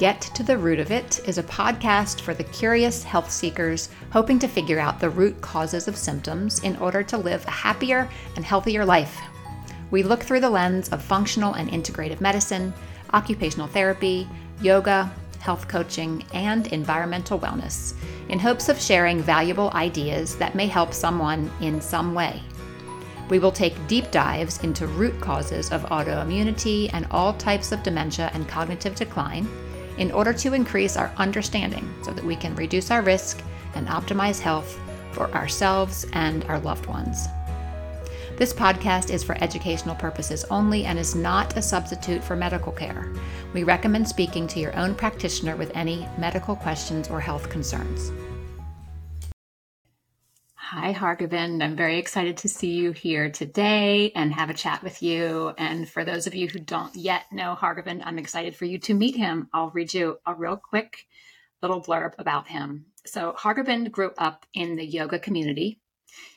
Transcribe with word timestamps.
Get 0.00 0.22
to 0.22 0.42
the 0.42 0.56
Root 0.56 0.80
of 0.80 0.90
It 0.90 1.20
is 1.28 1.36
a 1.36 1.42
podcast 1.42 2.22
for 2.22 2.32
the 2.32 2.44
curious 2.44 3.04
health 3.04 3.30
seekers 3.30 3.90
hoping 4.12 4.38
to 4.38 4.48
figure 4.48 4.80
out 4.80 4.98
the 4.98 5.10
root 5.10 5.38
causes 5.42 5.88
of 5.88 5.94
symptoms 5.94 6.60
in 6.60 6.74
order 6.76 7.02
to 7.02 7.18
live 7.18 7.44
a 7.46 7.50
happier 7.50 8.08
and 8.34 8.42
healthier 8.42 8.82
life. 8.82 9.20
We 9.90 10.02
look 10.02 10.22
through 10.22 10.40
the 10.40 10.48
lens 10.48 10.88
of 10.88 11.02
functional 11.02 11.52
and 11.52 11.68
integrative 11.68 12.22
medicine, 12.22 12.72
occupational 13.12 13.66
therapy, 13.66 14.26
yoga, 14.62 15.12
health 15.38 15.68
coaching, 15.68 16.24
and 16.32 16.66
environmental 16.68 17.38
wellness 17.38 17.92
in 18.30 18.38
hopes 18.38 18.70
of 18.70 18.80
sharing 18.80 19.20
valuable 19.20 19.70
ideas 19.74 20.34
that 20.36 20.54
may 20.54 20.66
help 20.66 20.94
someone 20.94 21.50
in 21.60 21.78
some 21.78 22.14
way. 22.14 22.42
We 23.28 23.38
will 23.38 23.52
take 23.52 23.86
deep 23.86 24.10
dives 24.10 24.64
into 24.64 24.86
root 24.86 25.20
causes 25.20 25.70
of 25.70 25.82
autoimmunity 25.82 26.88
and 26.94 27.06
all 27.10 27.34
types 27.34 27.70
of 27.70 27.82
dementia 27.82 28.30
and 28.32 28.48
cognitive 28.48 28.94
decline 28.94 29.46
in 30.00 30.10
order 30.10 30.32
to 30.32 30.54
increase 30.54 30.96
our 30.96 31.12
understanding 31.18 31.88
so 32.02 32.10
that 32.10 32.24
we 32.24 32.34
can 32.34 32.56
reduce 32.56 32.90
our 32.90 33.02
risk 33.02 33.42
and 33.74 33.86
optimize 33.86 34.40
health 34.40 34.80
for 35.12 35.30
ourselves 35.32 36.06
and 36.14 36.42
our 36.44 36.58
loved 36.58 36.86
ones. 36.86 37.28
This 38.36 38.54
podcast 38.54 39.10
is 39.10 39.22
for 39.22 39.36
educational 39.42 39.94
purposes 39.94 40.46
only 40.50 40.86
and 40.86 40.98
is 40.98 41.14
not 41.14 41.58
a 41.58 41.62
substitute 41.62 42.24
for 42.24 42.34
medical 42.34 42.72
care. 42.72 43.12
We 43.52 43.64
recommend 43.64 44.08
speaking 44.08 44.46
to 44.48 44.60
your 44.60 44.74
own 44.76 44.94
practitioner 44.94 45.56
with 45.56 45.70
any 45.74 46.08
medical 46.16 46.56
questions 46.56 47.10
or 47.10 47.20
health 47.20 47.50
concerns. 47.50 48.10
Hi, 50.72 50.94
Hargobind. 50.94 51.64
I'm 51.64 51.74
very 51.74 51.98
excited 51.98 52.36
to 52.36 52.48
see 52.48 52.74
you 52.74 52.92
here 52.92 53.28
today 53.28 54.12
and 54.14 54.32
have 54.32 54.50
a 54.50 54.54
chat 54.54 54.84
with 54.84 55.02
you. 55.02 55.52
And 55.58 55.88
for 55.88 56.04
those 56.04 56.28
of 56.28 56.34
you 56.36 56.46
who 56.46 56.60
don't 56.60 56.94
yet 56.94 57.24
know 57.32 57.56
Hargobind, 57.60 58.02
I'm 58.04 58.20
excited 58.20 58.54
for 58.54 58.66
you 58.66 58.78
to 58.78 58.94
meet 58.94 59.16
him. 59.16 59.48
I'll 59.52 59.70
read 59.70 59.92
you 59.92 60.20
a 60.24 60.32
real 60.32 60.56
quick 60.56 61.08
little 61.60 61.82
blurb 61.82 62.12
about 62.20 62.46
him. 62.46 62.86
So, 63.04 63.34
Hargobind 63.36 63.90
grew 63.90 64.12
up 64.16 64.46
in 64.54 64.76
the 64.76 64.86
yoga 64.86 65.18
community. 65.18 65.80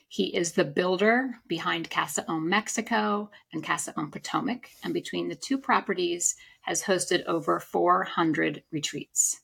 He 0.07 0.35
is 0.35 0.53
the 0.53 0.65
builder 0.65 1.35
behind 1.47 1.91
Casa 1.91 2.25
Om 2.27 2.49
Mexico 2.49 3.29
and 3.53 3.63
Casa 3.63 3.93
Om 3.95 4.09
Potomac, 4.09 4.67
and 4.83 4.95
between 4.95 5.27
the 5.27 5.35
two 5.35 5.59
properties, 5.59 6.35
has 6.61 6.81
hosted 6.81 7.23
over 7.25 7.59
400 7.59 8.63
retreats. 8.71 9.41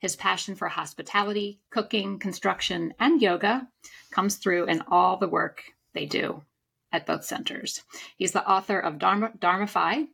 His 0.00 0.16
passion 0.16 0.56
for 0.56 0.68
hospitality, 0.68 1.60
cooking, 1.70 2.18
construction, 2.18 2.94
and 2.98 3.20
yoga 3.20 3.68
comes 4.10 4.36
through 4.36 4.64
in 4.64 4.82
all 4.88 5.18
the 5.18 5.28
work 5.28 5.62
they 5.92 6.06
do 6.06 6.42
at 6.90 7.06
both 7.06 7.24
centers. 7.24 7.82
He's 8.16 8.32
the 8.32 8.48
author 8.48 8.78
of 8.78 8.98
Dharma, 8.98 9.30
Dharmify, 9.38 10.08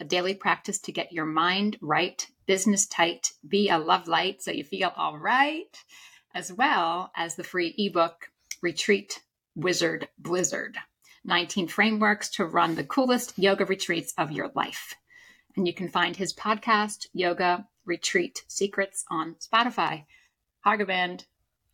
a 0.00 0.04
daily 0.04 0.34
practice 0.34 0.80
to 0.80 0.92
get 0.92 1.12
your 1.12 1.24
mind 1.24 1.78
right, 1.80 2.26
business 2.46 2.86
tight, 2.86 3.32
be 3.46 3.68
a 3.68 3.78
love 3.78 4.08
light 4.08 4.42
so 4.42 4.50
you 4.50 4.64
feel 4.64 4.92
all 4.96 5.16
right, 5.16 5.84
as 6.34 6.52
well 6.52 7.10
as 7.16 7.36
the 7.36 7.44
free 7.44 7.74
ebook 7.78 8.30
Retreat 8.60 9.22
Wizard 9.54 10.08
Blizzard 10.18 10.76
19 11.24 11.68
frameworks 11.68 12.28
to 12.30 12.44
run 12.44 12.74
the 12.74 12.84
coolest 12.84 13.38
yoga 13.38 13.64
retreats 13.64 14.14
of 14.18 14.32
your 14.32 14.50
life. 14.54 14.94
And 15.56 15.66
you 15.66 15.74
can 15.74 15.88
find 15.88 16.16
his 16.16 16.32
podcast, 16.32 17.06
Yoga 17.12 17.66
Retreat 17.88 18.44
Secrets 18.46 19.04
on 19.10 19.34
Spotify. 19.40 20.04
Hargobind, 20.64 21.24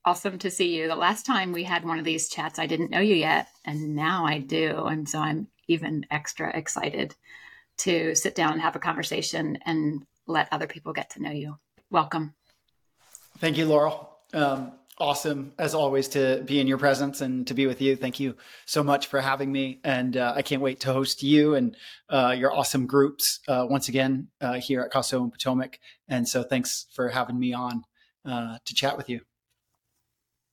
awesome 0.05 0.39
to 0.39 0.51
see 0.51 0.77
you. 0.77 0.89
The 0.89 0.95
last 0.95 1.27
time 1.27 1.53
we 1.53 1.65
had 1.65 1.85
one 1.85 1.99
of 1.99 2.05
these 2.05 2.29
chats, 2.29 2.59
I 2.59 2.67
didn't 2.67 2.91
know 2.91 3.01
you 3.01 3.17
yet, 3.17 3.49
and 3.65 3.97
now 3.97 4.25
I 4.25 4.39
do. 4.39 4.85
And 4.87 5.09
so 5.09 5.19
I'm 5.19 5.49
even 5.69 6.07
extra 6.11 6.57
excited 6.57 7.15
to 7.79 8.15
sit 8.15 8.35
down 8.35 8.53
and 8.53 8.63
have 8.63 8.77
a 8.77 8.81
conversation 8.81 9.59
and 9.67 10.07
let 10.27 10.49
other 10.53 10.67
people 10.69 10.93
get 10.93 11.11
to 11.11 11.23
know 11.23 11.33
you. 11.33 11.59
Welcome. 11.91 12.35
Thank 13.39 13.59
you, 13.59 13.67
Laurel. 13.67 14.11
Um, 14.33 14.73
awesome 14.99 15.53
as 15.59 15.75
always 15.75 16.09
to 16.09 16.43
be 16.47 16.61
in 16.61 16.67
your 16.67 16.79
presence 16.79 17.21
and 17.21 17.47
to 17.47 17.55
be 17.55 17.67
with 17.67 17.81
you. 17.81 17.97
Thank 17.97 18.21
you 18.21 18.37
so 18.67 18.83
much 18.83 19.09
for 19.09 19.21
having 19.21 19.51
me. 19.51 19.81
And 19.83 20.17
uh, 20.17 20.33
I 20.37 20.43
can't 20.43 20.63
wait 20.63 20.81
to 20.81 20.93
host 20.93 21.23
you 21.23 21.55
and 21.55 21.77
uh, 22.09 22.35
your 22.37 22.55
awesome 22.55 22.87
groups 22.87 23.41
uh, 23.49 23.67
once 23.69 23.89
again 23.89 24.29
uh, 24.41 24.55
here 24.55 24.83
at 24.83 24.91
Casa 24.91 25.19
Om 25.19 25.31
Potomac. 25.31 25.79
And 26.09 26.29
so 26.29 26.43
thanks 26.43 26.87
for 26.95 27.09
having 27.09 27.39
me 27.39 27.53
on 27.53 27.83
uh, 28.25 28.59
to 28.65 28.75
chat 28.75 28.97
with 28.97 29.09
you. 29.09 29.21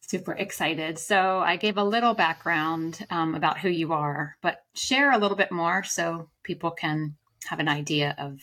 Super 0.02 0.34
excited. 0.34 1.00
So 1.00 1.40
I 1.40 1.56
gave 1.56 1.78
a 1.78 1.84
little 1.84 2.13
background 2.13 3.06
um, 3.09 3.35
about 3.35 3.59
who 3.59 3.69
you 3.69 3.94
are, 3.94 4.35
but 4.41 4.63
share 4.73 5.12
a 5.12 5.18
little 5.18 5.38
bit 5.38 5.52
more 5.52 5.84
so 5.84 6.29
people 6.44 6.72
can 6.72 7.16
have 7.46 7.59
an 7.59 7.69
idea 7.69 8.16
of 8.18 8.41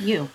you. 0.00 0.28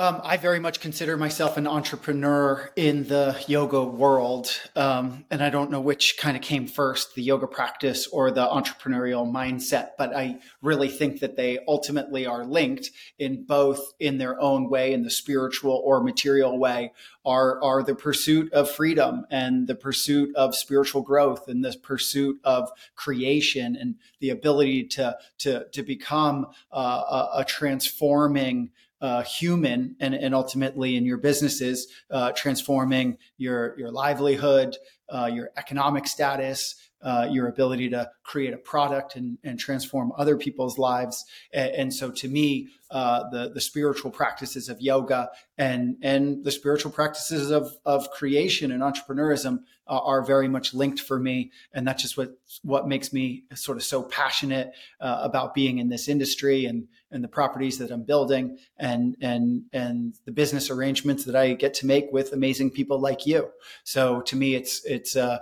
Um, 0.00 0.20
I 0.22 0.36
very 0.36 0.60
much 0.60 0.78
consider 0.78 1.16
myself 1.16 1.56
an 1.56 1.66
entrepreneur 1.66 2.70
in 2.76 3.08
the 3.08 3.36
yoga 3.48 3.82
world. 3.82 4.48
Um, 4.76 5.24
and 5.28 5.42
I 5.42 5.50
don't 5.50 5.72
know 5.72 5.80
which 5.80 6.16
kind 6.16 6.36
of 6.36 6.42
came 6.42 6.68
first, 6.68 7.16
the 7.16 7.22
yoga 7.22 7.48
practice 7.48 8.06
or 8.06 8.30
the 8.30 8.46
entrepreneurial 8.46 9.28
mindset, 9.28 9.90
but 9.98 10.14
I 10.14 10.38
really 10.62 10.88
think 10.88 11.18
that 11.18 11.34
they 11.34 11.58
ultimately 11.66 12.26
are 12.26 12.44
linked 12.44 12.92
in 13.18 13.42
both 13.42 13.92
in 13.98 14.18
their 14.18 14.40
own 14.40 14.70
way, 14.70 14.92
in 14.92 15.02
the 15.02 15.10
spiritual 15.10 15.82
or 15.84 16.00
material 16.00 16.56
way, 16.56 16.92
are, 17.26 17.60
are 17.60 17.82
the 17.82 17.96
pursuit 17.96 18.52
of 18.52 18.70
freedom 18.70 19.26
and 19.32 19.66
the 19.66 19.74
pursuit 19.74 20.32
of 20.36 20.54
spiritual 20.54 21.02
growth 21.02 21.48
and 21.48 21.64
the 21.64 21.76
pursuit 21.82 22.38
of 22.44 22.70
creation 22.94 23.74
and 23.74 23.96
the 24.20 24.30
ability 24.30 24.84
to, 24.84 25.16
to, 25.38 25.66
to 25.72 25.82
become 25.82 26.46
uh, 26.70 27.28
a, 27.34 27.40
a 27.40 27.44
transforming 27.44 28.70
uh, 29.00 29.22
human 29.22 29.96
and, 30.00 30.14
and 30.14 30.34
ultimately 30.34 30.96
in 30.96 31.04
your 31.04 31.18
businesses, 31.18 31.86
uh, 32.10 32.32
transforming 32.32 33.18
your, 33.36 33.78
your 33.78 33.90
livelihood, 33.90 34.76
uh, 35.08 35.30
your 35.32 35.50
economic 35.56 36.06
status, 36.06 36.74
uh, 37.02 37.28
your 37.30 37.48
ability 37.48 37.88
to 37.90 38.10
create 38.24 38.52
a 38.52 38.58
product 38.58 39.16
and, 39.16 39.38
and 39.44 39.58
transform 39.58 40.12
other 40.16 40.36
people's 40.36 40.78
lives. 40.78 41.24
And, 41.52 41.70
and 41.70 41.94
so 41.94 42.10
to 42.10 42.28
me, 42.28 42.68
uh, 42.90 43.28
the, 43.30 43.50
the 43.50 43.60
spiritual 43.60 44.10
practices 44.10 44.68
of 44.68 44.80
yoga 44.80 45.28
and, 45.58 45.96
and 46.02 46.42
the 46.44 46.50
spiritual 46.50 46.90
practices 46.90 47.50
of, 47.50 47.70
of 47.84 48.10
creation 48.10 48.72
and 48.72 48.82
entrepreneurism 48.82 49.58
uh, 49.86 49.98
are 49.98 50.24
very 50.24 50.48
much 50.48 50.72
linked 50.72 51.00
for 51.00 51.18
me. 51.18 51.50
And 51.72 51.86
that's 51.86 52.02
just 52.02 52.16
what, 52.16 52.38
what 52.62 52.88
makes 52.88 53.12
me 53.12 53.44
sort 53.54 53.76
of 53.76 53.84
so 53.84 54.02
passionate 54.02 54.72
uh, 55.00 55.20
about 55.22 55.54
being 55.54 55.78
in 55.78 55.90
this 55.90 56.08
industry 56.08 56.64
and, 56.64 56.88
and 57.10 57.22
the 57.22 57.28
properties 57.28 57.78
that 57.78 57.90
I'm 57.90 58.04
building 58.04 58.58
and, 58.78 59.16
and, 59.20 59.64
and 59.72 60.14
the 60.24 60.32
business 60.32 60.70
arrangements 60.70 61.24
that 61.26 61.36
I 61.36 61.52
get 61.54 61.74
to 61.74 61.86
make 61.86 62.06
with 62.10 62.32
amazing 62.32 62.70
people 62.70 62.98
like 62.98 63.26
you. 63.26 63.50
So 63.84 64.22
to 64.22 64.36
me, 64.36 64.54
it's, 64.54 64.84
it's, 64.84 65.14
uh, 65.14 65.38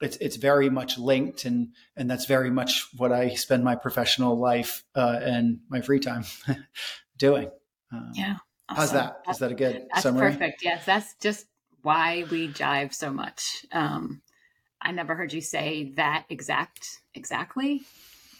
it's 0.00 0.16
it's 0.18 0.36
very 0.36 0.70
much 0.70 0.98
linked 0.98 1.44
and 1.44 1.68
and 1.96 2.10
that's 2.10 2.26
very 2.26 2.50
much 2.50 2.88
what 2.96 3.12
I 3.12 3.34
spend 3.34 3.64
my 3.64 3.74
professional 3.74 4.38
life 4.38 4.84
uh, 4.94 5.20
and 5.22 5.60
my 5.68 5.80
free 5.80 6.00
time 6.00 6.24
doing. 7.18 7.50
Um, 7.92 8.12
yeah. 8.14 8.36
Awesome. 8.68 8.80
How's 8.80 8.92
that? 8.92 9.20
That's, 9.26 9.36
Is 9.36 9.40
that 9.40 9.52
a 9.52 9.54
good 9.54 9.86
that's 9.92 10.02
summary? 10.02 10.32
Perfect. 10.32 10.64
Yes, 10.64 10.86
that's 10.86 11.14
just 11.20 11.46
why 11.82 12.24
we 12.30 12.48
jive 12.48 12.94
so 12.94 13.12
much. 13.12 13.66
Um, 13.72 14.22
I 14.80 14.92
never 14.92 15.14
heard 15.14 15.32
you 15.32 15.40
say 15.40 15.92
that 15.96 16.24
exact 16.28 17.00
exactly, 17.14 17.82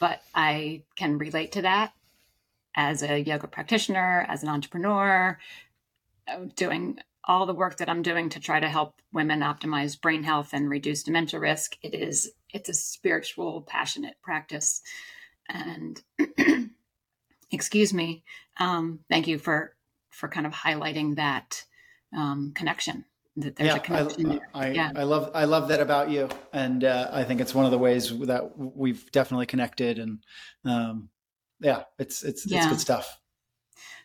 but 0.01 0.23
I 0.35 0.83
can 0.97 1.19
relate 1.19 1.53
to 1.53 1.63
that 1.63 1.93
as 2.75 3.03
a 3.03 3.19
yoga 3.21 3.47
practitioner, 3.47 4.27
as 4.29 4.43
an 4.43 4.49
entrepreneur, 4.49 5.39
uh, 6.27 6.39
doing 6.57 6.99
all 7.27 7.47
the 7.47 7.55
work 7.55 7.79
that 7.79 7.89
I'm 7.89 8.03
doing 8.03 8.29
to 8.31 8.41
try 8.41 8.61
to 8.61 8.69
help 8.69 9.01
women 9.12 9.41
optimize 9.41 10.01
brain 10.01 10.23
health 10.23 10.51
and 10.53 10.69
reduce 10.69 11.03
dementia 11.03 11.41
risk, 11.41 11.77
it 11.83 11.95
is 11.95 12.32
it's 12.53 12.69
a 12.69 12.75
spiritual, 12.75 13.62
passionate 13.62 14.17
practice. 14.23 14.82
And 15.49 16.00
excuse 17.50 17.93
me, 17.93 18.25
um, 18.59 19.00
thank 19.09 19.26
you 19.26 19.38
for 19.38 19.75
for 20.11 20.29
kind 20.29 20.47
of 20.47 20.53
highlighting 20.53 21.17
that 21.17 21.65
um, 22.17 22.53
connection. 22.55 23.05
That 23.37 23.56
there's 23.56 23.71
yeah, 23.71 23.76
a 23.76 23.81
connection. 23.81 24.41
I, 24.55 24.67
I, 24.67 24.71
yeah. 24.71 24.93
I 24.94 25.03
love 25.03 25.31
I 25.35 25.44
love 25.44 25.69
that 25.69 25.81
about 25.81 26.11
you, 26.11 26.29
and 26.53 26.85
uh, 26.85 27.09
I 27.12 27.25
think 27.25 27.41
it's 27.41 27.55
one 27.55 27.65
of 27.65 27.73
the 27.73 27.79
ways 27.79 28.17
that 28.21 28.56
we've 28.56 29.11
definitely 29.11 29.47
connected. 29.47 29.99
And 29.99 30.19
um, 30.65 31.09
yeah, 31.61 31.85
it's 31.99 32.23
it's 32.23 32.47
yeah. 32.47 32.59
it's 32.59 32.69
good 32.69 32.81
stuff. 32.81 33.19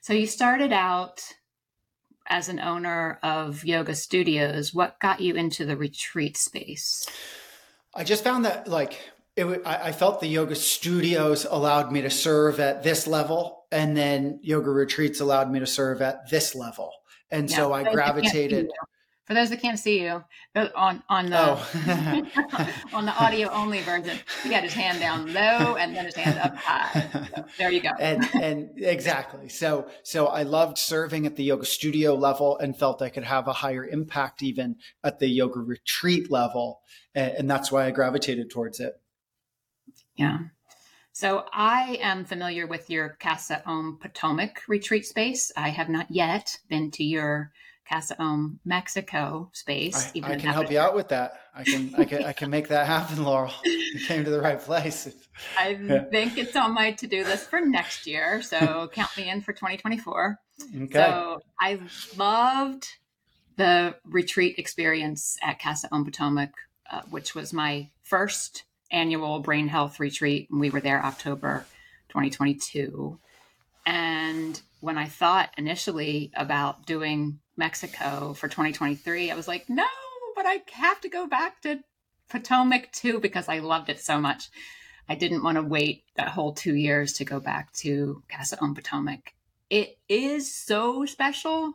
So 0.01 0.13
you 0.13 0.25
started 0.25 0.73
out 0.73 1.21
as 2.29 2.49
an 2.49 2.59
owner 2.59 3.19
of 3.23 3.65
yoga 3.65 3.95
studios, 3.95 4.73
what 4.73 4.99
got 4.99 5.19
you 5.19 5.35
into 5.35 5.65
the 5.65 5.75
retreat 5.75 6.37
space? 6.37 7.07
I 7.93 8.03
just 8.03 8.23
found 8.23 8.45
that 8.45 8.67
like 8.67 8.99
it, 9.35 9.61
I, 9.65 9.87
I 9.87 9.91
felt 9.91 10.21
the 10.21 10.27
yoga 10.27 10.55
studios 10.55 11.45
allowed 11.49 11.91
me 11.91 12.01
to 12.01 12.09
serve 12.09 12.59
at 12.59 12.83
this 12.83 13.07
level, 13.07 13.65
and 13.71 13.97
then 13.97 14.39
yoga 14.43 14.69
retreats 14.69 15.19
allowed 15.19 15.51
me 15.51 15.59
to 15.59 15.67
serve 15.67 16.01
at 16.01 16.29
this 16.29 16.55
level, 16.55 16.91
and 17.31 17.49
yeah, 17.49 17.55
so 17.55 17.73
I 17.73 17.91
gravitated. 17.91 18.69
For 19.29 19.35
those 19.35 19.51
that 19.51 19.61
can't 19.61 19.77
see 19.77 20.01
you 20.01 20.23
on 20.55 21.03
on 21.07 21.29
the 21.29 21.37
oh. 21.39 22.67
on 22.93 23.05
the 23.05 23.13
audio 23.23 23.47
only 23.51 23.79
version, 23.81 24.17
he 24.41 24.51
had 24.51 24.63
his 24.63 24.73
hand 24.73 24.99
down 24.99 25.31
low 25.31 25.75
and 25.75 25.95
then 25.95 26.05
his 26.05 26.15
hand 26.15 26.39
up 26.39 26.55
high. 26.55 27.27
So 27.35 27.45
there 27.59 27.71
you 27.71 27.79
go. 27.79 27.91
and 27.99 28.27
and 28.33 28.71
exactly. 28.77 29.47
So 29.47 29.87
so 30.01 30.25
I 30.25 30.41
loved 30.41 30.79
serving 30.79 31.27
at 31.27 31.35
the 31.35 31.43
yoga 31.43 31.65
studio 31.65 32.15
level 32.15 32.57
and 32.57 32.75
felt 32.75 33.03
I 33.03 33.09
could 33.09 33.23
have 33.23 33.47
a 33.47 33.53
higher 33.53 33.85
impact 33.85 34.41
even 34.41 34.77
at 35.03 35.19
the 35.19 35.27
yoga 35.27 35.59
retreat 35.59 36.31
level, 36.31 36.81
and, 37.13 37.31
and 37.33 37.49
that's 37.51 37.71
why 37.71 37.85
I 37.85 37.91
gravitated 37.91 38.49
towards 38.49 38.79
it. 38.79 38.99
Yeah. 40.15 40.39
So 41.11 41.45
I 41.53 41.99
am 42.01 42.25
familiar 42.25 42.65
with 42.65 42.89
your 42.89 43.15
Casa 43.19 43.61
Om 43.67 43.99
Potomac 44.01 44.63
retreat 44.67 45.05
space. 45.05 45.51
I 45.55 45.69
have 45.69 45.89
not 45.89 46.09
yet 46.09 46.57
been 46.67 46.89
to 46.91 47.03
your 47.03 47.51
Casa 47.89 48.15
Om 48.21 48.59
Mexico 48.63 49.49
space. 49.53 50.11
I, 50.15 50.33
I 50.33 50.35
can 50.35 50.53
help 50.53 50.71
you 50.71 50.79
out 50.79 50.95
with 50.95 51.07
that. 51.09 51.41
I 51.55 51.63
can, 51.63 51.93
I 51.97 52.05
can, 52.05 52.23
I 52.23 52.33
can 52.33 52.49
make 52.49 52.67
that 52.67 52.85
happen, 52.85 53.23
Laurel. 53.23 53.51
You 53.63 54.05
came 54.05 54.23
to 54.23 54.29
the 54.29 54.39
right 54.39 54.59
place. 54.59 55.09
I 55.57 55.69
yeah. 55.69 56.03
think 56.03 56.37
it's 56.37 56.55
on 56.55 56.75
my 56.75 56.91
to-do 56.91 57.23
list 57.23 57.49
for 57.49 57.59
next 57.59 58.05
year. 58.05 58.43
So 58.43 58.87
count 58.93 59.09
me 59.17 59.27
in 59.27 59.41
for 59.41 59.51
2024. 59.51 60.39
Okay. 60.83 60.93
So 60.93 61.41
I 61.59 61.79
loved 62.15 62.87
the 63.55 63.95
retreat 64.05 64.59
experience 64.59 65.37
at 65.41 65.59
Casa 65.59 65.89
Om 65.91 66.05
Potomac, 66.05 66.51
uh, 66.91 67.01
which 67.09 67.33
was 67.33 67.51
my 67.51 67.89
first 68.03 68.63
annual 68.91 69.39
brain 69.39 69.67
health 69.67 69.99
retreat. 69.99 70.49
And 70.51 70.59
we 70.59 70.69
were 70.69 70.81
there 70.81 71.03
October 71.03 71.65
2022. 72.09 73.17
And 73.87 74.61
when 74.81 74.99
I 74.99 75.05
thought 75.05 75.49
initially 75.57 76.31
about 76.35 76.85
doing 76.85 77.39
Mexico 77.59 78.33
for 78.33 78.47
2023, 78.47 79.29
I 79.29 79.35
was 79.35 79.47
like, 79.47 79.69
no, 79.69 79.85
but 80.35 80.47
I 80.47 80.63
have 80.71 80.99
to 81.01 81.09
go 81.09 81.27
back 81.27 81.61
to 81.61 81.79
Potomac 82.29 82.91
too 82.91 83.19
because 83.19 83.47
I 83.47 83.59
loved 83.59 83.89
it 83.89 83.99
so 83.99 84.19
much. 84.19 84.49
I 85.07 85.15
didn't 85.15 85.43
want 85.43 85.57
to 85.57 85.63
wait 85.63 86.05
that 86.15 86.29
whole 86.29 86.53
two 86.53 86.75
years 86.75 87.13
to 87.13 87.25
go 87.25 87.39
back 87.39 87.73
to 87.73 88.23
Casa 88.31 88.57
Om 88.61 88.73
Potomac. 88.73 89.33
It 89.69 89.97
is 90.07 90.53
so 90.53 91.05
special. 91.05 91.73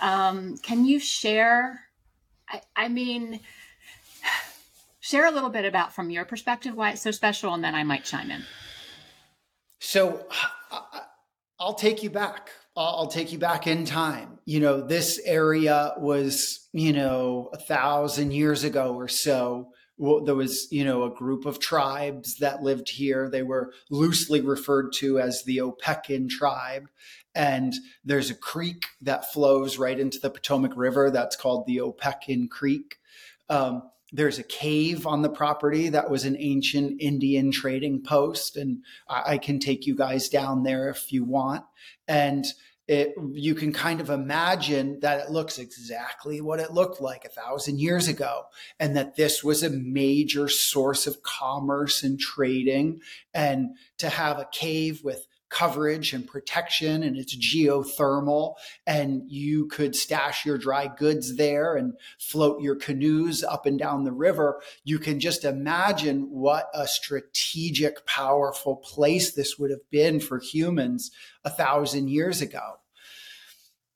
Um, 0.00 0.56
can 0.58 0.84
you 0.84 0.98
share? 0.98 1.80
I, 2.48 2.62
I 2.74 2.88
mean, 2.88 3.40
share 5.00 5.26
a 5.26 5.30
little 5.30 5.50
bit 5.50 5.64
about 5.64 5.92
from 5.92 6.10
your 6.10 6.24
perspective 6.24 6.74
why 6.74 6.92
it's 6.92 7.02
so 7.02 7.10
special, 7.10 7.54
and 7.54 7.62
then 7.62 7.74
I 7.74 7.84
might 7.84 8.04
chime 8.04 8.30
in. 8.30 8.42
So 9.80 10.26
I'll 11.58 11.74
take 11.74 12.02
you 12.02 12.10
back. 12.10 12.50
I'll 12.76 13.08
take 13.08 13.32
you 13.32 13.38
back 13.38 13.66
in 13.66 13.84
time. 13.84 14.37
You 14.48 14.60
know, 14.60 14.80
this 14.80 15.20
area 15.26 15.92
was, 15.98 16.70
you 16.72 16.94
know, 16.94 17.50
a 17.52 17.58
thousand 17.58 18.32
years 18.32 18.64
ago 18.64 18.94
or 18.94 19.06
so. 19.06 19.72
Well, 19.98 20.24
there 20.24 20.34
was, 20.34 20.68
you 20.70 20.86
know, 20.86 21.02
a 21.02 21.14
group 21.14 21.44
of 21.44 21.60
tribes 21.60 22.38
that 22.38 22.62
lived 22.62 22.88
here. 22.88 23.28
They 23.28 23.42
were 23.42 23.74
loosely 23.90 24.40
referred 24.40 24.94
to 25.00 25.20
as 25.20 25.44
the 25.44 25.58
Opequon 25.58 26.30
tribe. 26.30 26.88
And 27.34 27.74
there's 28.06 28.30
a 28.30 28.34
creek 28.34 28.86
that 29.02 29.30
flows 29.30 29.76
right 29.76 30.00
into 30.00 30.18
the 30.18 30.30
Potomac 30.30 30.74
River 30.74 31.10
that's 31.10 31.36
called 31.36 31.66
the 31.66 31.82
Opequon 31.82 32.48
Creek. 32.48 32.96
Um, 33.50 33.82
there's 34.12 34.38
a 34.38 34.44
cave 34.44 35.06
on 35.06 35.20
the 35.20 35.28
property 35.28 35.90
that 35.90 36.08
was 36.08 36.24
an 36.24 36.38
ancient 36.38 37.02
Indian 37.02 37.52
trading 37.52 38.02
post, 38.02 38.56
and 38.56 38.78
I, 39.10 39.34
I 39.34 39.38
can 39.38 39.58
take 39.58 39.86
you 39.86 39.94
guys 39.94 40.30
down 40.30 40.62
there 40.62 40.88
if 40.88 41.12
you 41.12 41.24
want. 41.24 41.64
And 42.06 42.46
it, 42.88 43.14
you 43.32 43.54
can 43.54 43.72
kind 43.72 44.00
of 44.00 44.08
imagine 44.08 44.98
that 45.00 45.20
it 45.20 45.30
looks 45.30 45.58
exactly 45.58 46.40
what 46.40 46.58
it 46.58 46.72
looked 46.72 47.02
like 47.02 47.26
a 47.26 47.28
thousand 47.28 47.78
years 47.78 48.08
ago, 48.08 48.44
and 48.80 48.96
that 48.96 49.14
this 49.14 49.44
was 49.44 49.62
a 49.62 49.68
major 49.68 50.48
source 50.48 51.06
of 51.06 51.22
commerce 51.22 52.02
and 52.02 52.18
trading. 52.18 53.00
And 53.34 53.76
to 53.98 54.08
have 54.08 54.38
a 54.38 54.48
cave 54.50 55.04
with 55.04 55.26
coverage 55.50 56.12
and 56.12 56.26
protection 56.26 57.02
and 57.02 57.16
it's 57.16 57.34
geothermal 57.36 58.54
and 58.86 59.22
you 59.28 59.66
could 59.66 59.96
stash 59.96 60.44
your 60.44 60.58
dry 60.58 60.90
goods 60.98 61.36
there 61.36 61.74
and 61.74 61.94
float 62.18 62.60
your 62.60 62.76
canoes 62.76 63.42
up 63.42 63.64
and 63.64 63.78
down 63.78 64.04
the 64.04 64.12
river 64.12 64.60
you 64.84 64.98
can 64.98 65.18
just 65.18 65.44
imagine 65.44 66.28
what 66.30 66.68
a 66.74 66.86
strategic 66.86 68.04
powerful 68.04 68.76
place 68.76 69.32
this 69.32 69.58
would 69.58 69.70
have 69.70 69.90
been 69.90 70.20
for 70.20 70.38
humans 70.38 71.10
a 71.44 71.50
thousand 71.50 72.08
years 72.10 72.42
ago 72.42 72.77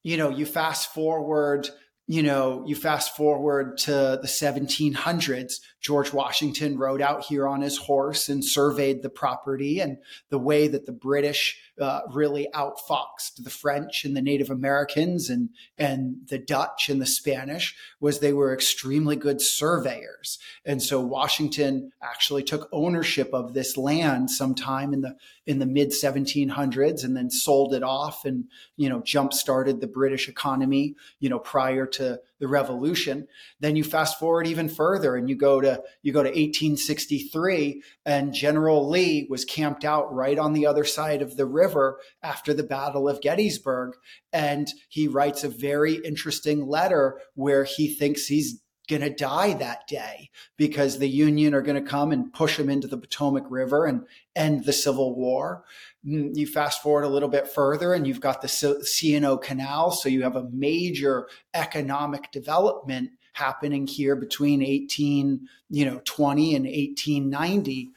you 0.03 0.17
know 0.17 0.29
you 0.29 0.47
fast 0.47 0.93
forward 0.93 1.69
you 2.07 2.23
know, 2.23 2.65
you 2.67 2.75
fast 2.75 3.17
forward 3.17 3.79
to 3.79 3.91
the 4.21 4.29
1700s, 4.29 5.61
George 5.83 6.13
Washington 6.13 6.79
rode 6.79 7.03
out 7.03 7.25
here 7.25 7.49
on 7.49 7.61
his 7.61 7.77
horse 7.77 8.29
and 8.29 8.45
surveyed 8.45 9.03
the 9.03 9.11
property 9.11 9.81
and 9.81 9.99
the 10.31 10.39
way 10.39 10.69
that 10.69 10.87
the 10.87 10.93
British 10.93 11.61
uh, 11.81 12.03
really 12.13 12.47
outfoxed 12.55 13.43
the 13.43 13.51
French 13.51 14.05
and 14.05 14.17
the 14.17 14.23
Native 14.23 14.49
Americans 14.49 15.29
and, 15.29 15.51
and 15.77 16.19
the 16.29 16.39
Dutch 16.39 16.89
and 16.89 17.03
the 17.03 17.07
Spanish 17.07 17.75
was 17.99 18.21
they 18.21 18.33
were 18.33 18.55
extremely 18.55 19.17
good 19.17 19.41
surveyors. 19.41 20.39
And 20.65 20.81
so 20.81 21.01
Washington 21.01 21.91
actually 22.01 22.45
took 22.45 22.69
ownership 22.71 23.31
of 23.33 23.53
this 23.53 23.77
land 23.77 24.31
sometime 24.31 24.95
in 24.95 25.01
the, 25.01 25.17
in 25.47 25.59
the 25.59 25.67
mid 25.67 25.91
1700s 25.91 27.03
and 27.03 27.17
then 27.17 27.29
sold 27.29 27.75
it 27.75 27.83
off 27.83 28.25
and, 28.25 28.45
you 28.77 28.89
know, 28.89 29.03
jump 29.03 29.33
started 29.33 29.81
the 29.81 29.89
British 29.89 30.29
economy, 30.29 30.95
you 31.19 31.29
know, 31.29 31.41
prior 31.41 31.87
to 31.87 32.21
the 32.43 32.49
revolution. 32.49 33.29
Then 33.61 33.77
you 33.77 33.85
fast 33.85 34.19
forward 34.19 34.49
even 34.49 34.69
further 34.69 35.15
and 35.15 35.29
you 35.29 35.37
go 35.37 35.61
to 35.61 35.81
you 36.03 36.13
go 36.13 36.25
to 36.25 36.29
1863 36.29 37.85
and 38.05 38.35
General 38.35 38.91
Lee 38.91 39.29
was 39.31 39.45
camped 39.45 39.85
out 39.85 40.13
right 40.13 40.37
on 40.37 40.53
the 40.53 40.67
other 40.67 40.83
side 40.83 41.23
of 41.23 41.37
the 41.37 41.47
river 41.47 42.01
after 42.21 42.53
the 42.53 42.65
Battle 42.65 43.09
of 43.09 43.21
Gettysburg 43.21 43.93
and 44.33 44.69
he 44.89 45.07
writes 45.07 45.45
a 45.45 45.49
very 45.49 45.95
interesting 46.05 46.67
letter 46.67 47.21
where 47.37 47.63
he 47.63 47.95
thinks 47.95 48.27
he's 48.27 48.61
going 48.99 49.11
to 49.11 49.17
die 49.17 49.55
that 49.55 49.87
day 49.87 50.31
because 50.57 50.99
the 50.99 51.09
Union 51.09 51.55
are 51.55 51.63
going 51.63 51.83
to 51.83 51.91
come 51.91 52.13
and 52.13 52.33
push 52.33 52.59
him 52.59 52.69
into 52.69 52.87
the 52.87 52.99
Potomac 52.99 53.45
River 53.49 53.87
and 53.87 54.07
end 54.37 54.65
the 54.65 54.73
Civil 54.73 55.15
War. 55.15 55.65
Mm, 56.07 56.37
you 56.37 56.47
fast 56.47 56.83
forward 56.83 57.05
a 57.05 57.09
little 57.09 57.29
bit 57.29 57.49
further 57.49 57.95
and 57.95 58.07
you've 58.07 58.21
got 58.21 58.43
the 58.43 58.49
C&O 58.49 59.37
Canal. 59.39 59.91
So 59.91 60.09
you 60.09 60.23
have 60.23 60.37
a 60.37 60.49
major 60.51 61.29
economic 61.55 62.31
development 62.33 63.11
happening 63.33 63.87
here 63.87 64.15
between 64.15 64.63
18, 64.63 65.49
you 65.71 65.85
know, 65.85 66.01
20 66.05 66.55
and 66.55 66.65
1890. 66.67 67.93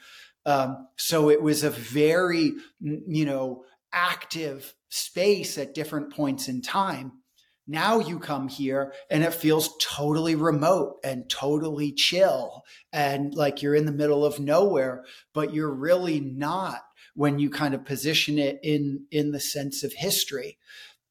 Um, 0.46 0.88
so 0.96 1.30
it 1.30 1.42
was 1.42 1.64
a 1.64 1.70
very, 1.70 2.54
you 2.80 3.26
know, 3.26 3.66
active 3.92 4.74
space 4.90 5.58
at 5.58 5.74
different 5.74 6.14
points 6.14 6.48
in 6.48 6.62
time. 6.62 7.12
Now 7.68 8.00
you 8.00 8.20
come 8.20 8.48
here 8.48 8.94
and 9.10 9.24
it 9.24 9.34
feels 9.34 9.76
totally 9.82 10.36
remote 10.36 10.98
and 11.04 11.30
totally 11.30 11.92
chill 11.92 12.64
and 12.94 13.34
like 13.34 13.62
you're 13.62 13.76
in 13.76 13.86
the 13.86 13.92
middle 13.92 14.24
of 14.24 14.40
nowhere, 14.40 15.04
but 15.34 15.54
you're 15.54 15.74
really 15.74 16.20
not 16.20 16.82
when 17.16 17.40
you 17.40 17.50
kind 17.50 17.74
of 17.74 17.86
position 17.86 18.38
it 18.38 18.60
in 18.62 19.06
in 19.10 19.32
the 19.32 19.40
sense 19.40 19.84
of 19.84 19.94
history. 19.94 20.60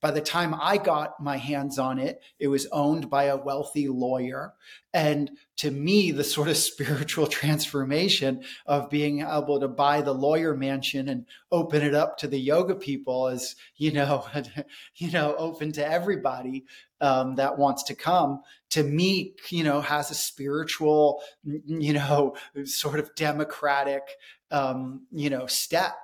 By 0.05 0.11
the 0.11 0.21
time 0.21 0.55
I 0.61 0.77
got 0.77 1.19
my 1.19 1.39
hands 1.39 1.79
on 1.79 1.99
it, 1.99 2.21
it 2.39 2.49
was 2.49 2.67
owned 2.67 3.09
by 3.09 3.25
a 3.25 3.39
wealthy 3.39 3.89
lawyer. 3.89 4.53
And 4.93 5.31
to 5.57 5.71
me, 5.71 6.11
the 6.11 6.23
sort 6.23 6.49
of 6.49 6.57
spiritual 6.73 7.27
transformation 7.27 8.45
of 8.67 8.91
being 8.91 9.23
able 9.23 9.61
to 9.61 9.67
buy 9.67 10.03
the 10.03 10.13
lawyer 10.13 10.55
mansion 10.55 11.09
and 11.09 11.25
open 11.51 11.81
it 11.81 11.95
up 11.95 12.19
to 12.19 12.29
the 12.29 12.39
yoga 12.39 12.75
people 12.75 13.29
is, 13.29 13.57
you 13.79 13.93
know, 13.93 14.27
you 14.97 15.11
know, 15.11 15.35
open 15.39 15.73
to 15.73 15.91
everybody 15.91 16.67
um, 17.01 17.37
that 17.37 17.57
wants 17.57 17.85
to 17.85 17.95
come. 17.95 18.43
To 18.73 18.83
me, 18.83 19.37
you 19.49 19.65
know, 19.65 19.81
has 19.81 20.11
a 20.11 20.15
spiritual, 20.15 21.23
you 21.45 21.95
know, 21.95 22.37
sort 22.65 23.01
of 23.01 23.15
democratic, 23.15 24.03
um, 24.51 25.07
you 25.11 25.31
know, 25.31 25.47
step 25.47 25.95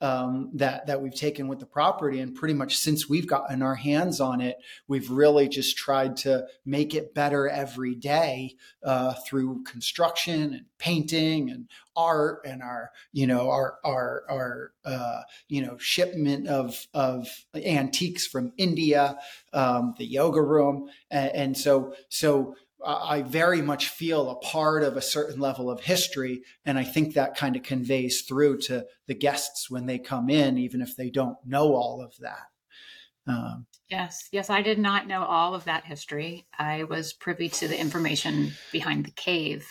um, 0.00 0.50
that 0.54 0.86
that 0.86 1.00
we've 1.00 1.14
taken 1.14 1.48
with 1.48 1.58
the 1.58 1.66
property, 1.66 2.20
and 2.20 2.34
pretty 2.34 2.54
much 2.54 2.78
since 2.78 3.08
we've 3.08 3.26
gotten 3.26 3.62
our 3.62 3.74
hands 3.74 4.20
on 4.20 4.40
it, 4.40 4.56
we've 4.88 5.10
really 5.10 5.48
just 5.48 5.76
tried 5.76 6.16
to 6.18 6.46
make 6.64 6.94
it 6.94 7.14
better 7.14 7.48
every 7.48 7.94
day 7.94 8.56
uh, 8.82 9.14
through 9.26 9.62
construction 9.64 10.54
and 10.54 10.64
painting 10.78 11.50
and 11.50 11.68
art 11.96 12.40
and 12.46 12.62
our 12.62 12.90
you 13.12 13.26
know 13.26 13.50
our 13.50 13.78
our 13.84 14.24
our 14.30 14.72
uh, 14.84 15.22
you 15.48 15.62
know 15.64 15.76
shipment 15.78 16.48
of 16.48 16.86
of 16.94 17.28
antiques 17.54 18.26
from 18.26 18.52
India, 18.56 19.18
um, 19.52 19.94
the 19.98 20.06
yoga 20.06 20.40
room, 20.40 20.88
and, 21.10 21.30
and 21.32 21.58
so 21.58 21.94
so 22.08 22.54
I 22.84 23.22
very 23.22 23.62
much 23.62 23.88
feel 23.88 24.30
a 24.30 24.36
part 24.36 24.82
of 24.82 24.96
a 24.96 25.02
certain 25.02 25.40
level 25.40 25.70
of 25.70 25.80
history. 25.80 26.42
And 26.64 26.78
I 26.78 26.84
think 26.84 27.14
that 27.14 27.36
kind 27.36 27.56
of 27.56 27.62
conveys 27.62 28.22
through 28.22 28.58
to 28.62 28.86
the 29.06 29.14
guests 29.14 29.70
when 29.70 29.86
they 29.86 29.98
come 29.98 30.30
in, 30.30 30.58
even 30.58 30.80
if 30.80 30.96
they 30.96 31.10
don't 31.10 31.36
know 31.44 31.74
all 31.74 32.02
of 32.02 32.14
that. 32.20 32.46
Um, 33.26 33.66
yes, 33.88 34.28
yes, 34.32 34.50
I 34.50 34.62
did 34.62 34.78
not 34.78 35.06
know 35.06 35.22
all 35.22 35.54
of 35.54 35.64
that 35.64 35.84
history. 35.84 36.46
I 36.58 36.84
was 36.84 37.12
privy 37.12 37.48
to 37.50 37.68
the 37.68 37.78
information 37.78 38.52
behind 38.72 39.04
the 39.04 39.10
cave 39.12 39.66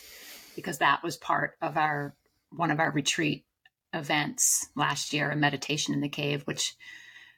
because 0.56 0.78
that 0.78 1.04
was 1.04 1.18
part 1.18 1.56
of 1.62 1.78
our 1.78 2.16
one 2.52 2.72
of 2.72 2.80
our 2.80 2.92
retreat 2.92 3.46
events 3.94 4.68
last 4.76 5.14
year, 5.14 5.32
a 5.32 5.36
meditation 5.36 5.94
in 5.94 6.02
the 6.02 6.10
cave, 6.10 6.44
which 6.44 6.76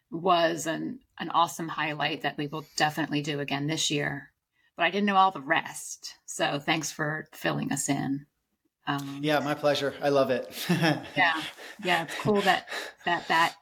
was 0.09 0.67
an 0.67 0.99
an 1.19 1.29
awesome 1.29 1.69
highlight 1.69 2.23
that 2.23 2.37
we 2.37 2.47
will 2.47 2.65
definitely 2.75 3.21
do 3.21 3.39
again 3.39 3.67
this 3.67 3.89
year. 3.89 4.30
But 4.81 4.87
I 4.87 4.89
didn't 4.89 5.05
know 5.05 5.15
all 5.15 5.29
the 5.29 5.41
rest, 5.41 6.15
so 6.25 6.57
thanks 6.57 6.91
for 6.91 7.27
filling 7.33 7.71
us 7.71 7.87
in. 7.87 8.25
Um, 8.87 9.19
yeah, 9.21 9.37
my 9.37 9.53
pleasure. 9.53 9.93
I 10.01 10.09
love 10.09 10.31
it. 10.31 10.51
yeah, 10.69 11.39
yeah, 11.83 12.01
it's 12.05 12.15
cool 12.15 12.41
that 12.41 12.67
that 13.05 13.27
that 13.27 13.53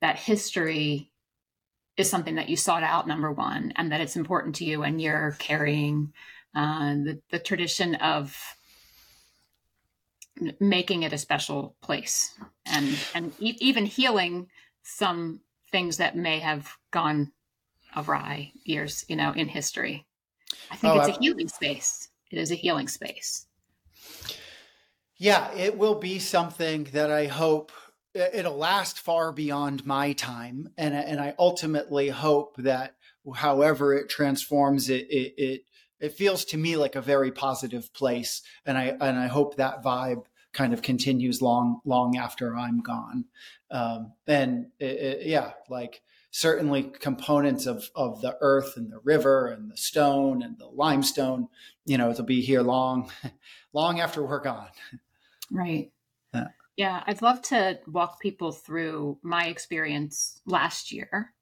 that 0.00 0.16
history 0.16 1.12
is 1.96 2.10
something 2.10 2.34
that 2.34 2.48
you 2.48 2.56
sought 2.56 2.82
out. 2.82 3.06
Number 3.06 3.30
one, 3.30 3.74
and 3.76 3.92
that 3.92 4.00
it's 4.00 4.16
important 4.16 4.56
to 4.56 4.64
you, 4.64 4.82
and 4.82 5.00
you're 5.00 5.36
carrying 5.38 6.12
uh, 6.52 6.94
the 6.94 7.20
the 7.30 7.38
tradition 7.38 7.94
of 7.94 8.36
making 10.58 11.04
it 11.04 11.12
a 11.12 11.18
special 11.18 11.76
place, 11.80 12.36
and 12.66 12.98
and 13.14 13.32
e- 13.38 13.56
even 13.60 13.86
healing 13.86 14.48
some 14.82 15.42
things 15.70 15.98
that 15.98 16.16
may 16.16 16.40
have 16.40 16.72
gone 16.90 17.30
awry 17.96 18.50
years, 18.64 19.04
you 19.06 19.14
know, 19.14 19.30
in 19.30 19.46
history. 19.46 20.08
I 20.70 20.76
think 20.76 20.94
oh, 20.94 21.00
it's 21.00 21.16
a 21.16 21.20
healing 21.20 21.48
space. 21.48 22.08
It 22.30 22.38
is 22.38 22.50
a 22.50 22.54
healing 22.54 22.88
space. 22.88 23.46
Yeah, 25.16 25.52
it 25.54 25.78
will 25.78 25.94
be 25.94 26.18
something 26.18 26.84
that 26.92 27.10
I 27.10 27.26
hope 27.26 27.72
it'll 28.14 28.56
last 28.56 28.98
far 28.98 29.32
beyond 29.32 29.86
my 29.86 30.12
time, 30.12 30.70
and 30.76 30.94
and 30.94 31.20
I 31.20 31.34
ultimately 31.38 32.08
hope 32.08 32.56
that 32.58 32.96
however 33.36 33.94
it 33.94 34.08
transforms, 34.08 34.90
it 34.90 35.06
it 35.10 35.34
it, 35.36 35.60
it 36.00 36.12
feels 36.12 36.44
to 36.46 36.56
me 36.56 36.76
like 36.76 36.96
a 36.96 37.00
very 37.00 37.32
positive 37.32 37.92
place, 37.94 38.42
and 38.66 38.76
I 38.76 38.96
and 39.00 39.18
I 39.18 39.26
hope 39.26 39.56
that 39.56 39.82
vibe 39.82 40.24
kind 40.52 40.72
of 40.72 40.82
continues 40.82 41.42
long 41.42 41.80
long 41.84 42.16
after 42.16 42.56
I'm 42.56 42.80
gone. 42.80 43.26
Um, 43.70 44.12
and 44.26 44.66
it, 44.78 44.84
it, 44.84 45.26
yeah, 45.26 45.52
like 45.68 46.02
certainly 46.34 46.82
components 46.82 47.64
of 47.64 47.88
of 47.94 48.20
the 48.20 48.36
earth 48.40 48.76
and 48.76 48.90
the 48.90 48.98
river 49.04 49.46
and 49.46 49.70
the 49.70 49.76
stone 49.76 50.42
and 50.42 50.58
the 50.58 50.66
limestone, 50.66 51.46
you 51.86 51.96
know, 51.96 52.10
it'll 52.10 52.24
be 52.24 52.40
here 52.40 52.60
long 52.60 53.08
long 53.72 54.00
after 54.00 54.20
we're 54.20 54.40
gone. 54.40 54.70
Right. 55.52 55.92
Yeah. 56.34 56.48
yeah, 56.76 57.04
I'd 57.06 57.22
love 57.22 57.40
to 57.42 57.78
walk 57.86 58.20
people 58.20 58.50
through 58.50 59.18
my 59.22 59.46
experience 59.46 60.40
last 60.44 60.90
year, 60.90 61.32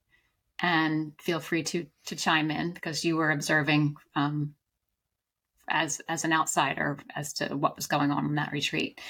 and 0.61 1.13
feel 1.19 1.41
free 1.41 1.63
to 1.63 1.87
to 2.07 2.17
chime 2.17 2.51
in 2.51 2.73
because 2.75 3.03
you 3.03 3.17
were 3.17 3.31
observing 3.31 3.97
um, 4.15 4.55
as 5.71 6.03
as 6.07 6.25
an 6.25 6.35
outsider 6.35 6.99
as 7.17 7.33
to 7.35 7.57
what 7.57 7.77
was 7.77 7.87
going 7.87 8.11
on 8.11 8.27
in 8.27 8.35
that 8.35 8.53
retreat. 8.53 9.01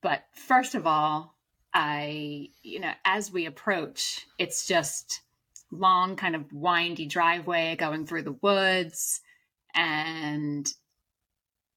But 0.00 0.22
first 0.32 0.76
of 0.76 0.86
all, 0.86 1.34
I 1.72 2.50
you 2.62 2.78
know 2.78 2.92
as 3.04 3.32
we 3.32 3.46
approach, 3.46 4.24
it's 4.38 4.68
just 4.68 5.22
long, 5.74 6.16
kind 6.16 6.36
of 6.36 6.52
windy 6.52 7.06
driveway 7.06 7.76
going 7.76 8.06
through 8.06 8.22
the 8.22 8.38
woods, 8.40 9.20
and 9.74 10.72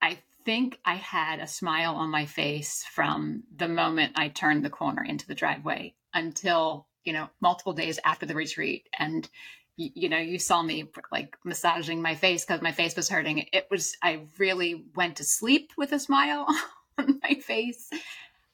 I 0.01 0.19
think 0.45 0.79
I 0.85 0.95
had 0.95 1.39
a 1.39 1.47
smile 1.47 1.95
on 1.95 2.09
my 2.09 2.25
face 2.25 2.83
from 2.83 3.43
the 3.55 3.67
moment 3.67 4.13
I 4.15 4.29
turned 4.29 4.63
the 4.63 4.69
corner 4.69 5.03
into 5.03 5.27
the 5.27 5.35
driveway 5.35 5.95
until, 6.13 6.87
you 7.03 7.13
know, 7.13 7.29
multiple 7.41 7.73
days 7.73 7.99
after 8.05 8.25
the 8.25 8.35
retreat. 8.35 8.87
And, 8.97 9.27
you, 9.75 10.09
know, 10.09 10.17
you 10.17 10.39
saw 10.39 10.61
me 10.61 10.89
like 11.11 11.35
massaging 11.43 12.01
my 12.01 12.15
face 12.15 12.45
because 12.45 12.61
my 12.61 12.71
face 12.71 12.95
was 12.95 13.09
hurting. 13.09 13.45
It 13.51 13.67
was, 13.69 13.97
I 14.01 14.21
really 14.37 14.85
went 14.95 15.17
to 15.17 15.23
sleep 15.23 15.73
with 15.77 15.91
a 15.91 15.99
smile 15.99 16.47
on 16.97 17.19
my 17.21 17.35
face. 17.35 17.89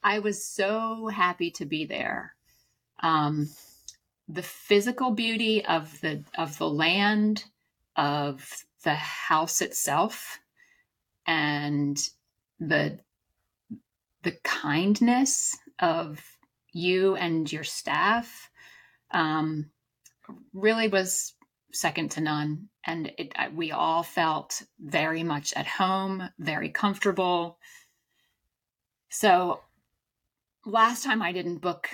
I 0.03 0.19
was 0.19 0.45
so 0.45 1.07
happy 1.07 1.51
to 1.51 1.65
be 1.65 1.85
there. 1.85 2.35
Um, 3.01 3.50
the 4.33 4.43
physical 4.43 5.11
beauty 5.11 5.63
of 5.65 5.99
the 6.01 6.23
of 6.37 6.57
the 6.57 6.69
land 6.69 7.45
of 7.95 8.65
the 8.83 8.95
house 8.95 9.61
itself 9.61 10.39
and 11.25 11.97
the 12.59 12.99
the 14.23 14.31
kindness 14.43 15.57
of 15.79 16.21
you 16.71 17.15
and 17.15 17.51
your 17.51 17.63
staff 17.63 18.49
um, 19.11 19.69
really 20.53 20.87
was 20.87 21.33
second 21.71 22.11
to 22.11 22.21
none. 22.21 22.69
And 22.85 23.11
it, 23.17 23.33
we 23.53 23.71
all 23.71 24.03
felt 24.03 24.61
very 24.79 25.23
much 25.23 25.53
at 25.53 25.67
home, 25.67 26.29
very 26.39 26.69
comfortable. 26.69 27.57
So 29.09 29.61
last 30.65 31.03
time 31.03 31.21
I 31.21 31.31
didn't 31.31 31.57
book 31.57 31.89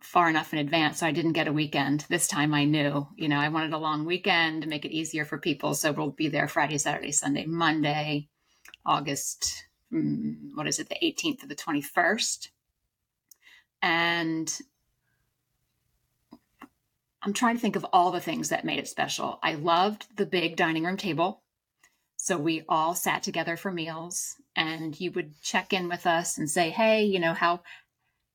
far 0.00 0.28
enough 0.28 0.52
in 0.52 0.58
advance, 0.58 0.98
so 0.98 1.06
I 1.06 1.12
didn't 1.12 1.32
get 1.32 1.48
a 1.48 1.52
weekend. 1.52 2.06
This 2.08 2.26
time 2.26 2.54
I 2.54 2.64
knew, 2.64 3.06
you 3.16 3.28
know, 3.28 3.38
I 3.38 3.48
wanted 3.48 3.72
a 3.72 3.78
long 3.78 4.04
weekend 4.04 4.62
to 4.62 4.68
make 4.68 4.84
it 4.84 4.92
easier 4.92 5.24
for 5.24 5.38
people. 5.38 5.74
So 5.74 5.92
we'll 5.92 6.10
be 6.10 6.28
there 6.28 6.48
Friday, 6.48 6.78
Saturday, 6.78 7.12
Sunday, 7.12 7.46
Monday. 7.46 8.28
August, 8.84 9.66
mm, 9.92 10.36
what 10.54 10.66
is 10.66 10.78
it, 10.78 10.88
the 10.88 10.96
18th 11.02 11.40
to 11.40 11.46
the 11.46 11.54
21st. 11.54 12.48
And 13.82 14.60
I'm 17.22 17.32
trying 17.32 17.56
to 17.56 17.60
think 17.60 17.76
of 17.76 17.86
all 17.92 18.10
the 18.10 18.20
things 18.20 18.48
that 18.48 18.64
made 18.64 18.78
it 18.78 18.88
special. 18.88 19.38
I 19.42 19.54
loved 19.54 20.06
the 20.16 20.26
big 20.26 20.56
dining 20.56 20.84
room 20.84 20.96
table. 20.96 21.42
So 22.16 22.36
we 22.36 22.64
all 22.68 22.94
sat 22.94 23.22
together 23.22 23.56
for 23.56 23.72
meals 23.72 24.36
and 24.54 24.98
you 24.98 25.10
would 25.12 25.40
check 25.42 25.72
in 25.72 25.88
with 25.88 26.06
us 26.06 26.36
and 26.36 26.50
say, 26.50 26.70
hey, 26.70 27.04
you 27.04 27.18
know, 27.18 27.32
how 27.32 27.62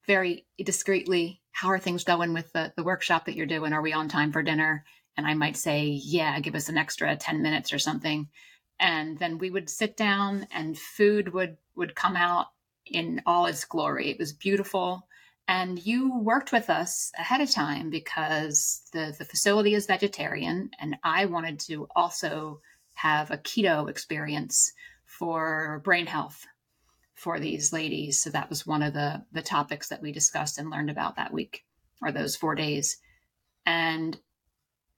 very 0.07 0.45
discreetly, 0.63 1.41
how 1.51 1.69
are 1.69 1.79
things 1.79 2.03
going 2.03 2.33
with 2.33 2.51
the, 2.53 2.73
the 2.75 2.83
workshop 2.83 3.25
that 3.25 3.35
you're 3.35 3.45
doing? 3.45 3.73
Are 3.73 3.81
we 3.81 3.93
on 3.93 4.07
time 4.07 4.31
for 4.31 4.43
dinner? 4.43 4.85
And 5.17 5.25
I 5.25 5.33
might 5.33 5.57
say, 5.57 5.99
yeah, 6.03 6.39
give 6.39 6.55
us 6.55 6.69
an 6.69 6.77
extra 6.77 7.15
10 7.15 7.41
minutes 7.41 7.71
or 7.71 7.79
something 7.79 8.27
and 8.79 9.17
then 9.19 9.37
we 9.37 9.49
would 9.49 9.69
sit 9.69 9.95
down 9.95 10.47
and 10.51 10.77
food 10.77 11.33
would 11.33 11.57
would 11.75 11.95
come 11.95 12.15
out 12.15 12.47
in 12.85 13.21
all 13.25 13.45
its 13.45 13.65
glory 13.65 14.09
it 14.09 14.19
was 14.19 14.33
beautiful 14.33 15.07
and 15.47 15.85
you 15.85 16.19
worked 16.19 16.51
with 16.51 16.69
us 16.69 17.11
ahead 17.17 17.41
of 17.41 17.49
time 17.49 17.89
because 17.89 18.81
the 18.93 19.15
the 19.17 19.25
facility 19.25 19.73
is 19.73 19.85
vegetarian 19.85 20.69
and 20.79 20.95
i 21.03 21.25
wanted 21.25 21.59
to 21.59 21.87
also 21.95 22.59
have 22.93 23.31
a 23.31 23.37
keto 23.37 23.89
experience 23.89 24.71
for 25.05 25.81
brain 25.83 26.05
health 26.05 26.45
for 27.15 27.39
these 27.39 27.73
ladies 27.73 28.21
so 28.21 28.29
that 28.29 28.49
was 28.49 28.67
one 28.67 28.83
of 28.83 28.93
the 28.93 29.23
the 29.31 29.41
topics 29.41 29.89
that 29.89 30.01
we 30.01 30.11
discussed 30.11 30.57
and 30.57 30.69
learned 30.69 30.89
about 30.89 31.15
that 31.15 31.33
week 31.33 31.63
or 32.01 32.11
those 32.11 32.35
4 32.35 32.55
days 32.55 32.97
and 33.65 34.19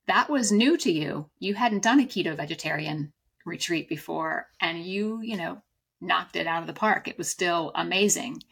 that 0.07 0.29
was 0.29 0.51
new 0.51 0.77
to 0.77 0.91
you 0.91 1.29
you 1.39 1.53
hadn't 1.53 1.83
done 1.83 2.00
a 2.00 2.03
keto 2.03 2.36
vegetarian 2.36 3.13
retreat 3.47 3.89
before 3.89 4.47
and 4.62 4.83
you, 4.83 5.21
you 5.24 5.38
know, 5.38 5.62
knocked 6.00 6.36
it 6.36 6.45
out 6.45 6.62
of 6.62 6.67
the 6.67 6.74
park. 6.74 7.07
It 7.07 7.17
was 7.17 7.29
still 7.29 7.71
amazing. 7.74 8.43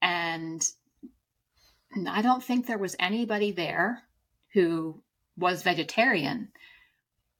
And 0.00 0.66
I 2.08 2.22
don't 2.22 2.42
think 2.42 2.66
there 2.66 2.78
was 2.78 2.96
anybody 2.98 3.50
there 3.50 4.02
who 4.54 5.02
was 5.36 5.62
vegetarian, 5.62 6.48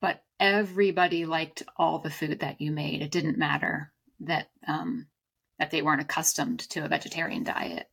but 0.00 0.22
everybody 0.38 1.24
liked 1.24 1.62
all 1.76 2.00
the 2.00 2.10
food 2.10 2.40
that 2.40 2.60
you 2.60 2.70
made. 2.72 3.00
It 3.00 3.10
didn't 3.10 3.38
matter 3.38 3.92
that 4.20 4.50
um, 4.66 5.06
that 5.60 5.70
they 5.70 5.82
weren't 5.82 6.00
accustomed 6.00 6.58
to 6.70 6.84
a 6.84 6.88
vegetarian 6.88 7.44
diet. 7.44 7.86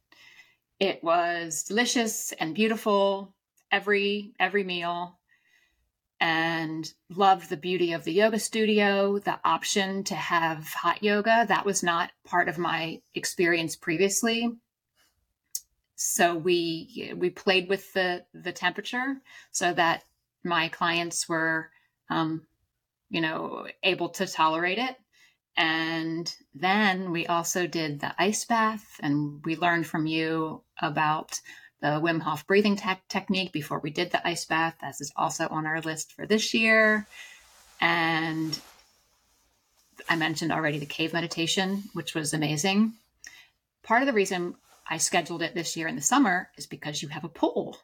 It 0.80 1.04
was 1.04 1.64
delicious 1.64 2.32
and 2.40 2.56
beautiful 2.56 3.36
every 3.72 4.32
every 4.40 4.64
meal 4.64 5.20
and 6.20 6.92
loved 7.10 7.50
the 7.50 7.58
beauty 7.58 7.92
of 7.92 8.06
the 8.06 8.14
yoga 8.14 8.40
studio, 8.40 9.20
the 9.20 9.40
option 9.44 10.04
to 10.06 10.16
have 10.16 10.66
hot 10.70 11.04
yoga. 11.04 11.46
That 11.48 11.66
was 11.66 11.84
not 11.84 12.12
part 12.26 12.48
of 12.48 12.58
my 12.58 13.02
experience 13.14 13.76
previously. 13.76 14.50
So 15.96 16.36
we 16.36 17.14
we 17.18 17.30
played 17.30 17.68
with 17.68 17.92
the 17.94 18.26
the 18.34 18.54
temperature 18.54 19.18
so 19.52 19.74
that 19.74 20.04
my 20.44 20.70
clients 20.70 21.28
were 21.28 21.70
um, 22.10 22.48
you 23.10 23.20
know 23.20 23.68
able 23.84 24.10
to 24.10 24.26
tolerate 24.26 24.78
it. 24.78 24.96
And 25.58 26.34
then 26.54 27.12
we 27.12 27.26
also 27.26 27.66
did 27.66 28.00
the 28.00 28.14
ice 28.20 28.46
bath 28.46 29.00
and 29.02 29.44
we 29.44 29.56
learned 29.56 29.88
from 29.88 30.06
you 30.06 30.62
about 30.80 31.42
the 31.82 32.00
Wim 32.00 32.22
Hof 32.22 32.46
breathing 32.46 32.76
te- 32.76 33.02
technique 33.10 33.52
before 33.52 33.80
we 33.80 33.90
did 33.90 34.12
the 34.12 34.26
ice 34.26 34.46
bath. 34.46 34.76
This 34.82 35.02
is 35.02 35.12
also 35.16 35.48
on 35.48 35.66
our 35.66 35.82
list 35.82 36.14
for 36.14 36.28
this 36.28 36.54
year. 36.54 37.08
And 37.82 38.58
I 40.08 40.16
mentioned 40.16 40.52
already 40.52 40.78
the 40.78 40.86
cave 40.86 41.14
meditation, 41.14 41.84
which 41.94 42.14
was 42.14 42.34
amazing. 42.34 42.94
Part 43.84 44.04
of 44.04 44.08
the 44.08 44.14
reason 44.14 44.56
I 44.88 44.98
scheduled 44.98 45.42
it 45.42 45.56
this 45.56 45.76
year 45.76 45.88
in 45.88 45.96
the 45.96 46.02
summer 46.02 46.50
is 46.56 46.68
because 46.68 47.02
you 47.02 47.08
have 47.10 47.24
a 47.24 47.30
pool. 47.30 47.78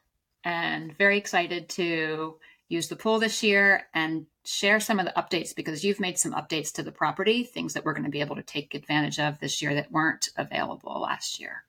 and 0.46 0.96
very 0.98 1.18
excited 1.18 1.70
to 1.70 2.36
use 2.70 2.88
the 2.88 2.96
pool 2.96 3.20
this 3.20 3.44
year 3.44 3.88
and 3.94 4.26
share 4.46 4.80
some 4.80 5.00
of 5.00 5.06
the 5.06 5.14
updates 5.14 5.56
because 5.56 5.84
you've 5.84 6.00
made 6.00 6.18
some 6.18 6.34
updates 6.34 6.72
to 6.74 6.84
the 6.84 6.92
property, 6.92 7.44
things 7.44 7.74
that 7.74 7.86
we're 7.86 7.94
going 7.94 8.04
to 8.04 8.10
be 8.10 8.22
able 8.22 8.36
to 8.36 8.44
take 8.44 8.74
advantage 8.74 9.20
of 9.20 9.40
this 9.40 9.62
year 9.62 9.74
that 9.76 9.92
weren't 9.92 10.30
available 10.38 11.02
last 11.02 11.40
year. 11.40 11.64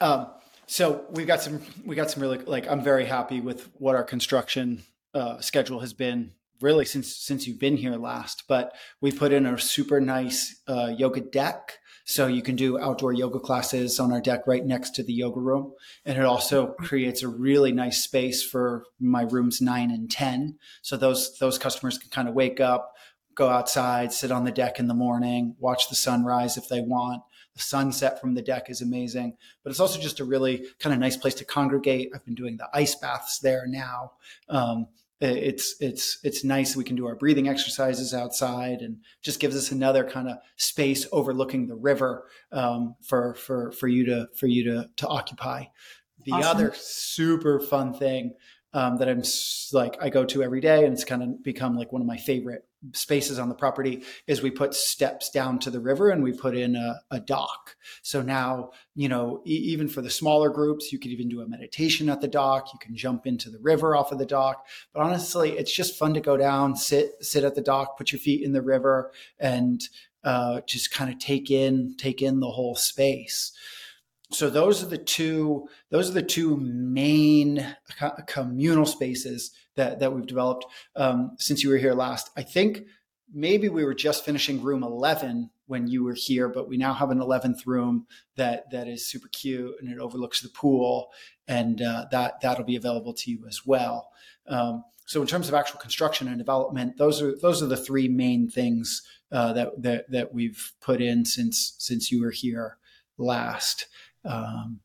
Um, 0.00 0.28
so 0.66 1.04
we've 1.10 1.26
got 1.26 1.42
some, 1.42 1.60
we 1.84 1.94
got 1.96 2.10
some 2.10 2.22
really 2.22 2.38
like 2.38 2.68
I'm 2.68 2.82
very 2.82 3.04
happy 3.04 3.40
with 3.40 3.68
what 3.74 3.96
our 3.96 4.04
construction 4.04 4.82
uh, 5.12 5.40
schedule 5.40 5.80
has 5.80 5.92
been 5.92 6.32
really 6.60 6.84
since 6.84 7.14
since 7.14 7.46
you've 7.46 7.58
been 7.58 7.76
here 7.76 7.96
last. 7.96 8.44
But 8.48 8.72
we 9.00 9.12
put 9.12 9.32
in 9.32 9.46
a 9.46 9.58
super 9.58 10.00
nice 10.00 10.62
uh, 10.68 10.92
yoga 10.96 11.20
deck 11.20 11.79
so 12.04 12.26
you 12.26 12.42
can 12.42 12.56
do 12.56 12.78
outdoor 12.78 13.12
yoga 13.12 13.38
classes 13.38 14.00
on 14.00 14.12
our 14.12 14.20
deck 14.20 14.46
right 14.46 14.64
next 14.64 14.94
to 14.96 15.02
the 15.02 15.12
yoga 15.12 15.40
room. 15.40 15.72
And 16.04 16.18
it 16.18 16.24
also 16.24 16.68
creates 16.78 17.22
a 17.22 17.28
really 17.28 17.72
nice 17.72 18.02
space 18.02 18.42
for 18.42 18.84
my 18.98 19.22
rooms 19.22 19.60
nine 19.60 19.90
and 19.90 20.10
10. 20.10 20.58
So 20.82 20.96
those, 20.96 21.38
those 21.38 21.58
customers 21.58 21.98
can 21.98 22.10
kind 22.10 22.28
of 22.28 22.34
wake 22.34 22.60
up, 22.60 22.94
go 23.34 23.48
outside, 23.48 24.12
sit 24.12 24.32
on 24.32 24.44
the 24.44 24.50
deck 24.50 24.78
in 24.78 24.88
the 24.88 24.94
morning, 24.94 25.56
watch 25.58 25.88
the 25.88 25.94
sunrise 25.94 26.56
if 26.56 26.68
they 26.68 26.80
want. 26.80 27.22
The 27.54 27.60
sunset 27.60 28.20
from 28.20 28.34
the 28.34 28.42
deck 28.42 28.70
is 28.70 28.80
amazing, 28.80 29.36
but 29.62 29.70
it's 29.70 29.80
also 29.80 30.00
just 30.00 30.20
a 30.20 30.24
really 30.24 30.66
kind 30.78 30.94
of 30.94 31.00
nice 31.00 31.16
place 31.16 31.34
to 31.34 31.44
congregate. 31.44 32.10
I've 32.14 32.24
been 32.24 32.34
doing 32.34 32.56
the 32.56 32.68
ice 32.72 32.94
baths 32.94 33.40
there 33.40 33.66
now. 33.66 34.12
Um, 34.48 34.86
it's 35.20 35.74
it's 35.80 36.18
it's 36.24 36.44
nice 36.44 36.74
we 36.74 36.84
can 36.84 36.96
do 36.96 37.06
our 37.06 37.14
breathing 37.14 37.48
exercises 37.48 38.14
outside 38.14 38.80
and 38.80 38.96
just 39.22 39.38
gives 39.38 39.54
us 39.54 39.70
another 39.70 40.02
kind 40.02 40.28
of 40.28 40.38
space 40.56 41.06
overlooking 41.12 41.66
the 41.66 41.74
river 41.74 42.26
um, 42.52 42.94
for 43.02 43.34
for 43.34 43.70
for 43.72 43.86
you 43.86 44.04
to 44.06 44.28
for 44.34 44.46
you 44.46 44.64
to 44.64 44.88
to 44.96 45.06
occupy 45.06 45.64
the 46.24 46.32
awesome. 46.32 46.50
other 46.50 46.72
super 46.74 47.60
fun 47.60 47.92
thing 47.92 48.32
um, 48.72 48.96
that 48.96 49.08
i'm 49.08 49.22
like 49.72 49.96
i 50.00 50.08
go 50.08 50.24
to 50.24 50.42
every 50.42 50.60
day 50.60 50.84
and 50.84 50.94
it's 50.94 51.04
kind 51.04 51.22
of 51.22 51.42
become 51.42 51.76
like 51.76 51.92
one 51.92 52.00
of 52.00 52.08
my 52.08 52.16
favorite 52.16 52.62
spaces 52.92 53.38
on 53.38 53.48
the 53.48 53.54
property 53.54 54.02
is 54.26 54.42
we 54.42 54.50
put 54.50 54.74
steps 54.74 55.30
down 55.30 55.58
to 55.58 55.70
the 55.70 55.80
river 55.80 56.10
and 56.10 56.22
we 56.22 56.32
put 56.32 56.56
in 56.56 56.76
a, 56.76 57.00
a 57.10 57.20
dock. 57.20 57.76
So 58.02 58.22
now, 58.22 58.70
you 58.94 59.08
know, 59.08 59.42
e- 59.46 59.50
even 59.50 59.88
for 59.88 60.02
the 60.02 60.10
smaller 60.10 60.50
groups, 60.50 60.92
you 60.92 60.98
could 60.98 61.10
even 61.10 61.28
do 61.28 61.42
a 61.42 61.48
meditation 61.48 62.08
at 62.08 62.20
the 62.20 62.28
dock. 62.28 62.72
You 62.72 62.78
can 62.78 62.96
jump 62.96 63.26
into 63.26 63.50
the 63.50 63.58
river 63.58 63.94
off 63.94 64.12
of 64.12 64.18
the 64.18 64.26
dock. 64.26 64.66
But 64.92 65.02
honestly, 65.02 65.50
it's 65.52 65.74
just 65.74 65.98
fun 65.98 66.14
to 66.14 66.20
go 66.20 66.36
down, 66.36 66.76
sit, 66.76 67.12
sit 67.20 67.44
at 67.44 67.54
the 67.54 67.62
dock, 67.62 67.98
put 67.98 68.12
your 68.12 68.18
feet 68.18 68.42
in 68.42 68.52
the 68.52 68.62
river 68.62 69.12
and 69.38 69.86
uh, 70.24 70.60
just 70.66 70.90
kind 70.90 71.12
of 71.12 71.18
take 71.18 71.50
in, 71.50 71.94
take 71.98 72.22
in 72.22 72.40
the 72.40 72.50
whole 72.50 72.74
space 72.74 73.52
so 74.32 74.48
those 74.48 74.82
are 74.82 74.86
the 74.86 74.98
two 74.98 75.68
those 75.90 76.08
are 76.08 76.14
the 76.14 76.22
two 76.22 76.56
main 76.56 77.74
communal 78.26 78.86
spaces 78.86 79.52
that 79.80 79.98
that 79.98 80.12
we've 80.12 80.26
developed 80.26 80.66
um, 80.96 81.32
since 81.38 81.62
you 81.62 81.70
were 81.70 81.78
here 81.78 81.94
last. 81.94 82.30
I 82.36 82.42
think 82.42 82.84
maybe 83.32 83.68
we 83.68 83.84
were 83.84 83.94
just 83.94 84.24
finishing 84.24 84.62
room 84.62 84.82
11 84.82 85.50
when 85.66 85.86
you 85.86 86.02
were 86.04 86.14
here 86.14 86.48
but 86.48 86.68
we 86.68 86.76
now 86.76 86.92
have 86.92 87.10
an 87.10 87.18
11th 87.18 87.64
room 87.64 88.06
that 88.36 88.68
that 88.72 88.88
is 88.88 89.08
super 89.08 89.28
cute 89.28 89.72
and 89.80 89.90
it 89.90 89.98
overlooks 89.98 90.40
the 90.40 90.48
pool 90.48 91.10
and 91.48 91.80
uh, 91.80 92.06
that 92.10 92.40
that'll 92.42 92.64
be 92.64 92.76
available 92.76 93.14
to 93.14 93.30
you 93.30 93.46
as 93.48 93.64
well. 93.64 94.10
Um, 94.48 94.84
so 95.06 95.20
in 95.20 95.26
terms 95.26 95.48
of 95.48 95.54
actual 95.54 95.80
construction 95.80 96.28
and 96.28 96.38
development 96.38 96.98
those 96.98 97.22
are 97.22 97.34
those 97.40 97.62
are 97.62 97.66
the 97.66 97.76
three 97.76 98.08
main 98.08 98.48
things 98.48 99.02
uh, 99.32 99.52
that, 99.54 99.82
that 99.82 100.10
that 100.10 100.34
we've 100.34 100.72
put 100.80 101.00
in 101.00 101.24
since 101.24 101.74
since 101.78 102.12
you 102.12 102.20
were 102.20 102.32
here 102.32 102.76
last. 103.16 103.86
Um, 104.24 104.80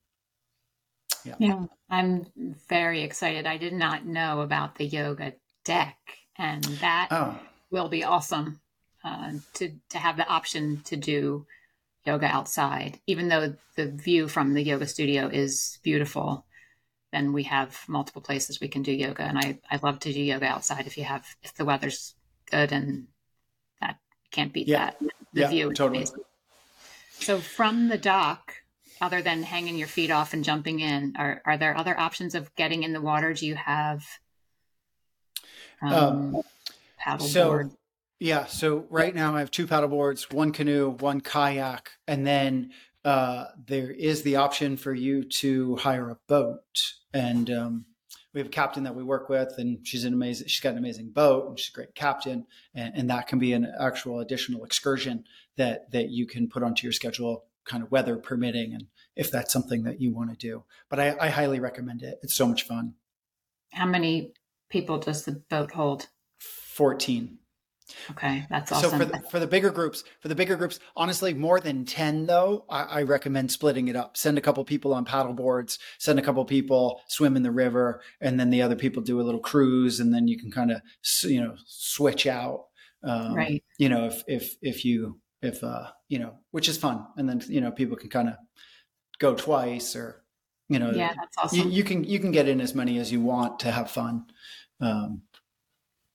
yeah. 1.25 1.35
yeah, 1.39 1.65
I'm 1.89 2.27
very 2.69 3.01
excited. 3.01 3.45
I 3.45 3.57
did 3.57 3.73
not 3.73 4.05
know 4.05 4.41
about 4.41 4.75
the 4.75 4.85
yoga 4.85 5.33
deck, 5.63 5.97
and 6.37 6.63
that 6.63 7.09
oh. 7.11 7.37
will 7.71 7.89
be 7.89 8.03
awesome 8.03 8.59
uh, 9.03 9.33
to 9.55 9.71
to 9.89 9.97
have 9.97 10.17
the 10.17 10.27
option 10.27 10.81
to 10.85 10.95
do 10.95 11.45
yoga 12.05 12.27
outside. 12.27 12.99
Even 13.07 13.27
though 13.29 13.55
the 13.75 13.91
view 13.91 14.27
from 14.27 14.53
the 14.53 14.63
yoga 14.63 14.87
studio 14.87 15.27
is 15.27 15.79
beautiful, 15.83 16.45
then 17.11 17.33
we 17.33 17.43
have 17.43 17.79
multiple 17.87 18.21
places 18.21 18.59
we 18.59 18.67
can 18.67 18.83
do 18.83 18.91
yoga, 18.91 19.23
and 19.23 19.37
I 19.37 19.59
I 19.69 19.79
love 19.81 19.99
to 20.01 20.13
do 20.13 20.21
yoga 20.21 20.45
outside 20.45 20.87
if 20.87 20.97
you 20.97 21.03
have 21.03 21.25
if 21.41 21.53
the 21.55 21.65
weather's 21.65 22.15
good 22.51 22.71
and 22.71 23.07
that 23.81 23.97
can't 24.31 24.53
beat 24.53 24.67
yeah. 24.67 24.85
that. 24.85 24.99
The 25.33 25.41
yeah, 25.41 25.49
view 25.49 25.73
totally. 25.73 25.99
Amazing. 25.99 26.23
So 27.19 27.39
from 27.39 27.87
the 27.87 27.97
dock, 27.97 28.53
other 29.01 29.21
than 29.21 29.43
hanging 29.43 29.77
your 29.77 29.87
feet 29.87 30.11
off 30.11 30.33
and 30.33 30.43
jumping 30.43 30.79
in? 30.79 31.13
Are 31.17 31.41
are 31.45 31.57
there 31.57 31.77
other 31.77 31.97
options 31.99 32.35
of 32.35 32.53
getting 32.55 32.83
in 32.83 32.93
the 32.93 33.01
water? 33.01 33.33
Do 33.33 33.45
you 33.45 33.55
have 33.55 34.05
um, 35.81 35.93
um, 35.93 36.41
paddle 36.97 37.27
so, 37.27 37.47
board? 37.47 37.71
Yeah. 38.19 38.45
So 38.45 38.85
right 38.89 39.13
now 39.13 39.35
I 39.35 39.39
have 39.39 39.51
two 39.51 39.67
paddle 39.67 39.89
boards, 39.89 40.29
one 40.29 40.51
canoe, 40.51 40.91
one 40.91 41.21
kayak, 41.21 41.91
and 42.07 42.25
then 42.25 42.71
uh, 43.03 43.45
there 43.67 43.91
is 43.91 44.23
the 44.23 44.37
option 44.37 44.77
for 44.77 44.93
you 44.93 45.23
to 45.23 45.75
hire 45.77 46.09
a 46.09 46.17
boat. 46.27 46.93
And 47.13 47.49
um, 47.51 47.85
we 48.33 48.39
have 48.39 48.47
a 48.47 48.51
captain 48.51 48.83
that 48.83 48.95
we 48.95 49.03
work 49.03 49.29
with, 49.29 49.53
and 49.57 49.79
she's 49.87 50.03
an 50.03 50.13
amazing. 50.13 50.47
She's 50.47 50.59
got 50.59 50.73
an 50.73 50.77
amazing 50.77 51.11
boat, 51.11 51.47
and 51.47 51.59
she's 51.59 51.69
a 51.69 51.75
great 51.75 51.95
captain, 51.95 52.45
and, 52.73 52.93
and 52.95 53.09
that 53.09 53.27
can 53.27 53.39
be 53.39 53.53
an 53.53 53.71
actual 53.79 54.19
additional 54.19 54.65
excursion 54.65 55.23
that 55.55 55.91
that 55.91 56.09
you 56.09 56.27
can 56.27 56.49
put 56.49 56.63
onto 56.63 56.85
your 56.85 56.91
schedule 56.91 57.44
kind 57.65 57.83
of 57.83 57.91
weather 57.91 58.17
permitting 58.17 58.73
and 58.73 58.87
if 59.15 59.31
that's 59.31 59.51
something 59.51 59.83
that 59.83 60.01
you 60.01 60.13
want 60.13 60.29
to 60.31 60.35
do. 60.35 60.63
But 60.89 60.99
I, 60.99 61.15
I 61.19 61.29
highly 61.29 61.59
recommend 61.59 62.03
it. 62.03 62.19
It's 62.21 62.35
so 62.35 62.47
much 62.47 62.63
fun. 62.63 62.93
How 63.71 63.85
many 63.85 64.33
people 64.69 64.97
does 64.97 65.25
the 65.25 65.43
boat 65.49 65.71
hold? 65.71 66.07
14. 66.39 67.39
Okay, 68.11 68.45
that's 68.49 68.71
awesome. 68.71 68.91
So 68.91 68.97
for 68.97 69.05
the, 69.05 69.19
for 69.29 69.39
the 69.39 69.47
bigger 69.47 69.69
groups, 69.69 70.03
for 70.19 70.27
the 70.27 70.35
bigger 70.35 70.55
groups, 70.55 70.79
honestly, 70.95 71.33
more 71.33 71.59
than 71.59 71.85
ten 71.85 72.25
though, 72.25 72.65
I, 72.67 72.83
I, 72.83 73.01
recommend 73.03 73.51
splitting 73.51 73.89
it 73.89 73.95
up. 73.95 74.17
Send 74.17 74.39
a 74.39 74.41
couple 74.41 74.63
people 74.65 74.91
on 74.91 75.05
paddle 75.05 75.33
boards, 75.33 75.77
send 75.99 76.17
a 76.17 76.21
couple 76.23 76.43
people 76.45 77.01
swim 77.07 77.35
in 77.35 77.43
the 77.43 77.51
river, 77.51 78.01
and 78.19 78.39
then 78.39 78.49
the 78.49 78.63
other 78.63 78.75
people 78.75 79.03
do 79.03 79.21
a 79.21 79.23
little 79.23 79.39
cruise, 79.39 79.99
and 79.99 80.11
then 80.11 80.27
you 80.27 80.37
can 80.37 80.49
kind 80.49 80.71
of 80.71 80.81
you 81.23 81.39
know 81.39 81.55
switch 81.65 82.25
out. 82.25 82.65
Um, 83.03 83.35
right. 83.35 83.63
You 83.77 83.89
know, 83.89 84.05
if 84.07 84.23
if 84.27 84.55
if 84.63 84.83
you 84.83 85.19
if 85.41 85.63
uh 85.63 85.87
you 86.07 86.19
know 86.19 86.35
which 86.51 86.69
is 86.69 86.77
fun. 86.77 87.05
And 87.17 87.27
then 87.27 87.41
you 87.47 87.61
know 87.61 87.71
people 87.71 87.97
can 87.97 88.09
kind 88.09 88.29
of 88.29 88.35
go 89.19 89.35
twice 89.35 89.95
or 89.95 90.23
you 90.69 90.79
know 90.79 90.91
yeah 90.91 91.13
that's 91.15 91.37
awesome. 91.37 91.59
you, 91.59 91.69
you, 91.69 91.83
can 91.83 92.03
you 92.03 92.19
can 92.19 92.31
get 92.31 92.47
in 92.47 92.59
as 92.59 92.75
many 92.75 92.97
as 92.97 93.11
you 93.11 93.21
want 93.21 93.59
to 93.59 93.71
have 93.71 93.89
fun. 93.89 94.25
Um 94.81 95.21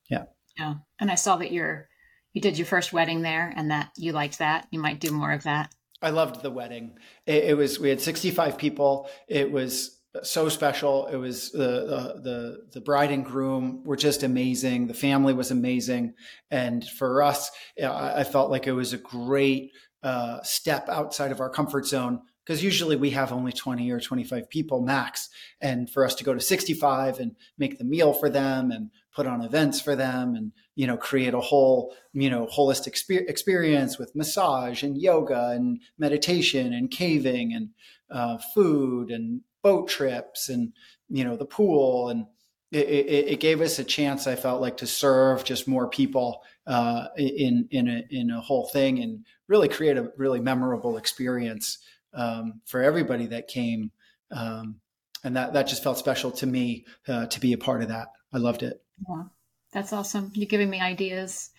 yeah. 0.09 0.25
Yeah. 0.59 0.75
And 0.99 1.11
i 1.11 1.15
saw 1.15 1.37
that 1.37 1.53
you're 1.53 1.89
you 2.33 2.41
did 2.41 2.59
your 2.59 2.67
first 2.67 2.93
wedding 2.93 3.23
there 3.23 3.53
and 3.57 3.71
that 3.71 3.91
you 3.97 4.13
liked 4.13 4.39
that. 4.39 4.69
You 4.71 4.81
might 4.81 5.01
do 5.01 5.11
more 5.11 5.33
of 5.33 5.45
that. 5.45 5.75
I 6.03 6.11
loved 6.11 6.43
the 6.43 6.51
wedding. 6.51 6.99
It, 7.27 7.45
it 7.45 7.57
was 7.57 7.79
we 7.79 7.89
had 7.89 8.01
65 8.01 8.57
people. 8.57 9.09
It 9.29 9.51
was 9.51 10.00
so 10.23 10.49
special. 10.49 11.07
It 11.07 11.17
was 11.17 11.53
the, 11.53 12.21
the 12.23 12.67
the 12.73 12.81
bride 12.81 13.13
and 13.13 13.25
groom 13.25 13.83
were 13.85 13.97
just 13.97 14.23
amazing. 14.23 14.87
The 14.87 14.95
family 14.95 15.33
was 15.33 15.51
amazing, 15.51 16.15
and 16.51 16.85
for 16.85 17.23
us, 17.23 17.51
I 17.83 18.25
felt 18.25 18.51
like 18.51 18.67
it 18.67 18.73
was 18.73 18.93
a 18.93 18.99
great 18.99 19.73
uh, 20.03 20.43
step 20.43 20.89
outside 20.89 21.33
of 21.33 21.41
our 21.41 21.51
comfort 21.51 21.87
zone 21.87 22.23
because 22.45 22.65
usually 22.65 22.97
we 22.97 23.11
have 23.11 23.33
only 23.33 23.53
20 23.53 23.91
or 23.91 24.01
25 24.01 24.49
people 24.49 24.81
max 24.81 25.29
and 25.61 25.91
for 25.91 26.05
us 26.05 26.15
to 26.17 26.25
go 26.25 26.35
to 26.35 26.41
65 26.41 27.21
and 27.21 27.37
make 27.59 27.79
the 27.79 27.85
meal 27.85 28.13
for 28.13 28.29
them 28.31 28.71
and 28.71 28.91
put 29.15 29.27
on 29.27 29.43
events 29.43 29.81
for 29.81 29.95
them 29.95 30.35
and 30.35 30.53
you 30.75 30.87
know 30.87 30.97
create 30.97 31.35
a 31.35 31.41
whole 31.41 31.95
you 32.13 32.31
know 32.31 32.47
holistic 32.47 32.99
experience 33.29 33.99
with 33.99 34.17
massage 34.17 34.83
and 34.83 35.01
yoga 35.01 35.51
and 35.51 35.81
meditation 35.99 36.73
and 36.73 36.91
caving 36.91 37.53
and 37.53 37.69
uh, 38.11 38.39
food 38.55 39.11
and 39.11 39.43
boat 39.63 39.89
trips 39.89 40.49
and 40.49 40.73
you 41.09 41.25
know 41.25 41.37
the 41.37 41.45
pool 41.45 42.09
and 42.09 42.27
it, 42.73 42.89
it, 42.89 43.29
it, 43.29 43.41
gave 43.41 43.61
us 43.61 43.79
a 43.79 43.85
chance 43.85 44.27
i 44.27 44.37
felt 44.37 44.61
like 44.61 44.77
to 44.77 44.87
serve 44.87 45.43
just 45.43 45.67
more 45.67 45.89
people 45.89 46.43
uh, 46.67 47.07
in 47.17 47.67
in 47.71 47.89
a, 47.89 48.05
in 48.11 48.31
a 48.31 48.41
whole 48.41 48.69
thing 48.69 49.01
and 49.01 49.25
really 49.49 49.69
create 49.69 49.97
a 49.97 50.13
really 50.17 50.41
memorable 50.41 50.97
experience 50.97 51.79
um, 52.15 52.61
for 52.65 52.83
everybody 52.83 53.27
that 53.27 53.49
came 53.49 53.91
um, 54.31 54.77
and 55.25 55.37
that 55.37 55.53
that 55.53 55.67
just 55.67 55.83
felt 55.83 55.99
special 55.99 56.31
to 56.31 56.47
me 56.47 56.85
uh, 57.09 57.27
to 57.27 57.41
be 57.41 57.53
a 57.53 57.59
part 57.59 57.83
of 57.83 57.89
that. 57.89 58.09
I 58.33 58.39
loved 58.39 58.63
it. 58.63 58.81
Yeah 59.09 59.25
that's 59.73 59.93
awesome. 59.93 60.33
You're 60.35 60.47
giving 60.47 60.71
me 60.71 60.81
ideas. 60.81 61.51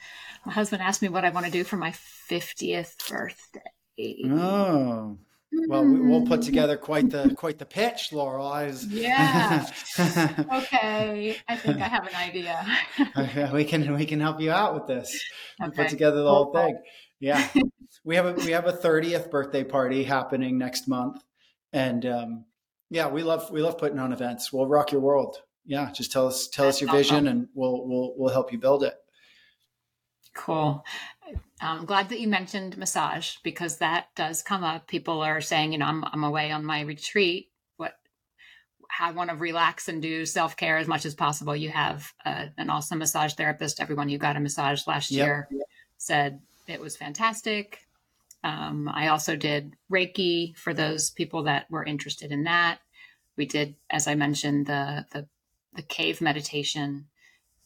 My 0.45 0.51
husband 0.51 0.81
asked 0.81 1.01
me 1.01 1.09
what 1.09 1.25
i 1.25 1.29
want 1.29 1.45
to 1.45 1.51
do 1.51 1.63
for 1.63 1.77
my 1.77 1.91
50th 1.91 3.09
birthday. 3.09 3.61
Oh 4.25 5.17
well, 5.67 5.85
we'll 5.85 6.25
put 6.25 6.41
together 6.41 6.77
quite 6.77 7.09
the 7.09 7.33
quite 7.35 7.59
the 7.59 7.65
pitch, 7.65 8.13
Laurel. 8.13 8.47
I 8.47 8.67
was... 8.67 8.85
Yeah. 8.85 9.67
okay. 9.99 11.37
I 11.47 11.55
think 11.57 11.81
I 11.81 11.87
have 11.87 12.07
an 12.07 12.15
idea. 12.15 13.51
we 13.53 13.65
can 13.65 13.93
we 13.95 14.05
can 14.05 14.19
help 14.19 14.39
you 14.39 14.51
out 14.51 14.73
with 14.73 14.87
this. 14.87 15.19
Okay. 15.61 15.75
Put 15.75 15.89
together 15.89 16.23
the 16.23 16.29
whole 16.29 16.53
thing. 16.53 16.77
Yeah. 17.19 17.47
we 18.05 18.15
have 18.15 18.25
a 18.25 18.33
we 18.33 18.51
have 18.51 18.67
a 18.67 18.73
30th 18.73 19.29
birthday 19.29 19.63
party 19.63 20.03
happening 20.03 20.57
next 20.57 20.87
month, 20.87 21.21
and 21.73 22.05
um, 22.05 22.45
Yeah, 22.89 23.09
we 23.09 23.23
love 23.23 23.51
we 23.51 23.61
love 23.61 23.77
putting 23.77 23.99
on 23.99 24.13
events. 24.13 24.53
We'll 24.53 24.67
rock 24.67 24.91
your 24.91 25.01
world. 25.01 25.37
Yeah, 25.65 25.91
just 25.91 26.11
tell 26.11 26.27
us 26.27 26.47
tell 26.47 26.65
That's 26.65 26.77
us 26.77 26.81
your 26.81 26.89
awesome. 26.89 26.97
vision, 26.99 27.27
and 27.27 27.47
we'll 27.53 27.87
we'll 27.87 28.13
we'll 28.17 28.33
help 28.33 28.51
you 28.51 28.57
build 28.57 28.83
it. 28.83 28.95
Cool. 30.33 30.83
I'm 31.61 31.85
glad 31.85 32.09
that 32.09 32.19
you 32.19 32.27
mentioned 32.27 32.77
massage 32.77 33.35
because 33.43 33.77
that 33.77 34.07
does 34.15 34.41
come 34.41 34.63
up. 34.63 34.87
People 34.87 35.21
are 35.21 35.41
saying, 35.41 35.71
you 35.73 35.77
know, 35.77 35.85
I'm 35.85 36.03
I'm 36.03 36.23
away 36.23 36.51
on 36.51 36.65
my 36.65 36.81
retreat. 36.81 37.49
What 37.77 37.93
I 38.99 39.11
want 39.11 39.29
to 39.29 39.35
relax 39.35 39.87
and 39.87 40.01
do 40.01 40.25
self 40.25 40.57
care 40.57 40.77
as 40.77 40.87
much 40.87 41.05
as 41.05 41.13
possible. 41.13 41.55
You 41.55 41.69
have 41.69 42.11
uh, 42.25 42.47
an 42.57 42.69
awesome 42.69 42.99
massage 42.99 43.33
therapist. 43.33 43.79
Everyone 43.79 44.09
you 44.09 44.17
got 44.17 44.35
a 44.37 44.39
massage 44.39 44.87
last 44.87 45.11
Yep. 45.11 45.25
year 45.25 45.49
said 45.97 46.41
it 46.67 46.81
was 46.81 46.97
fantastic. 46.97 47.79
Um, 48.43 48.89
I 48.91 49.09
also 49.09 49.35
did 49.35 49.75
Reiki 49.91 50.57
for 50.57 50.73
those 50.73 51.11
people 51.11 51.43
that 51.43 51.69
were 51.69 51.83
interested 51.83 52.31
in 52.31 52.45
that. 52.45 52.79
We 53.37 53.45
did, 53.45 53.75
as 53.89 54.07
I 54.07 54.15
mentioned, 54.15 54.65
the 54.65 55.05
the, 55.11 55.27
the 55.75 55.83
cave 55.83 56.21
meditation, 56.21 57.05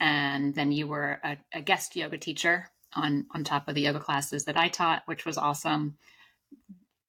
and 0.02 0.54
then 0.54 0.74
you 0.74 0.88
were 0.88 1.20
a, 1.24 1.38
a 1.54 1.62
guest 1.62 1.96
yoga 1.96 2.18
teacher 2.18 2.70
on 2.96 3.26
on 3.32 3.44
top 3.44 3.68
of 3.68 3.76
the 3.76 3.82
yoga 3.82 4.00
classes 4.00 4.46
that 4.46 4.58
I 4.58 4.70
taught, 4.70 5.04
which 5.06 5.26
was 5.26 5.38
awesome. 5.38 5.98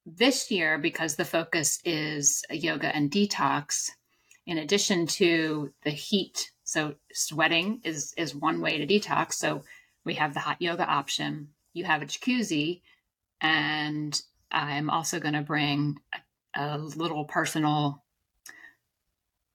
This 0.05 0.51
year, 0.51 0.79
because 0.79 1.17
the 1.17 1.25
focus 1.25 1.81
is 1.85 2.45
yoga 2.51 2.95
and 2.95 3.11
detox, 3.11 3.91
in 4.47 4.59
addition 4.59 5.07
to 5.07 5.73
the 5.83 5.91
heat, 5.91 6.51
so 6.65 6.95
sweating 7.13 7.81
is 7.85 8.15
is 8.17 8.35
one 8.35 8.61
way 8.61 8.79
to 8.79 8.87
detox. 8.87 9.35
So 9.35 9.65
we 10.05 10.15
have 10.15 10.35
the 10.35 10.41
hot 10.41 10.61
yoga 10.61 10.85
option. 10.85 11.49
You 11.73 11.85
have 11.85 12.03
a 12.03 12.07
jacuzzi, 12.07 12.83
and 13.41 14.21
I'm 14.51 14.91
also 14.91 15.21
going 15.21 15.35
to 15.35 15.43
bring 15.43 15.99
a, 16.55 16.77
a 16.77 16.79
little 16.79 17.25
personal 17.25 18.03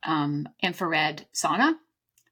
um, 0.03 0.47
infrared 0.61 1.25
sauna. 1.33 1.75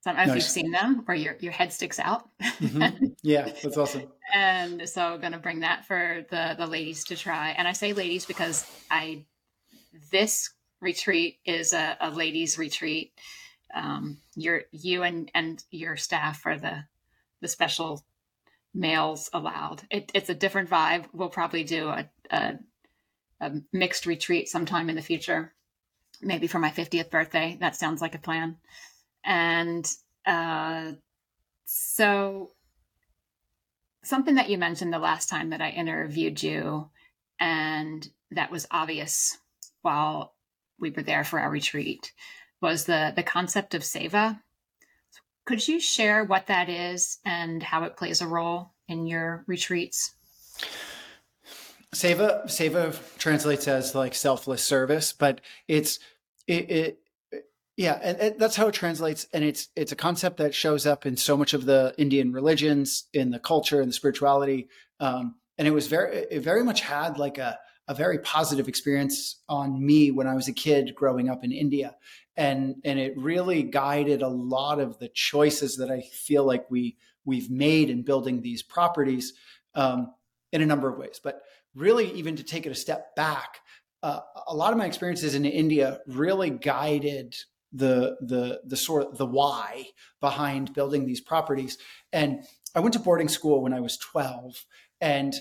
I 0.06 0.12
don't 0.12 0.18
know 0.18 0.22
if 0.24 0.28
Nice. 0.30 0.36
you've 0.38 0.44
seen 0.52 0.72
them, 0.72 1.02
where 1.06 1.18
your 1.18 1.36
your 1.40 1.52
head 1.52 1.74
sticks 1.74 2.00
out. 2.00 2.30
Mhm. 2.42 3.16
Yeah, 3.22 3.50
that's 3.62 3.78
awesome. 3.78 4.12
and 4.34 4.88
so 4.88 5.02
I'm 5.14 5.20
going 5.20 5.34
to 5.34 5.40
bring 5.40 5.60
that 5.62 5.86
for 5.86 6.26
the 6.30 6.56
the 6.58 6.68
ladies 6.68 7.04
to 7.06 7.16
try. 7.16 7.50
And 7.52 7.68
I 7.68 7.74
say 7.74 7.94
ladies 7.94 8.26
because 8.26 8.66
I 8.90 9.26
this 10.12 10.52
retreat 10.82 11.40
is 11.46 11.74
a, 11.74 11.98
a 12.00 12.10
ladies 12.12 12.58
retreat. 12.58 13.14
Um, 13.74 14.20
you're 14.36 14.64
you 14.72 15.04
and 15.04 15.30
and 15.34 15.64
your 15.70 15.98
staff 15.98 16.46
are 16.46 16.58
the 16.58 16.86
the 17.42 17.48
special 17.48 18.04
males 18.74 19.30
allowed. 19.34 19.84
It, 19.92 20.12
it's 20.14 20.30
a 20.30 20.36
different 20.36 20.70
vibe. 20.70 21.06
We'll 21.12 21.30
probably 21.30 21.64
do 21.64 21.90
a, 21.90 22.10
a 22.32 22.54
a 23.42 23.52
mixed 23.74 24.06
retreat 24.06 24.48
sometime 24.50 24.90
in 24.90 24.96
the 24.96 25.02
future, 25.02 25.54
maybe 26.22 26.48
for 26.48 26.60
my 26.60 26.70
50th 26.72 27.10
birthday. 27.10 27.58
That 27.60 27.76
sounds 27.76 28.02
like 28.02 28.16
a 28.16 28.20
plan. 28.20 28.58
And 29.26 29.86
uh, 30.26 30.94
so 31.66 32.52
something 34.04 34.36
that 34.36 34.50
you 34.50 34.58
mentioned 34.58 34.94
the 34.94 35.00
last 35.00 35.30
time 35.30 35.52
that 35.52 35.62
I 35.62 35.70
interviewed 35.70 36.42
you, 36.42 36.90
and 37.40 38.08
that 38.32 38.52
was 38.52 38.68
obvious 38.72 39.38
while 39.82 40.34
we 40.80 40.92
were 40.92 41.04
there 41.04 41.24
for 41.24 41.40
our 41.40 41.50
retreat, 41.50 42.14
was 42.62 42.86
the 42.86 43.14
the 43.16 43.24
concept 43.24 43.74
of 43.74 43.82
seva. 43.82 44.42
Could 45.46 45.68
you 45.68 45.80
share 45.80 46.24
what 46.24 46.48
that 46.48 46.70
is 46.70 47.18
and 47.26 47.64
how 47.64 47.84
it 47.84 47.98
plays 47.98 48.22
a 48.22 48.28
role 48.28 48.74
in 48.88 49.08
your 49.08 49.44
retreats? 49.48 50.14
Seva 51.94 52.46
Seva 52.46 52.96
translates 53.18 53.68
as 53.68 53.96
like 53.96 54.14
selfless 54.14 54.64
service, 54.64 55.12
but 55.12 55.42
it's 55.68 56.00
it, 56.48 56.70
it 56.70 57.00
yeah, 57.80 57.98
and, 58.04 58.18
and 58.18 58.38
that's 58.38 58.58
how 58.58 58.68
it 58.68 58.74
translates. 58.74 59.26
And 59.32 59.42
it's 59.42 59.70
it's 59.74 59.94
a 59.94 59.96
concept 59.96 60.36
that 60.38 60.54
shows 60.54 60.86
up 60.86 61.06
in 61.06 61.16
so 61.16 61.38
much 61.38 61.54
of 61.54 61.64
the 61.64 61.96
Indian 61.98 62.34
religions, 62.34 63.06
in 63.14 63.32
the 63.32 63.40
culture 63.40 63.80
and 63.80 63.88
the 63.88 63.94
spirituality. 63.94 64.68
Um, 65.00 65.36
and 65.58 65.66
it 65.66 65.72
was 65.72 65.88
very 65.88 66.26
it 66.30 66.42
very 66.42 66.62
much 66.62 66.82
had 66.82 67.18
like 67.18 67.38
a 67.38 67.58
a 67.88 67.94
very 67.94 68.20
positive 68.20 68.68
experience 68.68 69.42
on 69.48 69.84
me 69.84 70.12
when 70.12 70.28
I 70.28 70.36
was 70.36 70.50
a 70.50 70.54
kid 70.54 70.94
growing 70.94 71.30
up 71.30 71.46
in 71.46 71.54
India. 71.54 71.96
And 72.36 72.76
and 72.84 73.00
it 73.00 73.18
really 73.18 73.64
guided 73.64 74.24
a 74.24 74.28
lot 74.28 74.82
of 74.82 75.00
the 75.00 75.08
choices 75.08 75.78
that 75.78 75.90
I 75.90 76.02
feel 76.02 76.44
like 76.44 76.70
we 76.70 76.98
we've 77.24 77.50
made 77.50 77.90
in 77.90 78.04
building 78.04 78.42
these 78.42 78.62
properties 78.62 79.32
um, 79.74 80.14
in 80.52 80.62
a 80.62 80.66
number 80.66 80.90
of 80.90 80.98
ways. 80.98 81.22
But 81.24 81.44
really, 81.74 82.12
even 82.12 82.36
to 82.36 82.44
take 82.44 82.66
it 82.66 82.74
a 82.74 82.76
step 82.76 83.16
back, 83.16 83.60
uh, 84.04 84.20
a 84.48 84.54
lot 84.54 84.74
of 84.74 84.78
my 84.78 84.86
experiences 84.86 85.34
in 85.34 85.46
India 85.46 86.02
really 86.08 86.50
guided 86.50 87.38
the 87.72 88.18
the 88.22 88.62
the 88.66 88.78
sort 88.78 89.08
of 89.08 89.18
the 89.18 89.26
why 89.26 89.88
behind 90.20 90.74
building 90.74 91.06
these 91.06 91.22
properties. 91.22 91.78
And 92.12 92.44
I 92.76 92.80
went 92.80 92.94
to 92.94 93.00
boarding 93.00 93.30
school 93.30 93.62
when 93.62 93.74
I 93.74 93.80
was 93.80 93.98
12, 93.98 94.66
and 95.02 95.36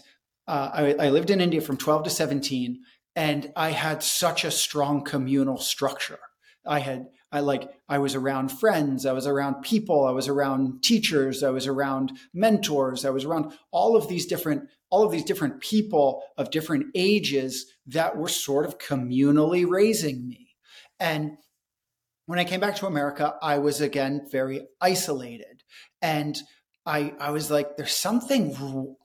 uh, 0.47 0.71
I, 0.73 0.95
I 0.95 1.11
lived 1.11 1.31
in 1.31 1.41
India 1.41 1.61
from 1.61 1.77
12 1.77 2.05
to 2.05 2.11
17, 2.11 2.81
and 3.15 3.53
I 3.55 3.71
had 3.71 4.03
such 4.03 4.45
a 4.45 4.51
strong 4.51 5.05
communal 5.05 5.59
structure. 5.59 6.21
I 6.67 6.81
had 6.81 7.07
I 7.31 7.41
like 7.41 7.71
I 7.89 7.99
was 7.99 8.15
around 8.15 8.51
friends, 8.51 9.05
I 9.05 9.13
was 9.13 9.27
around 9.27 9.63
people, 9.63 10.07
I 10.07 10.13
was 10.13 10.29
around 10.29 10.83
teachers, 10.83 11.43
I 11.43 11.51
was 11.51 11.67
around 11.67 12.13
mentors, 12.33 13.05
I 13.05 13.11
was 13.11 13.25
around 13.25 13.53
all 13.71 13.97
of 13.97 14.09
these 14.09 14.27
different 14.27 14.69
all 14.91 15.05
of 15.05 15.13
these 15.13 15.25
different 15.25 15.61
people 15.61 16.23
of 16.39 16.51
different 16.51 16.87
ages 16.95 17.67
that 17.87 18.17
were 18.17 18.29
sort 18.29 18.65
of 18.65 18.79
communally 18.79 19.69
raising 19.69 20.27
me. 20.27 20.57
And 20.99 21.37
when 22.29 22.39
I 22.39 22.45
came 22.45 22.61
back 22.61 22.77
to 22.77 22.87
America, 22.87 23.37
I 23.41 23.57
was 23.57 23.81
again 23.81 24.27
very 24.31 24.61
isolated. 24.83 25.65
And 26.03 26.37
I, 26.85 27.15
I 27.19 27.31
was 27.31 27.51
like, 27.51 27.79
there's 27.79 27.97
something 27.97 28.55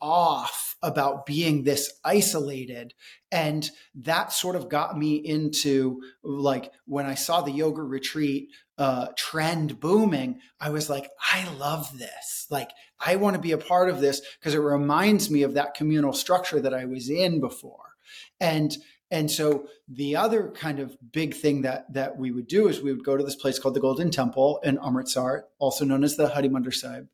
off 0.02 0.76
about 0.82 1.26
being 1.26 1.64
this 1.64 1.94
isolated. 2.04 2.94
And 3.32 3.70
that 3.96 4.34
sort 4.34 4.58
of 4.58 4.68
got 4.68 4.98
me 4.98 5.16
into 5.16 6.02
like 6.22 6.74
when 6.86 7.06
I 7.06 7.14
saw 7.14 7.40
the 7.40 7.54
yoga 7.54 7.82
retreat 7.82 8.50
uh, 8.78 9.08
trend 9.16 9.80
booming, 9.80 10.42
I 10.60 10.72
was 10.72 10.90
like, 10.90 11.10
I 11.32 11.50
love 11.54 11.98
this. 11.98 12.48
Like, 12.50 12.72
I 13.00 13.16
want 13.16 13.38
to 13.38 13.42
be 13.42 13.54
a 13.54 13.58
part 13.58 13.90
of 13.90 14.02
this 14.02 14.22
because 14.38 14.54
it 14.54 14.60
reminds 14.60 15.32
me 15.32 15.44
of 15.44 15.54
that 15.54 15.76
communal 15.76 16.12
structure 16.12 16.60
that 16.60 16.74
I 16.74 16.84
was 16.84 17.10
in 17.10 17.40
before. 17.40 17.94
And 18.42 18.76
and 19.14 19.30
so 19.30 19.68
the 19.88 20.16
other 20.16 20.50
kind 20.50 20.80
of 20.80 20.98
big 21.12 21.36
thing 21.36 21.62
that 21.62 21.94
that 21.94 22.18
we 22.18 22.32
would 22.32 22.48
do 22.48 22.68
is 22.68 22.82
we 22.82 22.92
would 22.92 23.06
go 23.06 23.16
to 23.16 23.24
this 23.24 23.36
place 23.36 23.60
called 23.60 23.76
the 23.76 23.80
Golden 23.80 24.10
Temple 24.10 24.60
in 24.64 24.80
Amritsar, 24.84 25.46
also 25.60 25.86
known 25.86 26.04
as 26.04 26.18
the 26.18 26.30
Harimandir 26.30 26.74
Sahib, 26.74 27.08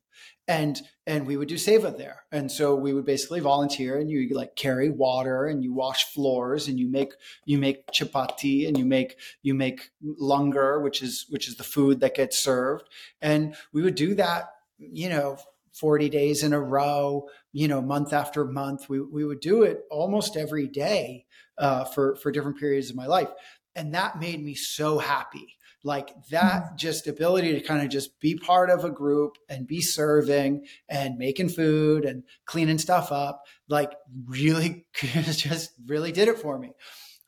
and 0.48 0.80
and 1.06 1.26
we 1.26 1.36
would 1.36 1.48
do 1.48 1.56
seva 1.56 1.94
there. 1.94 2.22
And 2.32 2.50
so 2.50 2.74
we 2.74 2.94
would 2.94 3.04
basically 3.04 3.40
volunteer, 3.40 3.98
and 3.98 4.10
you 4.10 4.30
like 4.34 4.56
carry 4.56 4.88
water, 4.88 5.44
and 5.44 5.62
you 5.62 5.74
wash 5.74 6.06
floors, 6.06 6.68
and 6.68 6.78
you 6.78 6.88
make 6.88 7.12
you 7.44 7.58
make 7.58 7.86
chapati, 7.88 8.66
and 8.66 8.78
you 8.78 8.86
make 8.86 9.16
you 9.42 9.52
make 9.52 9.90
langar, 10.02 10.82
which 10.82 11.02
is 11.02 11.26
which 11.28 11.48
is 11.48 11.56
the 11.56 11.64
food 11.64 12.00
that 12.00 12.14
gets 12.14 12.38
served, 12.38 12.88
and 13.20 13.54
we 13.74 13.82
would 13.82 13.94
do 13.94 14.14
that, 14.14 14.54
you 14.78 15.10
know. 15.10 15.36
40 15.72 16.08
days 16.10 16.42
in 16.42 16.52
a 16.52 16.60
row, 16.60 17.28
you 17.52 17.68
know, 17.68 17.80
month 17.80 18.12
after 18.12 18.44
month. 18.44 18.88
We, 18.88 19.00
we 19.00 19.24
would 19.24 19.40
do 19.40 19.62
it 19.62 19.84
almost 19.88 20.36
every 20.36 20.66
day 20.66 21.26
uh, 21.60 21.84
for 21.84 22.16
for 22.16 22.32
different 22.32 22.58
periods 22.58 22.90
of 22.90 22.96
my 22.96 23.06
life, 23.06 23.28
and 23.76 23.94
that 23.94 24.18
made 24.18 24.42
me 24.42 24.54
so 24.54 24.98
happy. 24.98 25.56
Like 25.82 26.10
that, 26.30 26.76
just 26.76 27.06
ability 27.06 27.54
to 27.54 27.60
kind 27.60 27.82
of 27.82 27.88
just 27.88 28.20
be 28.20 28.34
part 28.34 28.68
of 28.68 28.84
a 28.84 28.90
group 28.90 29.38
and 29.48 29.66
be 29.66 29.80
serving 29.80 30.66
and 30.90 31.16
making 31.16 31.48
food 31.48 32.04
and 32.04 32.24
cleaning 32.44 32.76
stuff 32.76 33.10
up, 33.12 33.44
like 33.66 33.92
really 34.26 34.84
just 34.92 35.70
really 35.86 36.12
did 36.12 36.28
it 36.28 36.38
for 36.38 36.58
me. 36.58 36.72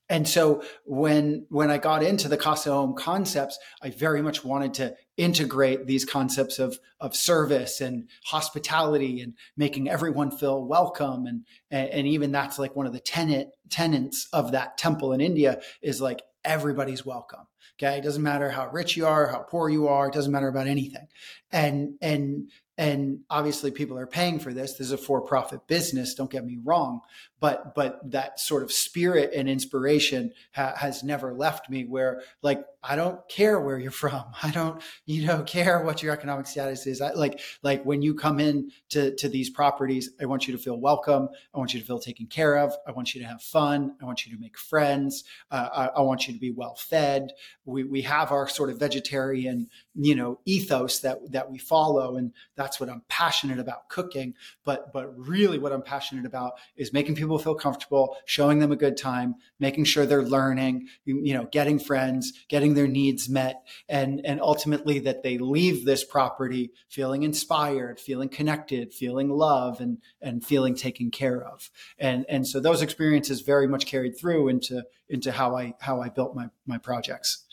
And 0.09 0.29
so 0.29 0.63
when 0.85 1.47
when 1.49 1.71
I 1.71 1.79
got 1.79 2.03
into 2.03 2.29
the 2.29 2.37
Casa 2.37 2.71
Om 2.71 2.95
concepts, 2.95 3.59
I 3.81 3.89
very 3.89 4.21
much 4.21 4.45
wanted 4.45 4.75
to 4.75 4.95
integrate 5.17 5.87
these 5.87 6.05
concepts 6.05 6.59
of 6.59 6.79
of 7.01 7.15
service 7.15 7.81
and 7.81 8.09
hospitality 8.25 9.21
and 9.21 9.35
making 9.57 9.89
everyone 9.89 10.31
feel 10.31 10.65
welcome. 10.65 11.27
And 11.27 11.45
and 11.71 12.07
even 12.07 12.33
that's 12.33 12.59
like 12.59 12.75
one 12.75 12.87
of 12.87 12.93
the 12.93 13.01
tenant 13.01 13.51
tenants 13.69 14.29
of 14.33 14.53
that 14.53 14.79
temple 14.79 15.13
in 15.13 15.21
India 15.21 15.61
is 15.83 16.01
like 16.01 16.23
everybody's 16.45 17.05
welcome. 17.05 17.47
Okay, 17.79 17.99
it 17.99 18.05
doesn't 18.05 18.23
matter 18.23 18.51
how 18.51 18.71
rich 18.71 18.97
you 18.97 19.07
are, 19.07 19.27
how 19.29 19.41
poor 19.41 19.69
you 19.69 19.89
are, 19.89 20.09
it 20.09 20.15
doesn't 20.15 20.33
matter 20.33 20.49
about 20.49 20.67
anything. 20.67 21.07
And 21.51 21.95
and 22.01 22.51
and 22.79 23.21
obviously 23.29 23.71
people 23.71 23.99
are 23.99 24.07
paying 24.07 24.39
for 24.39 24.53
this. 24.53 24.73
This 24.73 24.89
is 24.89 24.93
a 24.93 24.99
for-profit 24.99 25.67
business. 25.67 26.15
Don't 26.15 26.31
get 26.31 26.45
me 26.45 26.59
wrong 26.65 27.01
but 27.43 27.75
but 27.75 27.99
that 28.09 28.39
sort 28.39 28.63
of 28.63 28.71
spirit 28.71 29.33
and 29.35 29.49
inspiration 29.49 30.33
ha- 30.55 30.75
has 30.77 31.03
never 31.03 31.35
left 31.35 31.69
me 31.69 31.85
where 31.85 32.23
like 32.41 32.65
i 32.85 32.95
don't 32.95 33.29
care 33.29 33.61
where 33.61 33.79
you're 33.79 33.91
from. 33.91 34.25
I 34.43 34.53
don't 34.53 34.81
you 35.07 35.27
know 35.27 35.43
care 35.43 35.83
what 35.83 36.03
your 36.03 36.13
economic 36.13 36.47
status 36.47 36.87
is. 36.87 37.01
I, 37.01 37.11
like 37.13 37.41
like 37.65 37.85
when 37.85 38.01
you 38.01 38.15
come 38.15 38.39
in 38.39 38.71
to 38.91 39.15
to 39.17 39.29
these 39.29 39.51
properties 39.51 40.11
i 40.21 40.25
want 40.25 40.47
you 40.47 40.57
to 40.57 40.63
feel 40.63 40.79
welcome. 40.79 41.29
I 41.53 41.59
want 41.59 41.75
you 41.75 41.81
to 41.81 41.87
feel 41.87 41.99
taken 41.99 42.27
care 42.27 42.57
of. 42.59 42.73
I 42.87 42.93
want 42.93 43.13
you 43.13 43.21
to 43.23 43.27
have 43.27 43.43
fun. 43.43 43.97
I 44.01 44.05
want 44.05 44.25
you 44.25 44.33
to 44.35 44.41
make 44.41 44.57
friends. 44.57 45.25
Uh, 45.51 45.69
I, 45.75 45.99
I 45.99 46.01
want 46.03 46.29
you 46.29 46.35
to 46.35 46.41
be 46.41 46.53
well 46.53 46.77
fed. 46.77 47.33
We 47.65 47.83
we 47.83 48.03
have 48.03 48.31
our 48.31 48.47
sort 48.49 48.71
of 48.71 48.79
vegetarian 48.79 49.69
you 49.97 50.15
know 50.15 50.39
ethos 50.45 51.01
that 51.01 51.19
that 51.33 51.51
we 51.51 51.59
follow 51.59 52.17
and 52.17 52.33
that's 52.55 52.79
what 52.79 52.89
i'm 52.89 53.03
passionate 53.09 53.59
about 53.59 53.89
cooking. 53.89 54.35
But 54.65 54.93
but 54.93 55.07
really 55.19 55.59
what 55.59 55.73
i'm 55.73 55.83
passionate 55.83 56.25
about 56.25 56.53
is 56.77 56.93
making 56.93 57.17
people 57.17 57.32
feel 57.39 57.55
comfortable 57.55 58.17
showing 58.25 58.59
them 58.59 58.73
a 58.73 58.77
good 58.77 58.97
time 58.97 59.35
making 59.59 59.85
sure 59.85 60.07
they're 60.07 60.23
learning 60.23 60.87
you 61.05 61.35
know 61.35 61.49
getting 61.53 61.79
friends 61.79 62.33
getting 62.49 62.75
their 62.75 62.89
needs 62.89 63.29
met 63.29 63.63
and 63.89 64.21
and 64.25 64.41
ultimately 64.41 64.99
that 64.99 65.23
they 65.23 65.39
leave 65.39 65.85
this 65.85 66.05
property 66.05 66.73
feeling 66.89 67.23
inspired 67.23 67.99
feeling 67.99 68.29
connected 68.29 68.93
feeling 68.93 69.31
love 69.31 69.81
and 69.81 69.99
and 70.21 70.45
feeling 70.45 70.75
taken 70.75 71.11
care 71.11 71.43
of. 71.43 71.71
And 71.99 72.25
and 72.29 72.47
so 72.47 72.61
those 72.61 72.83
experiences 72.83 73.41
very 73.41 73.67
much 73.67 73.87
carried 73.87 74.19
through 74.19 74.49
into 74.49 74.85
into 75.09 75.33
how 75.33 75.57
i 75.57 75.75
how 75.81 76.01
i 76.01 76.09
built 76.09 76.35
my 76.35 76.49
my 76.67 76.79
projects. 76.79 77.45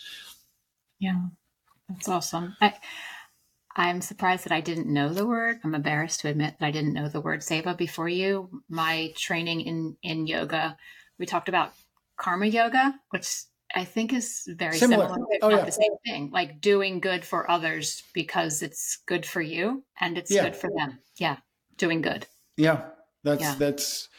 Yeah. 0.99 1.21
That's 1.87 2.07
awesome. 2.07 2.55
I, 2.61 2.75
I'm 3.75 4.01
surprised 4.01 4.45
that 4.45 4.51
I 4.51 4.61
didn't 4.61 4.91
know 4.91 5.13
the 5.13 5.27
word. 5.27 5.59
I'm 5.63 5.75
embarrassed 5.75 6.21
to 6.21 6.27
admit 6.27 6.55
that 6.59 6.65
I 6.65 6.71
didn't 6.71 6.93
know 6.93 7.07
the 7.07 7.21
word 7.21 7.41
seva 7.41 7.77
before 7.77 8.09
you. 8.09 8.63
My 8.67 9.13
training 9.15 9.61
in 9.61 9.97
in 10.01 10.27
yoga, 10.27 10.77
we 11.17 11.25
talked 11.25 11.49
about 11.49 11.73
karma 12.17 12.47
yoga, 12.47 12.95
which 13.11 13.43
I 13.73 13.85
think 13.85 14.13
is 14.13 14.43
very 14.47 14.77
similar, 14.77 15.07
similar 15.07 15.25
oh, 15.43 15.49
yeah. 15.49 15.63
the 15.63 15.71
same 15.71 15.95
thing. 16.05 16.31
Like 16.31 16.59
doing 16.61 16.99
good 16.99 17.23
for 17.23 17.49
others 17.49 18.03
because 18.13 18.63
it's 18.63 18.97
good 19.05 19.25
for 19.25 19.41
you 19.41 19.83
and 19.99 20.17
it's 20.17 20.31
yeah. 20.31 20.43
good 20.43 20.55
for 20.55 20.69
them. 20.75 20.99
Yeah, 21.17 21.37
doing 21.77 22.01
good. 22.01 22.25
Yeah, 22.57 22.87
that's 23.23 23.41
yeah. 23.41 23.55
that's 23.57 24.09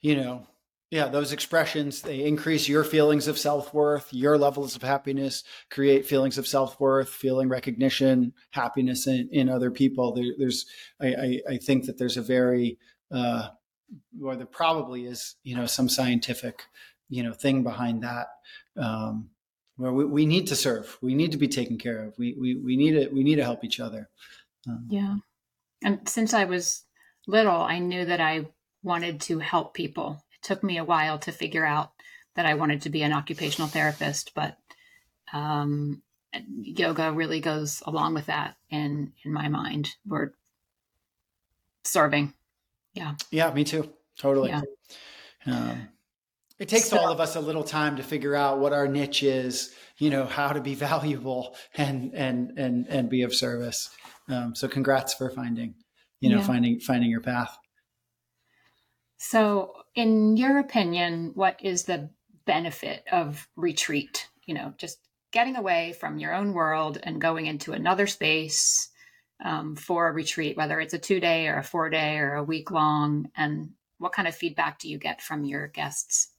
you 0.00 0.16
know 0.16 0.46
yeah, 0.90 1.06
those 1.06 1.32
expressions, 1.32 2.02
they 2.02 2.24
increase 2.24 2.68
your 2.68 2.82
feelings 2.82 3.28
of 3.28 3.38
self 3.38 3.72
worth, 3.72 4.12
your 4.12 4.36
levels 4.36 4.74
of 4.74 4.82
happiness, 4.82 5.44
create 5.70 6.04
feelings 6.04 6.36
of 6.36 6.48
self 6.48 6.80
worth, 6.80 7.08
feeling 7.08 7.48
recognition, 7.48 8.32
happiness 8.50 9.06
in, 9.06 9.28
in 9.30 9.48
other 9.48 9.70
people. 9.70 10.12
There, 10.12 10.32
there's, 10.36 10.66
I, 11.00 11.06
I, 11.06 11.40
I, 11.50 11.56
think 11.58 11.86
that 11.86 11.96
there's 11.96 12.16
a 12.16 12.22
very, 12.22 12.76
uh, 13.12 13.50
or 14.20 14.34
there 14.34 14.46
probably 14.46 15.06
is, 15.06 15.36
you 15.44 15.54
know, 15.54 15.66
some 15.66 15.88
scientific, 15.88 16.64
you 17.08 17.22
know, 17.22 17.32
thing 17.32 17.62
behind 17.62 18.02
that. 18.02 18.26
Um, 18.76 19.30
where 19.76 19.92
we, 19.92 20.04
we 20.04 20.26
need 20.26 20.48
to 20.48 20.56
serve, 20.56 20.98
we 21.00 21.14
need 21.14 21.32
to 21.32 21.38
be 21.38 21.48
taken 21.48 21.78
care 21.78 22.04
of. 22.04 22.18
We, 22.18 22.36
we, 22.38 22.56
we 22.56 22.76
need 22.76 22.92
to, 22.92 23.08
we 23.14 23.22
need 23.22 23.36
to 23.36 23.44
help 23.44 23.64
each 23.64 23.78
other. 23.78 24.10
Um, 24.68 24.88
yeah. 24.90 25.16
And 25.84 26.08
since 26.08 26.34
I 26.34 26.44
was 26.46 26.82
little, 27.28 27.60
I 27.60 27.78
knew 27.78 28.04
that 28.04 28.20
I 28.20 28.48
wanted 28.82 29.20
to 29.22 29.38
help 29.38 29.72
people 29.72 30.20
took 30.42 30.62
me 30.62 30.78
a 30.78 30.84
while 30.84 31.18
to 31.20 31.32
figure 31.32 31.64
out 31.64 31.92
that 32.36 32.46
I 32.46 32.54
wanted 32.54 32.82
to 32.82 32.90
be 32.90 33.02
an 33.02 33.12
occupational 33.12 33.68
therapist, 33.68 34.32
but 34.34 34.56
um, 35.32 36.02
yoga 36.60 37.12
really 37.12 37.40
goes 37.40 37.82
along 37.86 38.14
with 38.14 38.26
that 38.26 38.56
in 38.70 39.12
in 39.24 39.32
my 39.32 39.48
mind. 39.48 39.90
We're 40.06 40.30
serving. 41.84 42.32
Yeah. 42.94 43.14
Yeah, 43.30 43.52
me 43.52 43.64
too. 43.64 43.90
Totally. 44.18 44.50
Yeah. 44.50 44.62
Um, 45.46 45.88
it 46.58 46.68
takes 46.68 46.90
so, 46.90 46.98
all 46.98 47.10
of 47.10 47.20
us 47.20 47.36
a 47.36 47.40
little 47.40 47.64
time 47.64 47.96
to 47.96 48.02
figure 48.02 48.34
out 48.34 48.58
what 48.58 48.72
our 48.72 48.86
niche 48.86 49.22
is, 49.22 49.74
you 49.98 50.10
know, 50.10 50.26
how 50.26 50.52
to 50.52 50.60
be 50.60 50.74
valuable 50.88 51.56
and 51.76 52.14
and 52.14 52.58
and 52.58 52.86
and 52.88 53.08
be 53.08 53.22
of 53.22 53.34
service. 53.34 53.90
Um, 54.28 54.54
so 54.54 54.68
congrats 54.68 55.14
for 55.14 55.30
finding, 55.30 55.74
you 56.20 56.30
know, 56.30 56.38
yeah. 56.38 56.46
finding 56.46 56.80
finding 56.80 57.10
your 57.10 57.22
path. 57.22 57.56
So, 59.22 59.74
in 59.94 60.38
your 60.38 60.58
opinion, 60.58 61.32
what 61.34 61.60
is 61.62 61.84
the 61.84 62.08
benefit 62.46 63.04
of 63.12 63.46
retreat? 63.54 64.26
You 64.46 64.54
know, 64.54 64.72
just 64.78 64.98
getting 65.30 65.56
away 65.56 65.92
from 65.92 66.18
your 66.18 66.34
own 66.34 66.54
world 66.54 66.98
and 67.02 67.20
going 67.20 67.44
into 67.44 67.72
another 67.74 68.06
space 68.06 68.88
um, 69.44 69.76
for 69.76 70.08
a 70.08 70.12
retreat, 70.12 70.56
whether 70.56 70.80
it's 70.80 70.94
a 70.94 70.98
two 70.98 71.20
day 71.20 71.48
or 71.48 71.58
a 71.58 71.62
four 71.62 71.90
day 71.90 72.16
or 72.16 72.36
a 72.36 72.42
week 72.42 72.70
long. 72.70 73.28
And 73.36 73.72
what 73.98 74.12
kind 74.12 74.26
of 74.26 74.34
feedback 74.34 74.78
do 74.78 74.88
you 74.88 74.96
get 74.96 75.20
from 75.20 75.44
your 75.44 75.68
guests? 75.68 76.30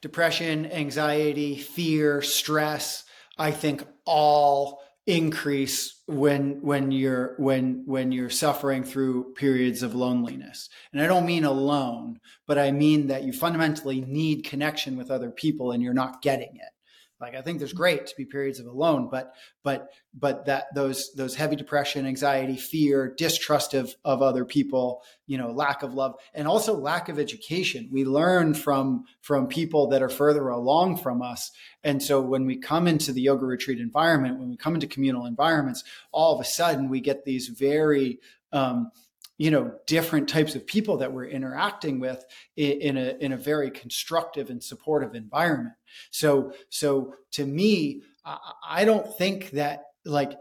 Depression, 0.00 0.70
anxiety, 0.70 1.56
fear, 1.56 2.22
stress, 2.22 3.02
I 3.36 3.50
think 3.50 3.82
all 4.04 4.82
increase 5.06 6.02
when 6.06 6.60
when 6.62 6.90
you're 6.90 7.36
when 7.38 7.84
when 7.86 8.10
you're 8.10 8.30
suffering 8.30 8.82
through 8.82 9.32
periods 9.34 9.82
of 9.82 9.94
loneliness. 9.94 10.68
And 10.92 11.00
i 11.00 11.06
don't 11.06 11.26
mean 11.26 11.44
alone 11.44 12.18
but 12.46 12.58
i 12.58 12.70
mean 12.70 13.06
that 13.08 13.24
you 13.24 13.32
fundamentally 13.32 14.00
need 14.00 14.44
connection 14.44 14.96
with 14.96 15.10
other 15.10 15.30
people 15.30 15.72
and 15.72 15.82
you're 15.82 15.94
not 15.94 16.22
getting 16.22 16.56
it 16.56 16.75
like 17.20 17.34
I 17.34 17.40
think 17.40 17.58
there's 17.58 17.72
great 17.72 18.06
to 18.06 18.16
be 18.16 18.26
periods 18.26 18.60
of 18.60 18.66
alone, 18.66 19.08
but 19.10 19.32
but 19.62 19.88
but 20.12 20.44
that 20.46 20.66
those 20.74 21.12
those 21.14 21.34
heavy 21.34 21.56
depression, 21.56 22.06
anxiety, 22.06 22.56
fear, 22.56 23.14
distrust 23.16 23.72
of 23.72 23.94
of 24.04 24.20
other 24.20 24.44
people, 24.44 25.02
you 25.26 25.38
know, 25.38 25.50
lack 25.50 25.82
of 25.82 25.94
love, 25.94 26.16
and 26.34 26.46
also 26.46 26.76
lack 26.76 27.08
of 27.08 27.18
education. 27.18 27.88
We 27.90 28.04
learn 28.04 28.52
from 28.52 29.04
from 29.22 29.46
people 29.46 29.88
that 29.88 30.02
are 30.02 30.10
further 30.10 30.48
along 30.48 30.98
from 30.98 31.22
us, 31.22 31.50
and 31.82 32.02
so 32.02 32.20
when 32.20 32.44
we 32.44 32.58
come 32.58 32.86
into 32.86 33.12
the 33.12 33.22
yoga 33.22 33.46
retreat 33.46 33.80
environment, 33.80 34.38
when 34.38 34.50
we 34.50 34.56
come 34.56 34.74
into 34.74 34.86
communal 34.86 35.24
environments, 35.24 35.84
all 36.12 36.34
of 36.34 36.40
a 36.40 36.48
sudden 36.48 36.90
we 36.90 37.00
get 37.00 37.24
these 37.24 37.48
very 37.48 38.18
um, 38.52 38.90
you 39.38 39.50
know 39.50 39.72
different 39.86 40.28
types 40.28 40.54
of 40.54 40.66
people 40.66 40.98
that 40.98 41.12
we're 41.12 41.26
interacting 41.26 41.98
with 41.98 42.24
in, 42.56 42.96
a 42.96 43.16
in 43.20 43.32
a 43.32 43.36
very 43.36 43.70
constructive 43.70 44.50
and 44.50 44.62
supportive 44.62 45.14
environment 45.14 45.74
so 46.10 46.52
so 46.70 47.14
to 47.32 47.44
me 47.44 48.02
I, 48.24 48.38
I 48.68 48.84
don't 48.84 49.16
think 49.16 49.50
that 49.50 49.84
like 50.04 50.32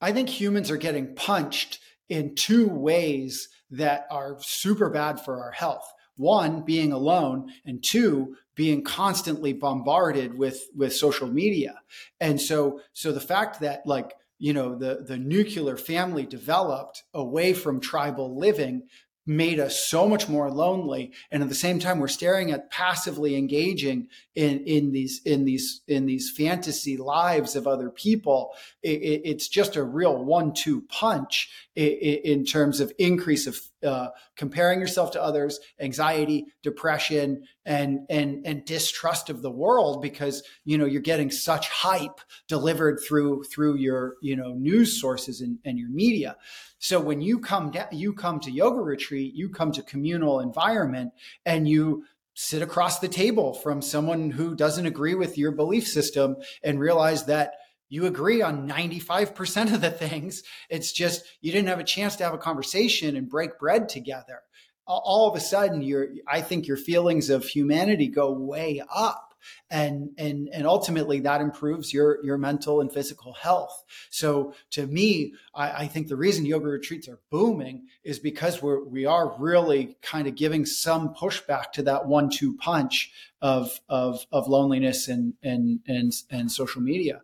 i 0.00 0.12
think 0.12 0.28
humans 0.28 0.70
are 0.70 0.76
getting 0.76 1.14
punched 1.14 1.80
in 2.08 2.34
two 2.34 2.68
ways 2.68 3.48
that 3.70 4.06
are 4.10 4.36
super 4.40 4.90
bad 4.90 5.18
for 5.18 5.42
our 5.42 5.50
health. 5.50 5.90
One 6.16 6.62
being 6.62 6.92
alone 6.92 7.50
and 7.64 7.82
two 7.82 8.36
being 8.54 8.84
constantly 8.84 9.54
bombarded 9.54 10.36
with 10.36 10.62
with 10.76 10.94
social 10.94 11.26
media. 11.26 11.80
And 12.20 12.38
so 12.38 12.80
so 12.92 13.12
the 13.12 13.20
fact 13.20 13.60
that 13.60 13.86
like 13.86 14.12
you 14.38 14.52
know 14.52 14.76
the 14.76 15.04
the 15.06 15.16
nuclear 15.16 15.78
family 15.78 16.26
developed 16.26 17.02
away 17.14 17.54
from 17.54 17.80
tribal 17.80 18.38
living 18.38 18.82
made 19.26 19.60
us 19.60 19.84
so 19.84 20.08
much 20.08 20.28
more 20.28 20.50
lonely. 20.50 21.12
And 21.30 21.42
at 21.42 21.48
the 21.48 21.54
same 21.54 21.78
time 21.78 21.98
we're 21.98 22.08
staring 22.08 22.50
at 22.50 22.70
passively 22.70 23.36
engaging 23.36 24.08
in 24.34 24.64
in 24.64 24.92
these 24.92 25.20
in 25.24 25.44
these 25.44 25.82
in 25.86 26.06
these 26.06 26.32
fantasy 26.36 26.96
lives 26.96 27.54
of 27.54 27.66
other 27.66 27.90
people. 27.90 28.50
It, 28.82 29.00
it, 29.02 29.22
it's 29.24 29.48
just 29.48 29.76
a 29.76 29.84
real 29.84 30.24
one-two 30.24 30.82
punch 30.88 31.50
in, 31.76 31.86
in 31.92 32.44
terms 32.44 32.80
of 32.80 32.92
increase 32.98 33.46
of 33.46 33.58
uh, 33.84 34.08
comparing 34.36 34.80
yourself 34.80 35.10
to 35.12 35.22
others 35.22 35.60
anxiety 35.80 36.46
depression 36.62 37.42
and 37.64 38.00
and 38.10 38.46
and 38.46 38.64
distrust 38.64 39.30
of 39.30 39.42
the 39.42 39.50
world 39.50 40.02
because 40.02 40.42
you 40.64 40.78
know 40.78 40.84
you're 40.84 41.00
getting 41.00 41.30
such 41.30 41.68
hype 41.68 42.20
delivered 42.48 42.98
through 43.06 43.42
through 43.44 43.76
your 43.76 44.14
you 44.22 44.36
know 44.36 44.52
news 44.54 45.00
sources 45.00 45.40
and, 45.40 45.58
and 45.64 45.78
your 45.78 45.90
media. 45.90 46.36
So 46.78 47.00
when 47.00 47.20
you 47.20 47.38
come 47.38 47.70
down, 47.70 47.86
you 47.92 48.12
come 48.12 48.40
to 48.40 48.50
yoga 48.50 48.80
retreat, 48.80 49.34
you 49.34 49.48
come 49.48 49.70
to 49.72 49.82
communal 49.82 50.40
environment 50.40 51.12
and 51.46 51.68
you 51.68 52.04
sit 52.34 52.62
across 52.62 52.98
the 52.98 53.08
table 53.08 53.52
from 53.52 53.82
someone 53.82 54.30
who 54.30 54.54
doesn't 54.54 54.86
agree 54.86 55.14
with 55.14 55.36
your 55.36 55.52
belief 55.52 55.86
system 55.86 56.36
and 56.62 56.80
realize 56.80 57.26
that 57.26 57.52
you 57.92 58.06
agree 58.06 58.40
on 58.40 58.66
95% 58.66 59.74
of 59.74 59.82
the 59.82 59.90
things. 59.90 60.42
It's 60.70 60.92
just 60.92 61.26
you 61.42 61.52
didn't 61.52 61.68
have 61.68 61.78
a 61.78 61.84
chance 61.84 62.16
to 62.16 62.24
have 62.24 62.32
a 62.32 62.38
conversation 62.38 63.16
and 63.16 63.28
break 63.28 63.58
bread 63.58 63.90
together. 63.90 64.40
All 64.86 65.28
of 65.28 65.36
a 65.36 65.40
sudden, 65.40 65.82
your 65.82 66.08
I 66.26 66.40
think 66.40 66.66
your 66.66 66.78
feelings 66.78 67.28
of 67.28 67.44
humanity 67.44 68.08
go 68.08 68.32
way 68.32 68.82
up 68.90 69.34
and 69.70 70.10
and 70.16 70.48
and 70.54 70.66
ultimately 70.66 71.20
that 71.20 71.42
improves 71.42 71.92
your 71.92 72.24
your 72.24 72.38
mental 72.38 72.80
and 72.80 72.92
physical 72.92 73.32
health 73.32 73.82
so 74.08 74.54
to 74.70 74.86
me 74.86 75.34
I, 75.52 75.70
I, 75.82 75.86
think 75.88 76.06
the 76.06 76.14
reason 76.16 76.46
yoga 76.46 76.66
retreats 76.66 77.08
are 77.08 77.18
booming 77.28 77.88
is 78.04 78.20
because 78.20 78.62
we're 78.62 78.84
we 78.84 79.04
are 79.04 79.34
really 79.40 79.96
kind 80.00 80.28
of 80.28 80.36
giving 80.36 80.64
some 80.64 81.12
pushback 81.14 81.72
to 81.72 81.82
that 81.82 82.06
one 82.06 82.30
two 82.30 82.56
punch 82.56 83.10
of 83.40 83.80
of 83.88 84.24
of 84.30 84.46
loneliness 84.46 85.08
and 85.08 85.34
and 85.42 85.80
and 85.88 86.12
and 86.30 86.52
social 86.52 86.80
media 86.80 87.22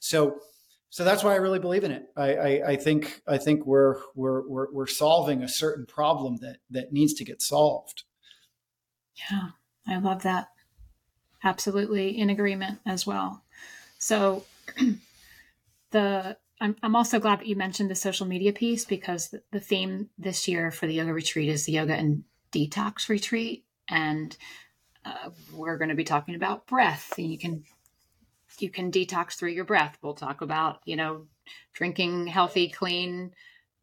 so 0.00 0.40
so 0.90 1.04
that's 1.04 1.22
why 1.22 1.32
I 1.32 1.36
really 1.36 1.60
believe 1.60 1.84
in 1.84 1.92
it. 1.92 2.06
I, 2.16 2.34
I, 2.34 2.68
I, 2.70 2.76
think 2.76 3.22
I 3.24 3.38
think 3.38 3.64
we're, 3.64 4.00
we're 4.16 4.46
we're 4.48 4.72
we're 4.72 4.86
solving 4.88 5.42
a 5.42 5.48
certain 5.48 5.86
problem 5.86 6.38
that 6.38 6.56
that 6.70 6.92
needs 6.92 7.14
to 7.14 7.24
get 7.24 7.40
solved. 7.40 8.02
Yeah, 9.30 9.50
I 9.86 9.98
love 9.98 10.24
that. 10.24 10.48
Absolutely 11.44 12.18
in 12.18 12.28
agreement 12.28 12.80
as 12.84 13.06
well. 13.06 13.44
So 13.98 14.44
the 15.92 16.36
I'm 16.60 16.76
I'm 16.82 16.96
also 16.96 17.20
glad 17.20 17.38
that 17.38 17.46
you 17.46 17.54
mentioned 17.54 17.88
the 17.88 17.94
social 17.94 18.26
media 18.26 18.52
piece 18.52 18.84
because 18.84 19.28
the, 19.28 19.42
the 19.52 19.60
theme 19.60 20.10
this 20.18 20.48
year 20.48 20.72
for 20.72 20.88
the 20.88 20.94
yoga 20.94 21.12
retreat 21.12 21.48
is 21.48 21.66
the 21.66 21.72
yoga 21.72 21.94
and 21.94 22.24
detox 22.52 23.08
retreat, 23.08 23.64
and 23.88 24.36
uh, 25.04 25.30
we're 25.52 25.78
going 25.78 25.90
to 25.90 25.94
be 25.94 26.04
talking 26.04 26.34
about 26.34 26.66
breath. 26.66 27.14
And 27.16 27.30
you 27.30 27.38
can 27.38 27.62
you 28.58 28.70
can 28.70 28.90
detox 28.90 29.34
through 29.34 29.50
your 29.50 29.64
breath. 29.64 29.98
We'll 30.02 30.14
talk 30.14 30.40
about, 30.40 30.80
you 30.84 30.96
know, 30.96 31.26
drinking 31.72 32.26
healthy, 32.26 32.68
clean 32.68 33.32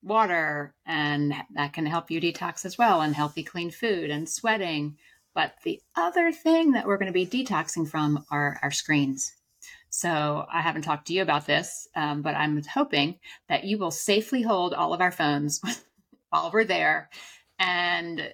water, 0.03 0.73
and 0.85 1.33
that 1.55 1.73
can 1.73 1.85
help 1.85 2.11
you 2.11 2.21
detox 2.21 2.65
as 2.65 2.77
well, 2.77 3.01
and 3.01 3.15
healthy, 3.15 3.43
clean 3.43 3.71
food 3.71 4.09
and 4.09 4.29
sweating. 4.29 4.97
But 5.33 5.53
the 5.63 5.81
other 5.95 6.31
thing 6.31 6.71
that 6.71 6.85
we're 6.85 6.97
going 6.97 7.11
to 7.11 7.13
be 7.13 7.25
detoxing 7.27 7.87
from 7.87 8.25
are 8.31 8.59
our 8.61 8.71
screens. 8.71 9.33
So 9.89 10.45
I 10.51 10.61
haven't 10.61 10.83
talked 10.83 11.07
to 11.07 11.13
you 11.13 11.21
about 11.21 11.45
this, 11.45 11.87
um, 11.95 12.21
but 12.21 12.35
I'm 12.35 12.61
hoping 12.63 13.19
that 13.47 13.63
you 13.63 13.77
will 13.77 13.91
safely 13.91 14.41
hold 14.41 14.73
all 14.73 14.93
of 14.93 15.01
our 15.01 15.11
phones 15.11 15.61
while 16.29 16.51
we're 16.53 16.65
there 16.65 17.09
and 17.59 18.33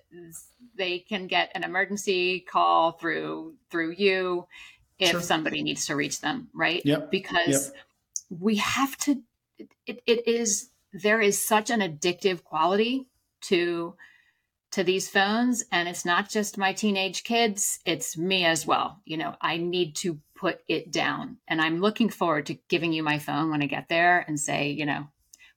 they 0.75 0.99
can 0.99 1.27
get 1.27 1.51
an 1.55 1.63
emergency 1.63 2.41
call 2.41 2.93
through 2.93 3.53
through 3.69 3.91
you 3.91 4.45
if 4.99 5.11
sure. 5.11 5.21
somebody 5.21 5.63
needs 5.63 5.85
to 5.87 5.95
reach 5.95 6.21
them, 6.21 6.49
right? 6.53 6.81
Yep. 6.85 7.11
Because 7.11 7.71
yep. 7.73 8.39
we 8.39 8.57
have 8.57 8.95
to, 8.97 9.21
it, 9.85 10.01
it 10.05 10.27
is, 10.27 10.69
there 10.93 11.21
is 11.21 11.43
such 11.43 11.69
an 11.69 11.79
addictive 11.79 12.43
quality 12.43 13.07
to 13.41 13.95
to 14.73 14.83
these 14.83 15.07
phones 15.07 15.63
and 15.71 15.87
it's 15.87 16.03
not 16.03 16.27
just 16.27 16.57
my 16.57 16.73
teenage 16.73 17.23
kids 17.23 17.79
it's 17.85 18.17
me 18.17 18.43
as 18.43 18.65
well 18.65 18.99
you 19.05 19.17
know 19.17 19.35
i 19.39 19.55
need 19.55 19.95
to 19.95 20.19
put 20.35 20.61
it 20.67 20.91
down 20.91 21.37
and 21.47 21.61
i'm 21.61 21.79
looking 21.79 22.09
forward 22.09 22.47
to 22.47 22.57
giving 22.69 22.91
you 22.91 23.03
my 23.03 23.19
phone 23.19 23.51
when 23.51 23.61
i 23.61 23.67
get 23.67 23.87
there 23.87 24.25
and 24.27 24.39
say 24.39 24.71
you 24.71 24.83
know 24.83 25.07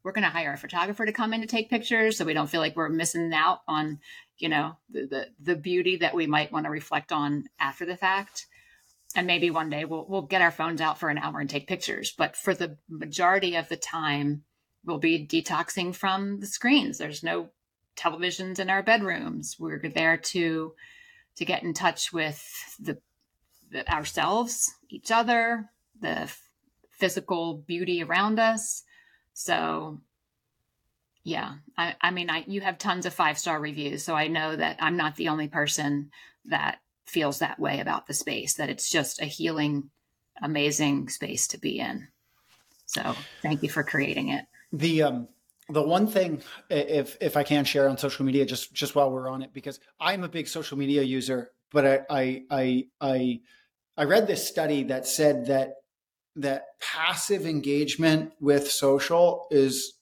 we're 0.02 0.12
going 0.12 0.22
to 0.22 0.28
hire 0.28 0.52
a 0.52 0.58
photographer 0.58 1.06
to 1.06 1.12
come 1.12 1.32
in 1.32 1.40
to 1.40 1.46
take 1.46 1.70
pictures 1.70 2.18
so 2.18 2.26
we 2.26 2.34
don't 2.34 2.50
feel 2.50 2.60
like 2.60 2.76
we're 2.76 2.90
missing 2.90 3.32
out 3.32 3.60
on 3.66 3.98
you 4.36 4.50
know 4.50 4.76
the 4.90 5.06
the, 5.06 5.26
the 5.40 5.56
beauty 5.56 5.96
that 5.96 6.14
we 6.14 6.26
might 6.26 6.52
want 6.52 6.66
to 6.66 6.70
reflect 6.70 7.10
on 7.10 7.44
after 7.58 7.86
the 7.86 7.96
fact 7.96 8.46
and 9.16 9.26
maybe 9.26 9.50
one 9.50 9.70
day 9.70 9.84
we'll 9.84 10.06
we'll 10.08 10.22
get 10.22 10.42
our 10.42 10.50
phones 10.52 10.80
out 10.80 10.98
for 10.98 11.08
an 11.08 11.18
hour 11.18 11.40
and 11.40 11.50
take 11.50 11.66
pictures. 11.66 12.14
But 12.16 12.36
for 12.36 12.54
the 12.54 12.76
majority 12.88 13.56
of 13.56 13.68
the 13.68 13.76
time 13.76 14.44
we'll 14.84 14.98
be 14.98 15.26
detoxing 15.26 15.94
from 15.94 16.38
the 16.38 16.46
screens. 16.46 16.98
There's 16.98 17.24
no 17.24 17.48
televisions 17.96 18.60
in 18.60 18.70
our 18.70 18.82
bedrooms. 18.82 19.56
We're 19.58 19.82
there 19.92 20.18
to 20.18 20.74
to 21.36 21.44
get 21.44 21.62
in 21.62 21.74
touch 21.74 22.12
with 22.12 22.46
the, 22.78 22.98
the 23.70 23.90
ourselves 23.92 24.72
each 24.88 25.10
other 25.10 25.70
the 26.00 26.08
f- 26.08 26.42
physical 26.92 27.64
beauty 27.66 28.02
around 28.02 28.38
us. 28.38 28.84
So 29.32 30.00
yeah 31.26 31.54
i 31.76 31.96
i 32.00 32.12
mean 32.12 32.30
i 32.30 32.44
you 32.46 32.60
have 32.60 32.78
tons 32.78 33.04
of 33.04 33.12
five 33.12 33.36
star 33.36 33.58
reviews 33.58 34.04
so 34.04 34.14
i 34.14 34.28
know 34.28 34.54
that 34.54 34.76
i'm 34.78 34.96
not 34.96 35.16
the 35.16 35.26
only 35.26 35.48
person 35.48 36.08
that 36.44 36.78
feels 37.06 37.38
that 37.38 37.58
way 37.58 37.80
about 37.80 38.06
the 38.06 38.14
space, 38.14 38.54
that 38.54 38.68
it's 38.68 38.90
just 38.90 39.20
a 39.20 39.26
healing, 39.26 39.90
amazing 40.42 41.08
space 41.08 41.48
to 41.48 41.58
be 41.58 41.78
in. 41.78 42.08
So 42.86 43.14
thank 43.42 43.62
you 43.62 43.68
for 43.68 43.82
creating 43.82 44.30
it. 44.30 44.44
The 44.72 45.02
um 45.02 45.28
the 45.68 45.82
one 45.82 46.06
thing 46.06 46.42
if 46.70 47.16
if 47.20 47.36
I 47.36 47.42
can 47.42 47.64
share 47.64 47.88
on 47.88 47.98
social 47.98 48.24
media 48.24 48.46
just 48.46 48.72
just 48.72 48.94
while 48.94 49.10
we're 49.10 49.28
on 49.28 49.42
it, 49.42 49.52
because 49.52 49.80
I'm 50.00 50.24
a 50.24 50.28
big 50.28 50.48
social 50.48 50.78
media 50.78 51.02
user, 51.02 51.50
but 51.72 51.86
I 51.86 52.00
I 52.10 52.42
I 52.50 52.86
I, 53.00 53.40
I 53.96 54.04
read 54.04 54.26
this 54.26 54.46
study 54.46 54.84
that 54.84 55.06
said 55.06 55.46
that 55.46 55.74
that 56.36 56.64
passive 56.80 57.46
engagement 57.46 58.32
with 58.40 58.70
social 58.70 59.46
is 59.50 59.94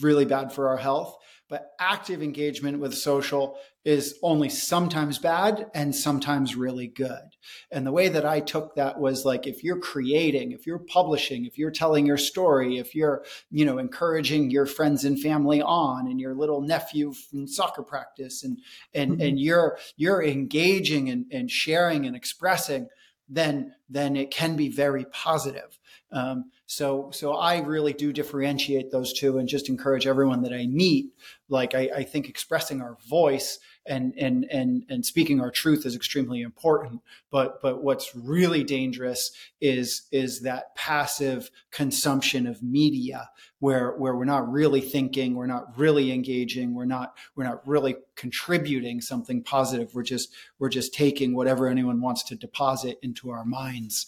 really 0.00 0.24
bad 0.24 0.52
for 0.52 0.68
our 0.68 0.76
health 0.76 1.18
but 1.48 1.72
active 1.78 2.22
engagement 2.22 2.78
with 2.80 2.94
social 2.94 3.56
is 3.84 4.18
only 4.22 4.48
sometimes 4.48 5.18
bad 5.18 5.66
and 5.74 5.94
sometimes 5.94 6.56
really 6.56 6.86
good. 6.86 7.36
And 7.70 7.86
the 7.86 7.92
way 7.92 8.08
that 8.08 8.24
I 8.24 8.40
took 8.40 8.74
that 8.74 8.98
was 8.98 9.26
like 9.26 9.46
if 9.46 9.62
you're 9.62 9.78
creating, 9.78 10.52
if 10.52 10.66
you're 10.66 10.78
publishing, 10.78 11.44
if 11.44 11.58
you're 11.58 11.70
telling 11.70 12.06
your 12.06 12.16
story, 12.16 12.78
if 12.78 12.94
you're, 12.94 13.24
you 13.50 13.66
know, 13.66 13.76
encouraging 13.76 14.50
your 14.50 14.64
friends 14.64 15.04
and 15.04 15.20
family 15.20 15.60
on 15.60 16.06
and 16.06 16.18
your 16.18 16.34
little 16.34 16.62
nephew 16.62 17.12
from 17.12 17.46
soccer 17.46 17.82
practice 17.82 18.42
and 18.42 18.58
and 18.94 19.12
mm-hmm. 19.12 19.20
and 19.20 19.38
you're 19.38 19.78
you're 19.96 20.22
engaging 20.22 21.10
and, 21.10 21.26
and 21.30 21.50
sharing 21.50 22.06
and 22.06 22.16
expressing, 22.16 22.88
then 23.28 23.74
then 23.90 24.16
it 24.16 24.30
can 24.30 24.56
be 24.56 24.70
very 24.70 25.04
positive. 25.06 25.78
Um, 26.10 26.50
so, 26.66 27.10
so 27.12 27.34
I 27.34 27.58
really 27.58 27.92
do 27.92 28.12
differentiate 28.12 28.90
those 28.90 29.12
two 29.12 29.38
and 29.38 29.48
just 29.48 29.68
encourage 29.68 30.06
everyone 30.06 30.42
that 30.42 30.52
I 30.52 30.66
meet. 30.66 31.12
Like, 31.48 31.74
I, 31.74 31.90
I 31.96 32.02
think 32.04 32.28
expressing 32.28 32.80
our 32.80 32.96
voice 33.08 33.58
and, 33.86 34.14
and, 34.18 34.46
and, 34.50 34.84
and 34.88 35.04
speaking 35.04 35.40
our 35.40 35.50
truth 35.50 35.84
is 35.84 35.94
extremely 35.94 36.40
important. 36.42 37.00
But, 37.30 37.60
but 37.60 37.82
what's 37.82 38.14
really 38.14 38.64
dangerous 38.64 39.32
is, 39.60 40.06
is 40.10 40.40
that 40.40 40.74
passive 40.74 41.50
consumption 41.70 42.46
of 42.46 42.62
media 42.62 43.28
where, 43.58 43.92
where 43.92 44.14
we're 44.14 44.24
not 44.24 44.50
really 44.50 44.80
thinking, 44.80 45.34
we're 45.34 45.46
not 45.46 45.76
really 45.78 46.12
engaging, 46.12 46.74
we're 46.74 46.84
not, 46.84 47.14
we're 47.36 47.44
not 47.44 47.66
really 47.66 47.96
contributing 48.16 49.00
something 49.00 49.42
positive. 49.42 49.94
We're 49.94 50.02
just, 50.02 50.32
we're 50.58 50.68
just 50.68 50.94
taking 50.94 51.34
whatever 51.34 51.68
anyone 51.68 52.00
wants 52.00 52.22
to 52.24 52.36
deposit 52.36 52.98
into 53.02 53.30
our 53.30 53.44
minds. 53.44 54.06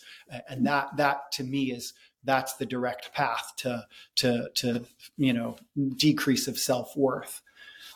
And 0.48 0.66
that, 0.66 0.96
that 0.96 1.32
to 1.32 1.44
me 1.44 1.72
is, 1.72 1.92
that's 2.26 2.54
the 2.54 2.66
direct 2.66 3.14
path 3.14 3.52
to 3.56 3.86
to 4.16 4.50
to 4.54 4.84
you 5.16 5.32
know 5.32 5.56
decrease 5.96 6.48
of 6.48 6.58
self 6.58 6.94
worth. 6.96 7.40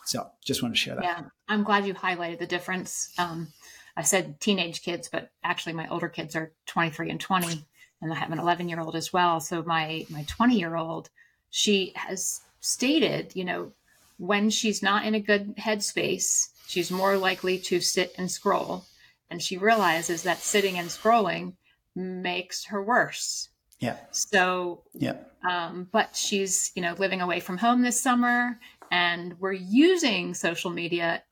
So 0.05 0.31
just 0.43 0.63
want 0.63 0.73
to 0.73 0.79
share 0.79 0.95
that. 0.95 1.03
Yeah, 1.03 1.21
I'm 1.51 1.63
glad 1.63 1.85
you 1.85 1.93
highlighted 1.93 2.39
the 2.39 2.47
difference. 2.47 3.13
Um, 3.17 3.49
I 3.97 4.03
said 4.03 4.39
teenage 4.39 4.81
kids, 4.81 5.09
but 5.09 5.31
actually 5.43 5.73
my 5.73 5.87
older 5.89 6.07
kids 6.07 6.35
are 6.35 6.53
23 6.67 7.09
and 7.09 7.19
20, 7.19 7.65
and 8.01 8.11
I 8.11 8.15
have 8.15 8.31
an 8.31 8.39
11 8.39 8.69
year 8.69 8.79
old 8.79 8.95
as 8.95 9.11
well. 9.11 9.39
So 9.39 9.61
my 9.63 10.05
my 10.09 10.23
20 10.23 10.57
year 10.57 10.75
old, 10.75 11.09
she 11.49 11.91
has 11.95 12.41
stated, 12.61 13.35
you 13.35 13.43
know, 13.43 13.73
when 14.17 14.49
she's 14.49 14.81
not 14.81 15.05
in 15.05 15.13
a 15.13 15.19
good 15.19 15.57
headspace, 15.57 16.49
she's 16.67 16.89
more 16.89 17.17
likely 17.17 17.57
to 17.59 17.81
sit 17.81 18.13
and 18.17 18.31
scroll, 18.31 18.85
and 19.29 19.41
she 19.41 19.57
realizes 19.57 20.23
that 20.23 20.37
sitting 20.37 20.77
and 20.77 20.87
scrolling 20.87 21.53
makes 21.95 22.65
her 22.65 22.81
worse 22.81 23.49
yeah. 23.81 23.97
So, 24.11 24.83
yeah. 24.93 25.15
Um, 25.43 25.87
but 25.91 26.15
she's, 26.15 26.71
you 26.75 26.83
know, 26.83 26.93
living 26.97 27.19
away 27.19 27.39
from 27.39 27.57
home 27.57 27.81
this 27.81 27.99
summer 27.99 28.59
and 28.91 29.37
we're 29.39 29.53
using 29.53 30.33
social 30.35 30.69
media. 30.69 31.23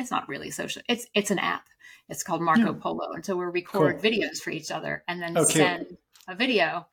It's 0.00 0.10
not 0.10 0.28
really 0.28 0.50
social. 0.50 0.82
It's, 0.88 1.06
it's 1.14 1.30
an 1.30 1.38
app. 1.38 1.66
It's 2.08 2.22
called 2.22 2.42
Marco 2.42 2.74
yeah. 2.74 2.80
Polo. 2.80 3.12
And 3.12 3.24
so 3.24 3.36
we 3.36 3.44
record 3.44 4.00
cool. 4.00 4.10
videos 4.10 4.38
for 4.38 4.50
each 4.50 4.70
other 4.70 5.04
and 5.06 5.22
then 5.22 5.38
okay. 5.38 5.52
send 5.52 5.96
a 6.26 6.34
video. 6.34 6.86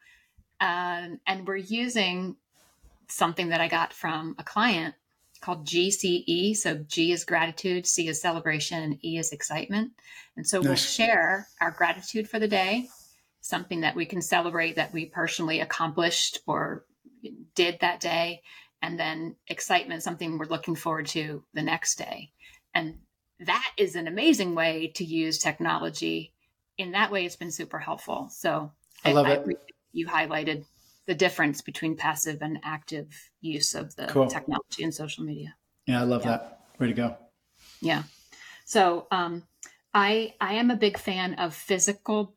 Um, 0.59 1.19
and 1.25 1.47
we're 1.47 1.55
using 1.57 2.35
something 3.07 3.49
that 3.49 3.61
I 3.61 3.67
got 3.67 3.93
from 3.93 4.35
a 4.37 4.43
client 4.43 4.95
called 5.41 5.65
GCE. 5.65 6.55
So 6.55 6.77
G 6.77 7.11
is 7.11 7.25
gratitude, 7.25 7.87
C 7.87 8.07
is 8.07 8.21
celebration, 8.21 8.83
and 8.83 9.05
E 9.05 9.17
is 9.17 9.31
excitement. 9.31 9.93
And 10.35 10.47
so 10.47 10.59
nice. 10.59 10.67
we'll 10.67 10.75
share 10.75 11.47
our 11.61 11.71
gratitude 11.71 12.29
for 12.29 12.39
the 12.39 12.47
day 12.47 12.87
something 13.47 13.81
that 13.81 13.95
we 13.95 14.05
can 14.05 14.21
celebrate 14.21 14.75
that 14.75 14.93
we 14.93 15.05
personally 15.05 15.61
accomplished 15.61 16.39
or 16.47 16.83
did 17.55 17.79
that 17.79 17.99
day 17.99 18.41
and 18.81 18.99
then 18.99 19.35
excitement 19.47 20.03
something 20.03 20.37
we're 20.37 20.45
looking 20.45 20.75
forward 20.75 21.07
to 21.07 21.43
the 21.53 21.61
next 21.61 21.97
day 21.97 22.29
and 22.77 22.95
that 23.39 23.71
is 23.77 23.95
an 23.95 24.07
amazing 24.07 24.55
way 24.55 24.91
to 24.95 25.03
use 25.03 25.37
technology 25.37 26.33
in 26.77 26.91
that 26.91 27.11
way 27.11 27.25
it's 27.25 27.35
been 27.35 27.51
super 27.51 27.79
helpful 27.79 28.29
so 28.31 28.71
i 29.05 29.11
love 29.11 29.27
I, 29.27 29.33
it 29.33 29.73
you 29.91 30.07
highlighted 30.07 30.65
the 31.05 31.15
difference 31.15 31.61
between 31.61 31.95
passive 31.95 32.41
and 32.41 32.59
active 32.63 33.07
use 33.41 33.75
of 33.75 33.95
the 33.95 34.07
cool. 34.07 34.27
technology 34.27 34.83
and 34.83 34.93
social 34.93 35.23
media 35.23 35.55
yeah 35.85 36.01
i 36.01 36.03
love 36.03 36.23
yeah. 36.23 36.31
that 36.31 36.61
way 36.79 36.87
to 36.87 36.93
go 36.93 37.15
yeah 37.81 38.03
so 38.65 39.07
um, 39.11 39.43
i 39.93 40.33
i 40.41 40.53
am 40.53 40.71
a 40.71 40.75
big 40.75 40.97
fan 40.97 41.35
of 41.35 41.53
physical 41.53 42.33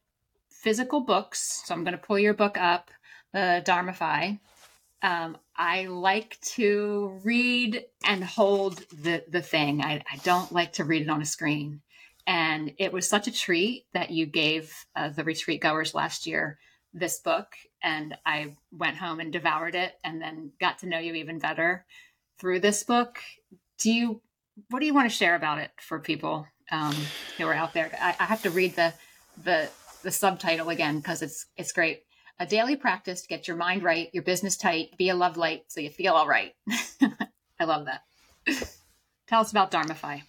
physical 0.61 1.01
books. 1.01 1.63
So 1.65 1.75
I'm 1.75 1.85
going 1.85 1.97
to 1.97 2.07
pull 2.07 2.19
your 2.19 2.35
book 2.35 2.59
up, 2.59 2.91
the 3.33 3.63
Dharmify. 3.67 4.39
Um, 5.03 5.39
I 5.57 5.87
like 5.87 6.39
to 6.57 7.21
read 7.25 7.85
and 8.05 8.23
hold 8.23 8.85
the, 8.93 9.25
the 9.29 9.41
thing. 9.41 9.83
I, 9.83 10.03
I, 10.11 10.17
don't 10.25 10.53
like 10.53 10.75
to 10.75 10.85
read 10.85 11.03
it 11.03 11.09
on 11.09 11.23
a 11.23 11.27
screen. 11.27 11.81
And 12.27 12.75
it 12.79 12.93
was 12.93 13.09
such 13.09 13.27
a 13.27 13.33
treat 13.33 13.87
that 13.95 14.11
you 14.11 14.27
gave 14.27 14.75
uh, 14.95 15.09
the 15.09 15.25
retreat 15.25 15.63
goers 15.63 15.95
last 15.95 16.27
year 16.27 16.59
this 16.93 17.19
book. 17.21 17.55
and 17.83 18.17
I 18.27 18.57
went 18.73 18.97
home 18.97 19.21
and 19.21 19.33
devoured 19.33 19.75
it 19.75 19.95
and 20.05 20.21
then 20.21 20.53
got 20.61 20.81
to 20.81 20.87
know 20.87 20.99
you 20.99 21.15
even 21.15 21.39
better 21.39 21.87
through 22.39 22.61
this 22.61 22.83
book. 22.83 23.19
Do 23.79 23.91
you, 23.93 24.21
what 24.69 24.81
do 24.81 24.87
you 24.87 24.95
want 24.95 25.11
to 25.11 25.17
share 25.17 25.35
about 25.35 25.59
it 25.59 25.71
for 25.81 25.99
people 25.99 26.47
um, 26.71 26.95
who 27.39 27.47
are 27.47 27.55
out 27.55 27.73
there? 27.73 27.91
I, 28.01 28.17
I 28.19 28.25
have 28.25 28.43
to 28.43 28.51
read 28.51 28.77
the, 28.77 28.93
the, 29.43 29.69
the 30.03 30.11
subtitle 30.11 30.69
again 30.69 30.99
because 30.99 31.23
it's, 31.23 31.47
it's 31.57 31.73
great. 31.73 32.03
A 32.41 32.47
daily 32.47 32.75
practice 32.75 33.21
to 33.21 33.29
get 33.29 33.47
your 33.47 33.59
mind 33.59 33.83
right, 33.83 34.09
your 34.15 34.23
business 34.23 34.57
tight, 34.57 34.97
be 34.97 35.11
a 35.11 35.15
love 35.15 35.37
light 35.37 35.65
so 35.69 35.79
you 35.79 35.91
feel 35.91 36.15
all 36.15 36.27
right. 36.27 36.55
I 37.61 37.65
love 37.65 37.85
that. 37.85 38.01
Tell 39.27 39.43
us 39.43 39.51
about 39.51 39.71
Dharmify. 39.71 40.23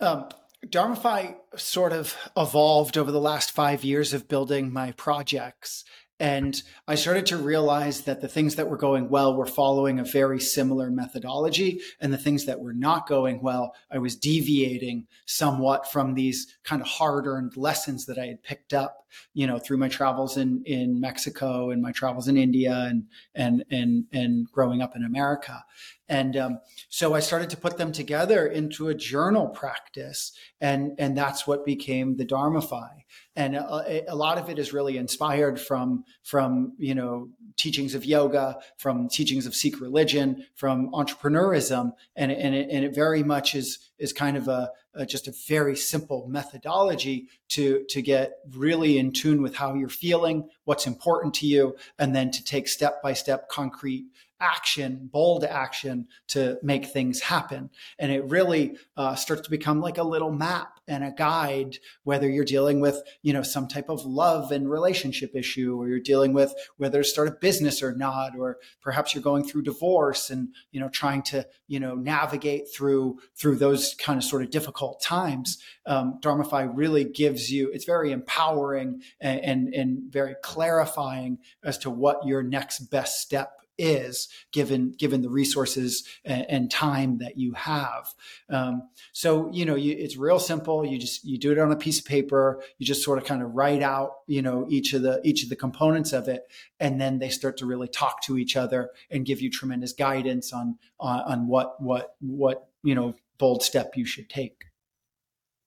Um, 0.00 0.28
Dharmify 0.66 1.36
sort 1.56 1.92
of 1.92 2.16
evolved 2.36 2.98
over 2.98 3.12
the 3.12 3.20
last 3.20 3.52
five 3.52 3.84
years 3.84 4.12
of 4.12 4.26
building 4.26 4.72
my 4.72 4.90
projects. 4.90 5.84
And 6.22 6.62
I 6.86 6.94
started 6.94 7.26
to 7.26 7.36
realize 7.36 8.02
that 8.02 8.20
the 8.20 8.28
things 8.28 8.54
that 8.54 8.70
were 8.70 8.76
going 8.76 9.08
well 9.08 9.36
were 9.36 9.44
following 9.44 9.98
a 9.98 10.04
very 10.04 10.38
similar 10.38 10.88
methodology. 10.88 11.80
And 12.00 12.12
the 12.12 12.16
things 12.16 12.46
that 12.46 12.60
were 12.60 12.72
not 12.72 13.08
going 13.08 13.42
well, 13.42 13.74
I 13.90 13.98
was 13.98 14.14
deviating 14.14 15.08
somewhat 15.26 15.90
from 15.90 16.14
these 16.14 16.46
kind 16.62 16.80
of 16.80 16.86
hard 16.86 17.26
earned 17.26 17.56
lessons 17.56 18.06
that 18.06 18.18
I 18.18 18.26
had 18.26 18.44
picked 18.44 18.72
up, 18.72 19.04
you 19.34 19.48
know, 19.48 19.58
through 19.58 19.78
my 19.78 19.88
travels 19.88 20.36
in, 20.36 20.62
in 20.64 21.00
Mexico 21.00 21.70
and 21.70 21.82
my 21.82 21.90
travels 21.90 22.28
in 22.28 22.36
India 22.36 22.86
and, 22.88 23.08
and, 23.34 23.64
and, 23.72 24.04
and 24.12 24.46
growing 24.52 24.80
up 24.80 24.94
in 24.94 25.04
America. 25.04 25.64
And 26.12 26.36
um, 26.36 26.60
so 26.90 27.14
I 27.14 27.20
started 27.20 27.48
to 27.50 27.56
put 27.56 27.78
them 27.78 27.90
together 27.90 28.46
into 28.46 28.88
a 28.88 28.94
journal 28.94 29.48
practice, 29.48 30.32
and 30.60 30.92
and 30.98 31.16
that's 31.16 31.46
what 31.46 31.64
became 31.64 32.18
the 32.18 32.26
Dharmify. 32.26 32.90
And 33.34 33.56
a, 33.56 34.04
a, 34.12 34.14
lot 34.14 34.36
of 34.36 34.50
it 34.50 34.58
is 34.58 34.74
really 34.74 34.98
inspired 34.98 35.58
from 35.58 36.04
from 36.22 36.74
you 36.76 36.94
know 36.94 37.30
teachings 37.56 37.94
of 37.94 38.04
yoga, 38.04 38.58
from 38.76 39.08
teachings 39.08 39.46
of 39.46 39.54
Sikh 39.54 39.80
religion, 39.80 40.44
from 40.54 40.90
entrepreneurism, 40.92 41.92
and 42.14 42.30
and 42.30 42.54
it, 42.54 42.68
and 42.70 42.84
it 42.84 42.94
very 42.94 43.22
much 43.22 43.54
is 43.54 43.78
is 43.98 44.12
kind 44.12 44.36
of 44.36 44.48
a, 44.48 44.70
a 44.92 45.06
just 45.06 45.28
a 45.28 45.32
very 45.48 45.74
simple 45.74 46.26
methodology 46.28 47.28
to 47.48 47.86
to 47.88 48.02
get 48.02 48.32
really 48.50 48.98
in 48.98 49.12
tune 49.12 49.40
with 49.40 49.54
how 49.56 49.72
you're 49.72 49.88
feeling, 49.88 50.50
what's 50.64 50.86
important 50.86 51.32
to 51.32 51.46
you, 51.46 51.74
and 51.98 52.14
then 52.14 52.30
to 52.30 52.44
take 52.44 52.68
step 52.68 53.02
by 53.02 53.14
step 53.14 53.48
concrete 53.48 54.04
action, 54.42 55.08
bold 55.12 55.44
action 55.44 56.08
to 56.28 56.58
make 56.62 56.86
things 56.86 57.20
happen. 57.20 57.70
And 57.98 58.10
it 58.10 58.24
really 58.28 58.76
uh, 58.96 59.14
starts 59.14 59.42
to 59.42 59.50
become 59.50 59.80
like 59.80 59.98
a 59.98 60.02
little 60.02 60.32
map 60.32 60.80
and 60.88 61.04
a 61.04 61.12
guide, 61.12 61.78
whether 62.02 62.28
you're 62.28 62.44
dealing 62.44 62.80
with, 62.80 63.00
you 63.22 63.32
know, 63.32 63.44
some 63.44 63.68
type 63.68 63.88
of 63.88 64.04
love 64.04 64.50
and 64.50 64.68
relationship 64.68 65.30
issue, 65.36 65.80
or 65.80 65.88
you're 65.88 66.00
dealing 66.00 66.32
with 66.32 66.52
whether 66.76 67.02
to 67.02 67.08
start 67.08 67.28
a 67.28 67.36
business 67.40 67.82
or 67.82 67.94
not, 67.94 68.32
or 68.36 68.58
perhaps 68.82 69.14
you're 69.14 69.22
going 69.22 69.44
through 69.44 69.62
divorce 69.62 70.28
and, 70.28 70.48
you 70.72 70.80
know, 70.80 70.88
trying 70.88 71.22
to, 71.22 71.46
you 71.68 71.78
know, 71.78 71.94
navigate 71.94 72.64
through, 72.74 73.18
through 73.36 73.56
those 73.56 73.94
kind 73.94 74.18
of 74.18 74.24
sort 74.24 74.42
of 74.42 74.50
difficult 74.50 75.00
times. 75.00 75.58
Um, 75.86 76.18
Dharmify 76.20 76.68
really 76.74 77.04
gives 77.04 77.50
you, 77.50 77.70
it's 77.72 77.84
very 77.84 78.10
empowering 78.10 79.02
and, 79.20 79.40
and, 79.40 79.74
and 79.74 80.12
very 80.12 80.34
clarifying 80.42 81.38
as 81.62 81.78
to 81.78 81.90
what 81.90 82.26
your 82.26 82.42
next 82.42 82.90
best 82.90 83.20
step 83.20 83.61
is 83.78 84.28
given 84.52 84.92
given 84.92 85.22
the 85.22 85.30
resources 85.30 86.06
and, 86.24 86.46
and 86.48 86.70
time 86.70 87.18
that 87.18 87.38
you 87.38 87.52
have. 87.54 88.12
Um, 88.50 88.88
so 89.12 89.50
you 89.52 89.64
know, 89.64 89.74
you, 89.74 89.94
it's 89.98 90.16
real 90.16 90.38
simple. 90.38 90.84
You 90.84 90.98
just 90.98 91.24
you 91.24 91.38
do 91.38 91.52
it 91.52 91.58
on 91.58 91.72
a 91.72 91.76
piece 91.76 91.98
of 91.98 92.04
paper. 92.04 92.62
You 92.78 92.86
just 92.86 93.02
sort 93.02 93.18
of 93.18 93.24
kind 93.24 93.42
of 93.42 93.52
write 93.52 93.82
out 93.82 94.10
you 94.26 94.42
know 94.42 94.66
each 94.68 94.92
of 94.92 95.02
the 95.02 95.20
each 95.24 95.42
of 95.42 95.48
the 95.48 95.56
components 95.56 96.12
of 96.12 96.28
it, 96.28 96.44
and 96.80 97.00
then 97.00 97.18
they 97.18 97.28
start 97.28 97.56
to 97.58 97.66
really 97.66 97.88
talk 97.88 98.22
to 98.22 98.38
each 98.38 98.56
other 98.56 98.90
and 99.10 99.26
give 99.26 99.40
you 99.40 99.50
tremendous 99.50 99.92
guidance 99.92 100.52
on 100.52 100.78
on, 101.00 101.20
on 101.20 101.48
what 101.48 101.80
what 101.80 102.14
what 102.20 102.68
you 102.82 102.94
know 102.94 103.14
bold 103.38 103.62
step 103.62 103.96
you 103.96 104.04
should 104.04 104.28
take. 104.28 104.64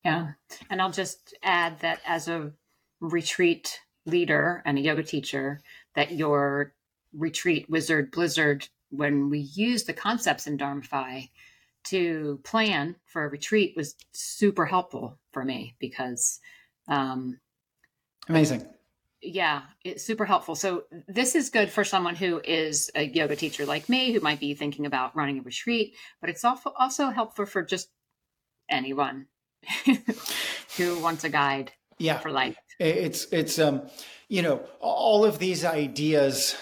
Yeah, 0.03 0.33
and 0.69 0.81
I'll 0.81 0.91
just 0.91 1.33
add 1.41 1.79
that 1.79 1.99
as 2.05 2.27
a 2.27 2.51
retreat 3.01 3.79
leader 4.05 4.61
and 4.65 4.77
a 4.77 4.81
yoga 4.81 5.03
teacher 5.03 5.61
that 5.95 6.11
your 6.11 6.74
retreat, 7.17 7.69
Wizard, 7.69 8.11
Blizzard, 8.11 8.67
when 8.89 9.29
we 9.29 9.39
used 9.39 9.87
the 9.87 9.93
concepts 9.93 10.47
in 10.47 10.57
Dharmify 10.57 11.29
to 11.85 12.39
plan 12.43 12.95
for 13.05 13.25
a 13.25 13.29
retreat 13.29 13.73
was 13.75 13.95
super 14.11 14.65
helpful 14.65 15.19
for 15.31 15.43
me 15.45 15.75
because 15.79 16.39
um 16.87 17.39
amazing. 18.27 18.65
Yeah 19.21 19.61
it's 19.83 20.03
super 20.03 20.25
helpful. 20.25 20.55
So 20.55 20.83
this 21.07 21.35
is 21.35 21.49
good 21.49 21.69
for 21.69 21.83
someone 21.83 22.15
who 22.15 22.41
is 22.43 22.89
a 22.95 23.03
yoga 23.03 23.35
teacher 23.35 23.65
like 23.65 23.87
me 23.89 24.13
who 24.13 24.19
might 24.19 24.39
be 24.39 24.53
thinking 24.55 24.85
about 24.85 25.15
running 25.15 25.39
a 25.39 25.43
retreat 25.43 25.95
but 26.21 26.29
it's 26.29 26.43
also 26.43 26.73
also 26.77 27.09
helpful 27.09 27.45
for 27.45 27.63
just 27.63 27.89
anyone 28.69 29.27
who 30.77 30.99
wants 30.99 31.23
a 31.23 31.29
guide 31.29 31.71
yeah. 31.97 32.17
for 32.17 32.31
life. 32.31 32.57
It's 32.79 33.25
it's 33.31 33.59
um 33.59 33.83
you 34.27 34.41
know 34.41 34.61
all 34.79 35.23
of 35.25 35.39
these 35.39 35.63
ideas 35.63 36.55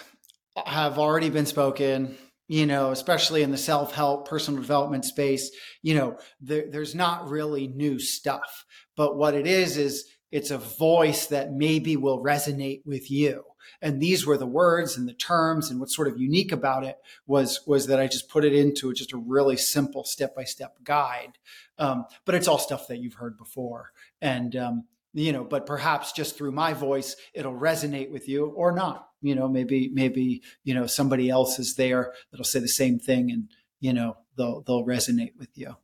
have 0.65 0.99
already 0.99 1.29
been 1.29 1.45
spoken 1.45 2.15
you 2.47 2.65
know 2.65 2.91
especially 2.91 3.41
in 3.41 3.51
the 3.51 3.57
self-help 3.57 4.27
personal 4.27 4.61
development 4.61 5.05
space 5.05 5.49
you 5.81 5.93
know 5.93 6.17
there, 6.41 6.65
there's 6.71 6.95
not 6.95 7.29
really 7.29 7.67
new 7.67 7.99
stuff. 7.99 8.65
But 8.95 9.17
what 9.17 9.35
it 9.35 9.45
is 9.45 9.77
is 9.77 10.05
it's 10.31 10.51
a 10.51 10.57
voice 10.57 11.27
that 11.27 11.51
maybe 11.51 11.95
will 11.95 12.23
resonate 12.23 12.81
with 12.85 13.11
you. 13.11 13.43
And 13.81 14.01
these 14.01 14.25
were 14.25 14.37
the 14.37 14.47
words 14.47 14.97
and 14.97 15.07
the 15.07 15.13
terms 15.13 15.69
and 15.69 15.79
what's 15.79 15.95
sort 15.95 16.07
of 16.07 16.19
unique 16.19 16.51
about 16.51 16.83
it 16.83 16.97
was 17.27 17.61
was 17.67 17.87
that 17.87 17.99
i 17.99 18.07
just 18.07 18.29
put 18.29 18.45
it 18.45 18.53
into 18.53 18.93
just 18.93 19.13
a 19.13 19.17
really 19.17 19.57
simple 19.57 20.03
step-by-step 20.03 20.83
guide. 20.83 21.37
Um, 21.77 22.05
but 22.25 22.35
it's 22.35 22.47
all 22.47 22.57
stuff 22.57 22.87
that 22.87 22.99
you've 22.99 23.15
heard 23.15 23.37
before. 23.37 23.91
And 24.21 24.55
um, 24.55 24.85
you 25.13 25.31
know 25.31 25.43
but 25.43 25.65
perhaps 25.65 26.11
just 26.11 26.35
through 26.35 26.51
my 26.51 26.73
voice 26.73 27.15
it'll 27.33 27.53
resonate 27.53 28.09
with 28.09 28.27
you 28.27 28.47
or 28.47 28.71
not 28.71 29.09
you 29.23 29.33
know 29.33 29.47
maybe 29.47 29.89
maybe 29.93 30.41
you 30.63 30.73
know 30.75 30.85
somebody 30.85 31.29
else 31.29 31.57
is 31.57 31.75
there 31.75 32.13
that'll 32.31 32.43
say 32.43 32.59
the 32.59 32.67
same 32.67 32.99
thing 32.99 33.31
and 33.31 33.49
you 33.79 33.93
know 33.93 34.17
they'll 34.37 34.61
they'll 34.61 34.85
resonate 34.85 35.31
with 35.39 35.49
you 35.55 35.75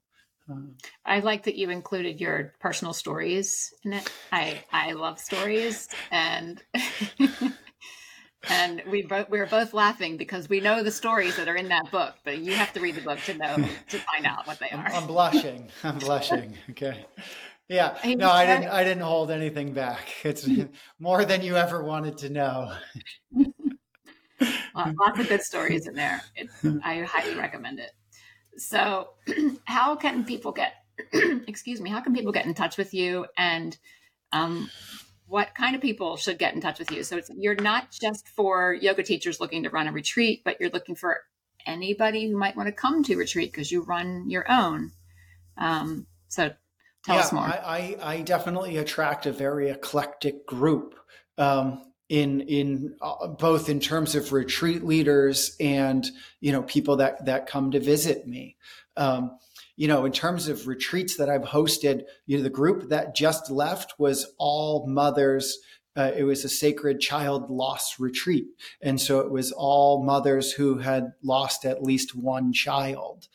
um, 0.50 0.76
I 1.06 1.20
like 1.20 1.44
that 1.44 1.56
you 1.56 1.70
included 1.70 2.20
your 2.20 2.54
personal 2.60 2.94
stories 2.94 3.74
in 3.84 3.94
it. 3.94 4.12
I 4.32 4.64
I 4.72 4.94
love 4.94 5.20
stories, 5.20 5.88
and 6.10 6.62
and 8.50 8.82
we 8.88 9.04
both 9.04 9.30
we 9.30 9.38
were 9.38 9.46
both 9.46 9.74
laughing 9.74 10.18
because 10.18 10.50
we 10.50 10.60
know 10.60 10.82
the 10.82 10.92
stories 10.92 11.36
that 11.36 11.48
are 11.48 11.56
in 11.56 11.70
that 11.70 11.92
book, 11.92 12.16
but 12.24 12.40
you 12.40 12.54
have 12.54 12.74
to 12.74 12.80
read 12.80 12.96
the 12.96 13.02
book 13.02 13.20
to 13.26 13.38
know 13.38 13.56
to 13.90 14.00
find 14.00 14.26
out 14.26 14.48
what 14.48 14.60
they 14.60 14.70
are. 14.72 14.86
I'm, 14.88 14.96
I'm 15.04 15.08
blushing. 15.08 15.70
I'm 15.84 16.00
blushing. 16.00 16.56
Okay. 16.72 17.06
Yeah. 17.70 17.96
No, 18.04 18.32
I 18.32 18.46
didn't 18.48 18.70
I 18.70 18.84
didn't 18.84 19.04
hold 19.04 19.32
anything 19.32 19.74
back. 19.74 20.08
It's 20.26 20.48
more 21.00 21.24
than 21.24 21.42
you 21.44 21.56
ever 21.56 21.84
wanted 21.84 22.18
to 22.20 22.30
know. 22.30 22.74
lots 24.76 25.20
of 25.20 25.30
good 25.30 25.44
stories 25.44 25.88
in 25.88 25.94
there. 25.94 26.22
It, 26.36 26.50
I 26.84 27.02
highly 27.02 27.36
recommend 27.38 27.80
it. 27.80 27.92
So, 28.58 29.10
how 29.66 29.96
can 29.96 30.26
people 30.26 30.52
get 30.52 30.74
excuse 31.48 31.80
me, 31.80 31.90
how 31.90 32.02
can 32.02 32.14
people 32.14 32.32
get 32.32 32.46
in 32.46 32.54
touch 32.54 32.78
with 32.78 32.94
you 32.94 33.26
and 33.38 33.78
um, 34.34 34.70
what 35.28 35.54
kind 35.56 35.76
of 35.76 35.82
people 35.82 36.18
should 36.18 36.40
get 36.40 36.56
in 36.56 36.62
touch 36.62 36.80
with 36.80 36.92
you? 36.92 37.04
So 37.04 37.22
you're 37.38 37.56
not 37.56 37.92
just 37.92 38.28
for 38.28 38.74
yoga 38.74 39.04
teachers 39.04 39.40
looking 39.40 39.64
to 39.64 39.70
run 39.70 39.88
a 39.88 39.92
retreat, 39.92 40.42
but 40.44 40.60
you're 40.60 40.72
looking 40.72 40.96
for 40.96 41.22
anybody 41.66 42.30
who 42.30 42.38
might 42.38 42.58
want 42.58 42.68
to 42.68 42.74
come 42.74 43.04
to 43.04 43.16
retreat 43.16 43.52
because 43.52 43.72
you 43.72 43.82
run 43.84 44.30
your 44.30 44.50
own. 44.52 44.92
Um, 45.58 46.08
so 46.28 46.52
Tell 47.10 47.18
yeah, 47.18 47.24
us 47.24 47.32
more. 47.32 47.44
I, 47.44 47.98
I, 48.02 48.12
I, 48.14 48.22
definitely 48.22 48.78
attract 48.78 49.26
a 49.26 49.32
very 49.32 49.72
eclectic 49.72 50.46
group. 50.46 50.94
Um, 51.40 51.82
in 52.08 52.42
in 52.42 52.96
uh, 53.02 53.28
both 53.28 53.68
in 53.68 53.80
terms 53.80 54.14
of 54.14 54.32
retreat 54.32 54.84
leaders 54.84 55.56
and 55.60 56.08
you 56.40 56.52
know 56.52 56.62
people 56.64 56.98
that 56.98 57.26
that 57.26 57.48
come 57.48 57.72
to 57.72 57.80
visit 57.80 58.28
me 58.28 58.58
um, 58.98 59.38
you 59.76 59.88
know 59.88 60.06
in 60.06 60.12
terms 60.12 60.48
of 60.48 60.68
retreats 60.68 61.18
that 61.18 61.30
i've 61.30 61.44
hosted 61.44 62.02
you 62.26 62.36
know 62.36 62.42
the 62.42 62.50
group 62.50 62.90
that 62.90 63.16
just 63.16 63.52
left 63.52 63.94
was 64.00 64.34
all 64.40 64.88
mothers 64.88 65.60
uh, 65.96 66.12
it 66.18 66.24
was 66.24 66.44
a 66.44 66.50
sacred 66.50 67.00
child 67.00 67.48
loss 67.52 68.00
retreat 68.00 68.48
and 68.82 69.00
so 69.00 69.20
it 69.20 69.30
was 69.30 69.52
all 69.52 70.04
mothers 70.04 70.52
who 70.52 70.80
had 70.80 71.14
lost 71.22 71.64
at 71.64 71.84
least 71.84 72.16
one 72.16 72.52
child 72.52 73.28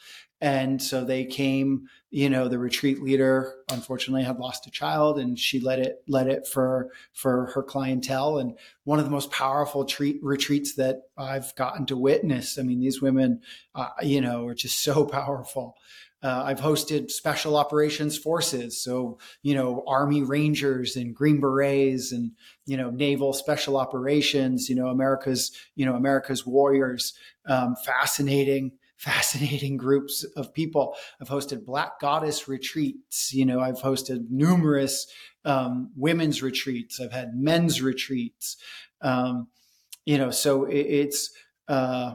and 0.45 0.83
so 0.83 1.05
they 1.05 1.25
came, 1.25 1.89
you 2.15 2.31
know, 2.31 2.47
the 2.47 2.61
retreat 2.61 3.03
leader 3.03 3.53
unfortunately 3.73 4.23
had 4.23 4.39
lost 4.39 4.69
a 4.69 4.71
child 4.71 5.19
and 5.19 5.37
she 5.37 5.59
led 5.59 5.81
it, 5.81 6.05
led 6.07 6.29
it 6.29 6.47
for, 6.47 6.93
for 7.13 7.47
her 7.47 7.63
clientele. 7.65 8.39
And 8.39 8.57
one 8.85 9.01
of 9.01 9.05
the 9.05 9.11
most 9.11 9.33
powerful 9.33 9.85
treat, 9.85 10.23
retreats 10.23 10.77
that 10.77 11.09
I've 11.19 11.53
gotten 11.57 11.87
to 11.87 11.97
witness. 11.97 12.57
I 12.57 12.63
mean, 12.63 12.79
these 12.79 13.03
women, 13.03 13.41
uh, 13.75 13.89
you 14.01 14.21
know, 14.21 14.47
are 14.47 14.55
just 14.55 14.81
so 14.81 15.05
powerful. 15.05 15.77
Uh, 16.23 16.45
I've 16.47 16.61
hosted 16.61 17.11
special 17.11 17.57
operations 17.57 18.17
forces, 18.17 18.81
so 18.81 19.19
you 19.43 19.55
know 19.55 19.85
Army 19.87 20.23
Rangers 20.23 20.97
and 20.97 21.15
Green 21.15 21.39
Berets 21.39 22.13
and 22.13 22.31
you 22.65 22.79
know 22.79 22.89
naval 22.89 23.35
special 23.35 23.77
operations. 23.77 24.71
You 24.71 24.77
know 24.77 24.87
America's 24.87 25.53
you 25.75 25.85
know 25.85 25.97
America's 25.97 26.47
warriors. 26.47 27.13
Um, 27.45 27.77
fascinating, 27.85 28.73
fascinating 28.97 29.77
groups 29.77 30.25
of 30.37 30.55
people. 30.55 30.97
I've 31.21 31.29
hosted 31.29 31.65
Black 31.65 32.01
Goddess 32.01 32.49
retreats. 32.49 33.33
You 33.33 33.47
know 33.47 33.61
I've 33.61 33.81
hosted 33.81 34.31
numerous 34.31 35.07
um, 35.45 35.91
women's 35.97 36.43
retreats. 36.43 37.01
I've 37.01 37.13
had 37.13 37.35
men's 37.35 37.83
retreats. 37.83 38.57
Um, 39.01 39.49
you 40.07 40.19
know, 40.19 40.31
so 40.31 40.65
it, 40.65 40.77
it's 40.77 41.31
uh, 41.69 42.15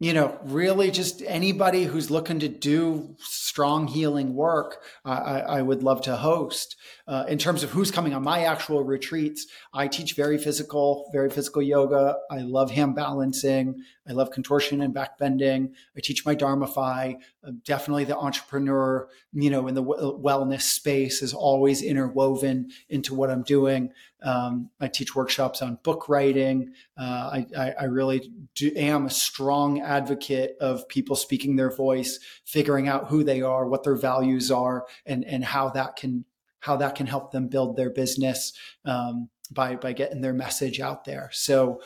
you 0.00 0.14
know, 0.14 0.38
really 0.44 0.90
just 0.90 1.22
anybody 1.26 1.84
who's 1.84 2.10
looking 2.10 2.40
to 2.40 2.48
do 2.48 3.16
strong 3.18 3.86
healing 3.86 4.34
work, 4.34 4.82
I, 5.04 5.40
I 5.40 5.62
would 5.62 5.82
love 5.82 6.00
to 6.02 6.16
host. 6.16 6.76
Uh, 7.10 7.24
in 7.26 7.38
terms 7.38 7.64
of 7.64 7.70
who's 7.70 7.90
coming 7.90 8.14
on 8.14 8.22
my 8.22 8.44
actual 8.44 8.84
retreats, 8.84 9.48
I 9.74 9.88
teach 9.88 10.14
very 10.14 10.38
physical, 10.38 11.10
very 11.12 11.28
physical 11.28 11.60
yoga. 11.60 12.14
I 12.30 12.38
love 12.38 12.70
hand 12.70 12.94
balancing. 12.94 13.82
I 14.08 14.12
love 14.12 14.30
contortion 14.30 14.80
and 14.80 14.94
back 14.94 15.18
bending. 15.18 15.74
I 15.96 16.00
teach 16.00 16.24
my 16.24 16.36
Dharmify. 16.36 17.16
Uh, 17.44 17.50
definitely 17.64 18.04
the 18.04 18.16
entrepreneur, 18.16 19.08
you 19.32 19.50
know, 19.50 19.66
in 19.66 19.74
the 19.74 19.82
w- 19.82 20.22
wellness 20.22 20.62
space 20.62 21.20
is 21.20 21.34
always 21.34 21.82
interwoven 21.82 22.70
into 22.88 23.12
what 23.12 23.28
I'm 23.28 23.42
doing. 23.42 23.92
Um, 24.22 24.70
I 24.80 24.86
teach 24.86 25.16
workshops 25.16 25.62
on 25.62 25.80
book 25.82 26.08
writing. 26.08 26.74
Uh, 26.96 27.02
I, 27.32 27.46
I, 27.58 27.70
I, 27.72 27.84
really 27.84 28.30
do, 28.54 28.70
am 28.76 29.06
a 29.06 29.10
strong 29.10 29.80
advocate 29.80 30.56
of 30.60 30.86
people 30.88 31.16
speaking 31.16 31.56
their 31.56 31.74
voice, 31.74 32.20
figuring 32.44 32.86
out 32.86 33.08
who 33.08 33.24
they 33.24 33.42
are, 33.42 33.66
what 33.66 33.82
their 33.82 33.96
values 33.96 34.52
are, 34.52 34.86
and 35.06 35.24
and 35.24 35.44
how 35.44 35.70
that 35.70 35.96
can 35.96 36.24
how 36.60 36.76
that 36.76 36.94
can 36.94 37.06
help 37.06 37.32
them 37.32 37.48
build 37.48 37.76
their 37.76 37.90
business 37.90 38.52
um, 38.84 39.28
by 39.50 39.76
by 39.76 39.92
getting 39.92 40.20
their 40.20 40.34
message 40.34 40.80
out 40.80 41.04
there. 41.04 41.30
So. 41.32 41.80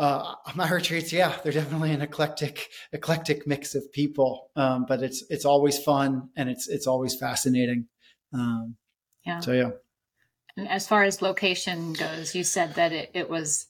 Uh, 0.00 0.36
my 0.54 0.70
retreats, 0.70 1.12
yeah, 1.12 1.36
they're 1.42 1.50
definitely 1.50 1.90
an 1.90 2.00
eclectic, 2.00 2.68
eclectic 2.92 3.48
mix 3.48 3.74
of 3.74 3.92
people, 3.92 4.48
um, 4.54 4.86
but 4.86 5.02
it's 5.02 5.24
it's 5.28 5.44
always 5.44 5.76
fun 5.76 6.28
and 6.36 6.48
it's 6.48 6.68
it's 6.68 6.86
always 6.86 7.16
fascinating. 7.16 7.88
Um, 8.32 8.76
yeah. 9.26 9.40
So 9.40 9.50
yeah. 9.50 9.70
And 10.56 10.68
as 10.68 10.86
far 10.86 11.02
as 11.02 11.20
location 11.20 11.94
goes, 11.94 12.32
you 12.32 12.44
said 12.44 12.74
that 12.74 12.92
it, 12.92 13.10
it 13.12 13.28
was 13.28 13.66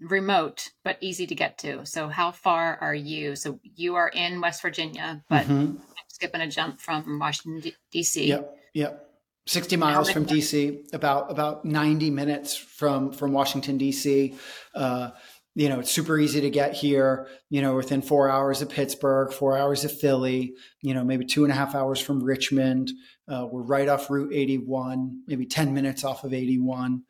remote 0.00 0.70
but 0.84 0.96
easy 1.00 1.26
to 1.26 1.34
get 1.34 1.58
to. 1.58 1.84
So 1.86 2.08
how 2.08 2.30
far 2.30 2.78
are 2.80 2.94
you? 2.94 3.36
So 3.36 3.58
you 3.74 3.96
are 3.96 4.08
in 4.08 4.40
West 4.40 4.62
Virginia, 4.62 5.24
but 5.28 5.46
mm-hmm. 5.46 5.76
skipping 6.08 6.40
a 6.40 6.48
jump 6.48 6.80
from 6.80 7.18
Washington 7.18 7.72
D.C. 7.90 8.26
Yep, 8.26 8.56
yep. 8.74 9.08
60 9.46 9.76
miles 9.76 10.10
from 10.10 10.24
DC, 10.24 10.92
about 10.94 11.30
about 11.30 11.64
90 11.64 12.10
minutes 12.10 12.56
from 12.56 13.12
from 13.12 13.32
Washington 13.32 13.78
D.C. 13.78 14.36
Uh, 14.74 15.10
you 15.54 15.68
know, 15.68 15.80
it's 15.80 15.90
super 15.90 16.18
easy 16.18 16.40
to 16.40 16.50
get 16.50 16.74
here. 16.74 17.28
You 17.50 17.60
know, 17.60 17.74
within 17.74 18.02
four 18.02 18.30
hours 18.30 18.62
of 18.62 18.70
Pittsburgh, 18.70 19.32
four 19.32 19.56
hours 19.58 19.84
of 19.84 19.92
Philly. 19.92 20.54
You 20.80 20.94
know, 20.94 21.04
maybe 21.04 21.24
two 21.24 21.44
and 21.44 21.52
a 21.52 21.56
half 21.56 21.74
hours 21.74 22.00
from 22.00 22.22
Richmond. 22.22 22.92
Uh, 23.28 23.46
we're 23.50 23.62
right 23.62 23.88
off 23.88 24.10
Route 24.10 24.32
81, 24.32 25.22
maybe 25.26 25.46
10 25.46 25.72
minutes 25.72 26.04
off 26.04 26.24
of 26.24 26.34
81. 26.34 27.02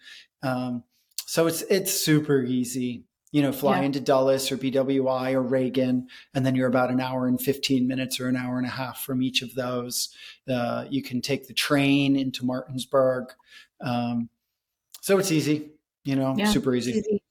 Um, 0.42 0.84
so 1.26 1.46
it's 1.46 1.62
it's 1.62 1.92
super 1.92 2.42
easy. 2.42 3.04
You 3.32 3.42
know, 3.42 3.52
fly 3.52 3.80
yeah. 3.80 3.86
into 3.86 4.00
Dulles 4.00 4.52
or 4.52 4.56
BWI 4.56 5.32
or 5.32 5.42
Reagan, 5.42 6.08
and 6.34 6.46
then 6.46 6.54
you're 6.54 6.68
about 6.68 6.90
an 6.90 7.00
hour 7.00 7.26
and 7.26 7.40
15 7.40 7.88
minutes 7.88 8.20
or 8.20 8.28
an 8.28 8.36
hour 8.36 8.58
and 8.58 8.66
a 8.66 8.70
half 8.70 9.00
from 9.00 9.22
each 9.22 9.42
of 9.42 9.54
those. 9.54 10.14
Uh, 10.48 10.84
you 10.90 11.02
can 11.02 11.20
take 11.20 11.48
the 11.48 11.54
train 11.54 12.14
into 12.14 12.44
Martinsburg. 12.44 13.32
Um, 13.80 14.28
so 15.00 15.18
it's 15.18 15.32
easy, 15.32 15.70
you 16.04 16.14
know, 16.14 16.34
yeah, 16.36 16.50
super 16.50 16.74
easy. 16.74 16.92
easy. 16.92 17.22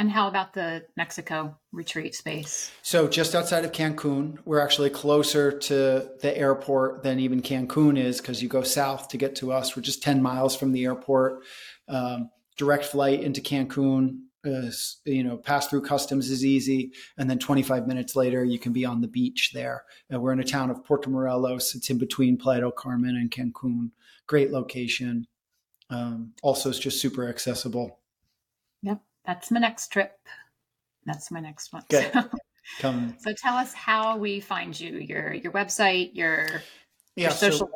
And 0.00 0.10
how 0.10 0.28
about 0.28 0.54
the 0.54 0.86
Mexico 0.96 1.58
retreat 1.72 2.14
space? 2.14 2.70
So 2.80 3.06
just 3.06 3.34
outside 3.34 3.66
of 3.66 3.72
Cancun, 3.72 4.38
we're 4.46 4.60
actually 4.60 4.88
closer 4.88 5.52
to 5.52 6.08
the 6.22 6.38
airport 6.38 7.02
than 7.02 7.20
even 7.20 7.42
Cancun 7.42 7.98
is 7.98 8.18
because 8.18 8.42
you 8.42 8.48
go 8.48 8.62
south 8.62 9.08
to 9.08 9.18
get 9.18 9.36
to 9.36 9.52
us. 9.52 9.76
We're 9.76 9.82
just 9.82 10.02
10 10.02 10.22
miles 10.22 10.56
from 10.56 10.72
the 10.72 10.86
airport. 10.86 11.42
Um, 11.86 12.30
direct 12.56 12.86
flight 12.86 13.22
into 13.22 13.42
Cancun. 13.42 14.20
Uh, 14.44 14.70
you 15.04 15.22
know, 15.22 15.36
pass 15.36 15.68
through 15.68 15.82
customs 15.82 16.30
is 16.30 16.44
easy, 16.44 16.92
and 17.18 17.28
then 17.28 17.38
25 17.38 17.86
minutes 17.86 18.16
later, 18.16 18.42
you 18.42 18.58
can 18.58 18.72
be 18.72 18.86
on 18.86 19.00
the 19.00 19.08
beach 19.08 19.50
there. 19.52 19.84
Uh, 20.12 20.18
we're 20.18 20.32
in 20.32 20.40
a 20.40 20.44
town 20.44 20.70
of 20.70 20.82
Puerto 20.84 21.10
Morelos. 21.10 21.74
It's 21.74 21.90
in 21.90 21.98
between 21.98 22.38
Playa 22.38 22.60
del 22.60 22.70
Carmen 22.70 23.16
and 23.16 23.30
Cancun. 23.30 23.90
Great 24.26 24.50
location. 24.50 25.26
Um, 25.90 26.32
also, 26.42 26.70
it's 26.70 26.78
just 26.78 27.00
super 27.00 27.28
accessible. 27.28 27.98
Yep 28.82 29.02
that's 29.24 29.50
my 29.50 29.60
next 29.60 29.88
trip. 29.88 30.18
That's 31.06 31.30
my 31.30 31.40
next 31.40 31.72
one. 31.72 31.84
Okay. 31.92 32.10
So, 32.76 32.82
Come. 32.82 33.16
so 33.18 33.32
tell 33.32 33.56
us 33.56 33.72
how 33.72 34.16
we 34.16 34.38
find 34.38 34.78
you, 34.78 34.98
your 34.98 35.32
your 35.32 35.50
website, 35.50 36.10
your, 36.14 36.62
yeah, 37.16 37.24
your 37.24 37.30
social 37.30 37.66
so, 37.66 37.70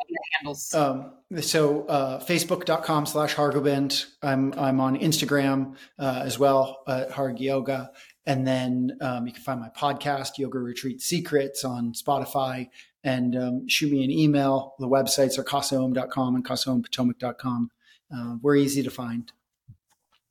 handles. 0.45 0.74
Um, 0.74 1.12
so 1.40 1.86
uh, 1.86 2.24
facebook.com 2.24 3.07
slash 3.07 3.34
Hargobind. 3.34 4.07
I'm 4.22 4.53
I'm 4.55 4.80
on 4.80 4.99
Instagram 4.99 5.76
uh, 5.99 6.22
as 6.24 6.38
well 6.38 6.82
at 6.86 7.11
Harg 7.11 7.40
Yoga. 7.40 7.90
And 8.26 8.47
then 8.47 8.97
um, 9.01 9.26
you 9.26 9.32
can 9.32 9.42
find 9.42 9.61
my 9.61 9.68
podcast, 9.76 10.38
Yoga 10.38 10.59
Retreat 10.59 11.03
Secrets, 11.03 11.64
on 11.64 11.92
Spotify. 11.92 12.68
And 13.03 13.36
um, 13.36 13.68
shoot 13.68 13.92
me 13.92 14.03
an 14.03 14.11
email. 14.11 14.74
The 14.78 14.88
websites 14.88 15.38
are 15.38 15.45
casaom.com 15.45 16.36
and 16.36 16.45
casaompotomac.com. 16.45 17.70
Uh, 18.14 18.36
we're 18.40 18.57
easy 18.57 18.82
to 18.82 18.90
find. 18.90 19.30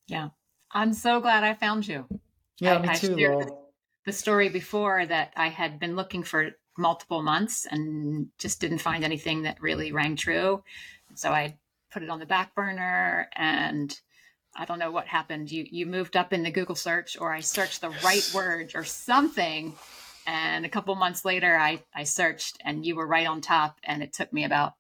Yeah. 0.08 0.30
I'm 0.72 0.94
so 0.94 1.20
glad 1.22 1.44
I 1.44 1.54
found 1.54 1.88
you. 1.88 2.08
Yeah, 2.60 2.78
I, 2.78 2.82
me 2.82 2.96
too. 2.96 3.16
The, 3.16 3.56
the 4.08 4.12
story 4.12 4.50
before 4.50 5.06
that 5.06 5.34
I 5.36 5.50
had 5.50 5.80
been 5.80 5.96
looking 5.96 6.24
for 6.24 6.52
multiple 6.78 7.22
months 7.22 7.68
and 7.70 8.28
just 8.38 8.60
didn't 8.60 8.80
find 8.80 9.04
anything 9.04 9.44
that 9.44 9.62
really 9.62 9.92
rang 9.92 10.16
true. 10.16 10.64
So 11.16 11.32
I 11.32 11.58
put 11.92 12.04
it 12.04 12.10
on 12.10 12.20
the 12.20 12.26
back 12.26 12.56
burner 12.56 13.30
and 13.36 13.98
I 14.56 14.66
don't 14.66 14.80
know 14.80 14.92
what 14.92 15.08
happened. 15.08 15.52
You 15.52 15.66
you 15.70 15.86
moved 15.86 16.16
up 16.16 16.34
in 16.34 16.44
the 16.44 16.52
Google 16.52 16.76
search 16.76 17.18
or 17.20 17.32
I 17.32 17.40
searched 17.40 17.82
the 17.82 17.90
right 18.04 18.30
word 18.34 18.72
or 18.76 18.84
something. 18.84 19.76
And 20.26 20.66
a 20.66 20.70
couple 20.70 20.96
months 20.96 21.26
later 21.26 21.58
I, 21.58 21.82
I 21.94 22.04
searched 22.04 22.58
and 22.64 22.86
you 22.86 22.96
were 22.96 23.08
right 23.08 23.28
on 23.28 23.42
top 23.42 23.78
and 23.84 24.02
it 24.02 24.14
took 24.14 24.32
me 24.32 24.46
about 24.46 24.74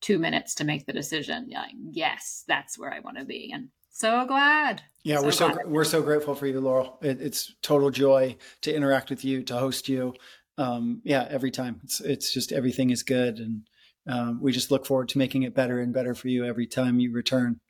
two 0.00 0.18
minutes 0.18 0.54
to 0.56 0.64
make 0.64 0.86
the 0.86 0.92
decision. 0.92 1.50
Like, 1.52 1.72
yes, 1.90 2.44
that's 2.46 2.78
where 2.78 2.92
I 2.92 3.00
want 3.00 3.18
to 3.18 3.24
be. 3.24 3.50
And 3.52 3.68
so 3.90 4.24
glad. 4.26 4.82
Yeah, 5.02 5.18
so 5.18 5.24
we're 5.24 5.32
so 5.32 5.48
glad. 5.50 5.66
we're 5.66 5.84
so 5.84 6.02
grateful 6.02 6.34
for 6.34 6.46
you, 6.46 6.60
Laurel. 6.60 6.98
It, 7.02 7.20
it's 7.20 7.54
total 7.62 7.90
joy 7.90 8.36
to 8.60 8.72
interact 8.72 9.10
with 9.10 9.24
you, 9.24 9.42
to 9.44 9.56
host 9.56 9.88
you. 9.88 10.14
Um, 10.58 11.00
yeah, 11.04 11.26
every 11.30 11.50
time 11.50 11.80
it's 11.84 12.00
it's 12.00 12.32
just 12.32 12.52
everything 12.52 12.90
is 12.90 13.02
good, 13.02 13.38
and 13.38 13.62
um, 14.08 14.40
we 14.42 14.52
just 14.52 14.70
look 14.70 14.84
forward 14.84 15.08
to 15.10 15.18
making 15.18 15.44
it 15.44 15.54
better 15.54 15.80
and 15.80 15.94
better 15.94 16.14
for 16.14 16.28
you 16.28 16.44
every 16.44 16.66
time 16.66 17.00
you 17.00 17.12
return. 17.12 17.60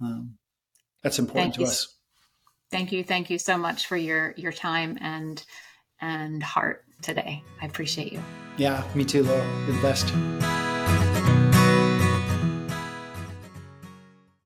Um, 0.00 0.36
that's 1.02 1.18
important 1.18 1.54
thank 1.54 1.54
to 1.54 1.60
you. 1.62 1.66
us. 1.66 1.88
Thank 2.70 2.92
you, 2.92 3.02
thank 3.02 3.30
you 3.30 3.38
so 3.38 3.56
much 3.56 3.86
for 3.86 3.96
your 3.96 4.34
your 4.36 4.52
time 4.52 4.98
and 5.00 5.44
and 6.00 6.42
heart 6.42 6.84
today. 7.02 7.42
I 7.62 7.66
appreciate 7.66 8.12
you. 8.12 8.22
Yeah, 8.56 8.84
me 8.94 9.04
too, 9.04 9.24
Laura. 9.24 9.44
You're 9.66 9.76
the 9.76 9.82
best. 9.82 10.63